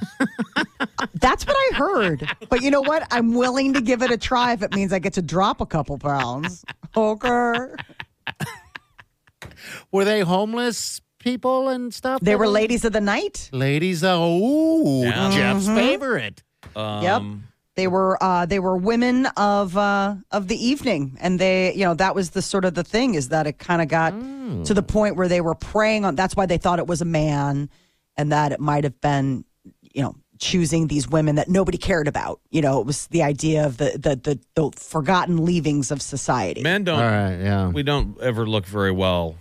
That's 1.14 1.46
what 1.46 1.56
I 1.56 1.76
heard. 1.76 2.28
But 2.48 2.62
you 2.62 2.70
know 2.70 2.80
what? 2.80 3.06
I'm 3.10 3.34
willing 3.34 3.72
to 3.74 3.80
give 3.80 4.02
it 4.02 4.10
a 4.10 4.16
try 4.16 4.52
if 4.52 4.62
it 4.62 4.74
means 4.74 4.92
I 4.92 4.98
get 4.98 5.12
to 5.14 5.22
drop 5.22 5.60
a 5.60 5.66
couple 5.66 5.98
pounds. 5.98 6.64
Okay. 6.96 7.54
Were 9.90 10.04
they 10.04 10.20
homeless 10.20 11.00
people 11.18 11.68
and 11.68 11.92
stuff? 11.92 12.20
They 12.20 12.36
were 12.36 12.48
ladies 12.48 12.84
of 12.84 12.92
the 12.92 13.00
night. 13.00 13.48
Ladies, 13.52 14.02
oh, 14.04 15.02
Yeah. 15.02 15.30
Jeff's 15.30 15.66
favorite. 15.66 16.42
Um, 16.74 17.44
They 17.74 17.88
were 17.88 18.22
uh, 18.22 18.44
they 18.46 18.58
were 18.58 18.76
women 18.76 19.26
of 19.36 19.76
uh, 19.76 20.16
of 20.30 20.48
the 20.48 20.56
evening, 20.56 21.16
and 21.20 21.38
they 21.38 21.72
you 21.74 21.84
know 21.84 21.94
that 21.94 22.14
was 22.14 22.30
the 22.30 22.42
sort 22.42 22.64
of 22.64 22.74
the 22.74 22.84
thing 22.84 23.14
is 23.14 23.30
that 23.30 23.46
it 23.46 23.58
kind 23.58 23.80
of 23.80 23.88
got 23.88 24.10
to 24.66 24.74
the 24.74 24.82
point 24.82 25.16
where 25.16 25.28
they 25.28 25.40
were 25.40 25.54
preying 25.54 26.04
on. 26.04 26.14
That's 26.14 26.36
why 26.36 26.44
they 26.46 26.58
thought 26.58 26.78
it 26.78 26.86
was 26.86 27.00
a 27.00 27.06
man, 27.06 27.70
and 28.16 28.30
that 28.32 28.52
it 28.52 28.60
might 28.60 28.84
have 28.84 29.00
been 29.00 29.44
you 29.80 30.02
know 30.02 30.16
choosing 30.38 30.88
these 30.88 31.08
women 31.08 31.36
that 31.36 31.48
nobody 31.48 31.78
cared 31.78 32.08
about. 32.08 32.40
You 32.50 32.60
know, 32.60 32.80
it 32.80 32.86
was 32.86 33.06
the 33.06 33.22
idea 33.22 33.64
of 33.64 33.78
the 33.78 33.92
the 33.92 34.16
the, 34.16 34.40
the 34.54 34.70
forgotten 34.78 35.42
leavings 35.44 35.90
of 35.90 36.02
society. 36.02 36.62
Men 36.62 36.84
don't. 36.84 36.98
All 36.98 37.04
right, 37.06 37.38
yeah. 37.38 37.68
We 37.68 37.82
don't 37.82 38.20
ever 38.20 38.46
look 38.46 38.66
very 38.66 38.92
well 38.92 39.38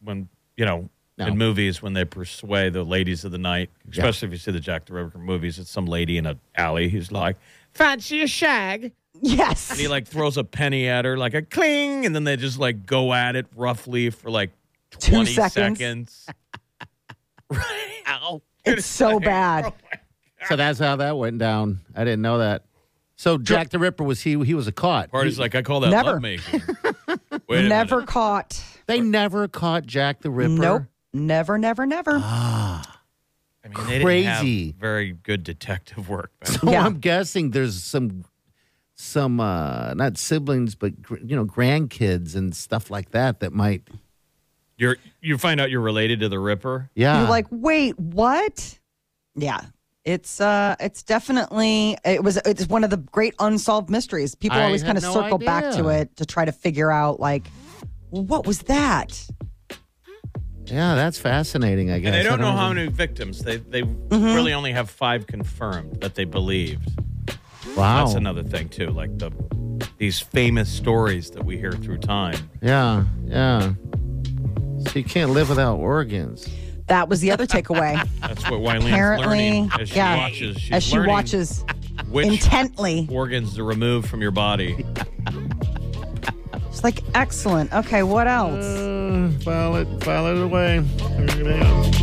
when 0.00 0.28
you 0.56 0.64
know 0.64 0.90
No. 1.18 1.26
in 1.26 1.36
movies 1.36 1.82
when 1.82 1.94
they 1.94 2.04
persuade 2.04 2.72
the 2.74 2.84
ladies 2.84 3.24
of 3.24 3.32
the 3.32 3.38
night, 3.38 3.70
especially 3.90 4.26
if 4.28 4.32
you 4.32 4.38
see 4.38 4.52
the 4.52 4.60
Jack 4.60 4.84
the 4.86 4.94
Ripper 4.94 5.18
movies. 5.18 5.58
It's 5.58 5.70
some 5.70 5.86
lady 5.86 6.16
in 6.16 6.26
an 6.26 6.38
alley 6.56 6.88
who's 6.88 7.10
like, 7.10 7.36
"Fancy 7.72 8.22
a 8.22 8.26
shag." 8.28 8.92
Yes, 9.20 9.70
And 9.72 9.80
he 9.80 9.88
like 9.88 10.06
throws 10.06 10.36
a 10.36 10.44
penny 10.44 10.86
at 10.86 11.04
her, 11.04 11.16
like 11.18 11.34
a 11.34 11.42
cling, 11.42 12.06
and 12.06 12.14
then 12.14 12.22
they 12.22 12.36
just 12.36 12.58
like 12.60 12.86
go 12.86 13.12
at 13.12 13.34
it 13.34 13.46
roughly 13.56 14.10
for 14.10 14.30
like 14.30 14.50
Two 15.00 15.10
20 15.12 15.32
seconds. 15.32 15.78
seconds. 15.78 16.26
right. 17.50 18.02
Ow. 18.06 18.42
it's 18.64 18.86
so 18.86 19.18
bad. 19.18 19.66
Oh, 19.92 19.96
so 20.48 20.56
that's 20.56 20.78
how 20.78 20.96
that 20.96 21.16
went 21.16 21.38
down. 21.38 21.80
I 21.96 22.04
didn't 22.04 22.22
know 22.22 22.38
that. 22.38 22.62
So 23.16 23.38
Jack 23.38 23.70
the 23.70 23.78
Ripper 23.80 24.04
was 24.04 24.20
he? 24.20 24.38
He 24.44 24.54
was 24.54 24.68
a 24.68 24.72
caught. 24.72 25.10
Party's 25.10 25.36
He- 25.36 25.42
like, 25.42 25.54
I 25.56 25.62
call 25.62 25.80
that 25.80 25.90
Never. 25.90 26.12
lovemaking. 26.12 26.62
Wait 27.48 27.66
Never 27.66 27.96
minute. 27.96 28.08
caught. 28.08 28.62
they 28.86 29.00
never 29.00 29.48
caught 29.48 29.84
Jack 29.84 30.20
the 30.20 30.30
Ripper. 30.30 30.52
Nope. 30.52 30.82
Never, 31.12 31.58
never, 31.58 31.86
never. 31.86 32.12
I 32.22 32.82
mean, 33.64 33.86
they 33.88 34.02
Crazy. 34.02 34.22
didn't 34.22 34.72
have 34.74 34.80
very 34.80 35.12
good 35.12 35.42
detective 35.42 36.08
work. 36.08 36.32
back 36.40 36.48
So 36.60 36.70
Yeah. 36.70 36.84
I'm 36.84 36.98
guessing 36.98 37.50
there's 37.50 37.82
some 37.82 38.24
some 39.00 39.38
uh 39.38 39.94
not 39.94 40.18
siblings 40.18 40.74
but 40.74 41.00
gr- 41.00 41.18
you 41.24 41.36
know 41.36 41.44
grandkids 41.44 42.34
and 42.34 42.52
stuff 42.54 42.90
like 42.90 43.10
that 43.12 43.38
that 43.40 43.52
might 43.52 43.82
You're 44.76 44.96
you 45.20 45.38
find 45.38 45.60
out 45.60 45.70
you're 45.70 45.80
related 45.80 46.18
to 46.20 46.28
the 46.28 46.38
Ripper. 46.40 46.90
yeah 46.96 47.20
You're 47.20 47.30
like, 47.30 47.46
wait, 47.50 47.96
what? 47.98 48.78
Yeah. 49.36 49.60
It's 50.04 50.40
uh 50.40 50.74
it's 50.80 51.02
definitely 51.02 51.96
it 52.04 52.24
was 52.24 52.38
it's 52.38 52.66
one 52.66 52.82
of 52.82 52.90
the 52.90 52.96
great 52.96 53.34
unsolved 53.38 53.88
mysteries. 53.90 54.34
People 54.34 54.58
I 54.58 54.64
always 54.64 54.80
had 54.82 54.88
kind 54.88 54.98
of 54.98 55.04
no 55.04 55.12
circle 55.12 55.38
back 55.38 55.64
to 55.74 55.80
idea. 55.88 56.00
it 56.02 56.16
to 56.16 56.26
try 56.26 56.44
to 56.44 56.52
figure 56.52 56.90
out 56.90 57.20
like 57.20 57.46
well, 58.10 58.24
what 58.24 58.46
was 58.46 58.60
that? 58.62 59.26
Yeah 60.70 60.94
that's 60.94 61.18
fascinating 61.18 61.90
I 61.90 61.98
guess 61.98 62.06
And 62.06 62.14
they 62.14 62.20
I 62.20 62.22
don't 62.22 62.40
know 62.40 62.52
how 62.52 62.72
many 62.72 62.88
victims. 62.88 63.40
They 63.40 63.56
they 63.56 63.82
Mm-hmm. 63.82 64.34
really 64.34 64.52
only 64.54 64.72
have 64.72 64.88
five 64.90 65.26
confirmed 65.26 66.00
that 66.00 66.14
they 66.14 66.24
believed. 66.24 66.88
wow 67.76 68.04
That's 68.04 68.16
another 68.16 68.42
thing 68.42 68.68
too. 68.68 68.90
Like 68.90 69.16
the 69.18 69.30
these 69.98 70.20
famous 70.20 70.68
stories 70.68 71.30
that 71.32 71.44
we 71.44 71.56
hear 71.58 71.72
through 71.72 71.98
time. 71.98 72.50
yeah 72.62 73.04
yeah 73.26 73.72
so 74.86 74.92
you 74.98 75.04
can't 75.04 75.30
live 75.32 75.48
without 75.48 75.76
organs 75.78 76.48
That 76.86 77.08
was 77.08 77.20
the 77.20 77.30
other 77.32 77.46
takeaway. 77.46 77.94
That's 78.20 78.48
what 78.50 78.60
Wileen's 78.60 78.86
Apparently, 78.86 79.26
learning 79.26 79.70
as 79.78 79.88
she 79.90 79.96
yeah, 79.96 80.16
watches. 80.16 80.56
She's 80.58 80.72
as 80.72 80.82
she 80.84 80.98
watches 81.00 81.64
intently. 82.14 83.06
organs 83.10 83.54
to 83.56 83.62
remove 83.64 84.06
from 84.06 84.22
your 84.22 84.30
body. 84.30 84.84
It's 86.78 86.84
like 86.84 87.02
excellent. 87.12 87.72
Okay, 87.72 88.04
what 88.04 88.28
else? 88.28 88.64
uh, 88.64 89.32
file 89.42 89.74
it 89.74 89.88
file 90.04 90.28
it 90.28 90.40
away 90.40 90.80
Figure 91.26 91.50
it. 91.50 91.98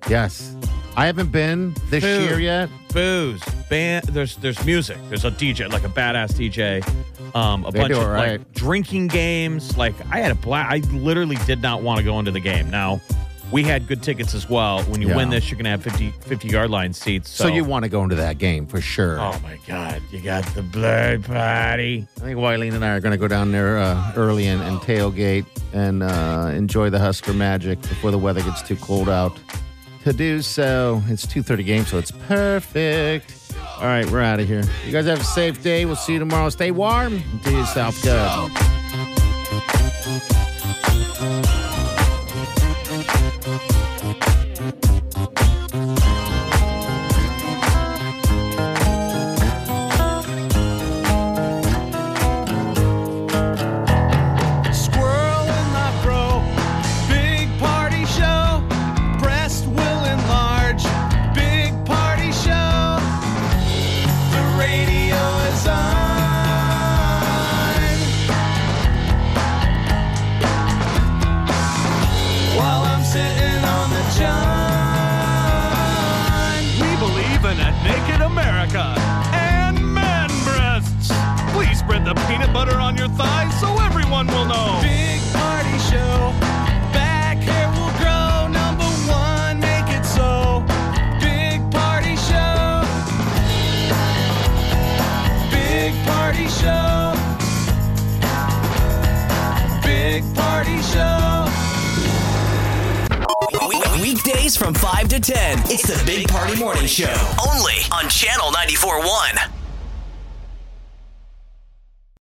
Yes. 0.09 0.55
I 0.97 1.07
haven't 1.07 1.33
been 1.33 1.75
this 1.89 2.05
Dude. 2.05 2.29
year 2.29 2.39
yet. 2.41 2.69
Booze, 2.93 3.43
band. 3.71 4.05
There's 4.09 4.37
there's 4.37 4.63
music. 4.67 4.99
There's 5.09 5.25
a 5.25 5.31
DJ, 5.31 5.73
like 5.73 5.85
a 5.85 5.89
badass 5.89 6.33
DJ. 6.35 6.87
Um, 7.35 7.65
a 7.65 7.71
They 7.71 7.79
bunch 7.81 7.95
of 7.95 8.07
right. 8.07 8.33
like 8.41 8.53
drinking 8.53 9.07
games. 9.09 9.79
Like 9.79 9.95
I 10.11 10.19
had 10.21 10.31
a 10.31 10.35
blast. 10.35 10.71
I 10.71 10.79
literally 10.95 11.37
did 11.47 11.63
not 11.63 11.83
want 11.83 11.97
to 11.99 12.05
go 12.05 12.19
into 12.19 12.31
the 12.31 12.41
game. 12.41 12.69
Now 12.69 13.01
we 13.53 13.63
had 13.63 13.87
good 13.87 14.03
tickets 14.03 14.35
as 14.35 14.49
well. 14.49 14.83
When 14.85 15.01
you 15.03 15.09
Yeah. 15.09 15.17
win 15.17 15.31
this, 15.31 15.51
you're 15.51 15.59
gonna 15.59 15.71
have 15.71 15.83
50, 15.83 16.11
50 16.23 16.49
yard 16.49 16.71
line 16.71 16.93
seats. 16.93 17.31
So, 17.31 17.45
So, 17.45 17.49
you 17.55 17.65
want 17.65 17.85
to 17.85 17.89
go 17.89 18.03
into 18.03 18.17
that 18.17 18.39
game 18.39 18.67
for 18.67 18.81
sure. 18.81 19.21
Oh 19.21 19.39
my 19.43 19.59
God! 19.67 20.01
You 20.11 20.21
got 20.21 20.45
the 20.55 20.63
Blur 20.63 21.19
party. 21.19 22.07
I 22.17 22.21
think 22.21 22.39
Wileen 22.39 22.75
and 22.75 22.85
I 22.85 22.91
are 22.91 23.01
going 23.01 23.13
to 23.13 23.19
go 23.19 23.29
down 23.29 23.53
there 23.53 23.79
uh, 23.79 24.13
early 24.17 24.47
and, 24.47 24.63
and 24.63 24.79
tailgate 24.81 25.45
and 25.73 26.03
uh, 26.03 26.51
enjoy 26.55 26.91
the 26.91 26.99
Husker 26.99 27.33
magic 27.33 27.81
before 27.83 28.11
the 28.11 28.19
weather 28.19 28.43
gets 28.43 28.63
too 28.63 28.77
cold 28.77 29.09
out. 29.09 29.37
To 30.05 30.13
do 30.13 30.43
so, 30.43 31.01
it's 31.09 31.25
2.30 31.27 31.65
game, 31.65 31.85
so 31.85 31.97
it's 31.99 32.11
perfect. 32.11 33.33
All 33.79 33.85
right, 33.87 34.09
we're 34.11 34.21
out 34.23 34.41
of 34.41 34.49
here. 34.49 34.63
You 34.85 34.91
guys 34.93 35.07
have 35.07 35.21
a 35.21 35.25
safe 35.25 35.63
day. 35.63 35.85
We'll 35.85 35.95
see 35.97 36.15
you 36.15 36.19
tomorrow. 36.19 36.49
Stay 36.49 36.71
warm. 36.73 37.23
Do 37.45 37.51
yourself 37.57 38.01
good. 38.03 38.51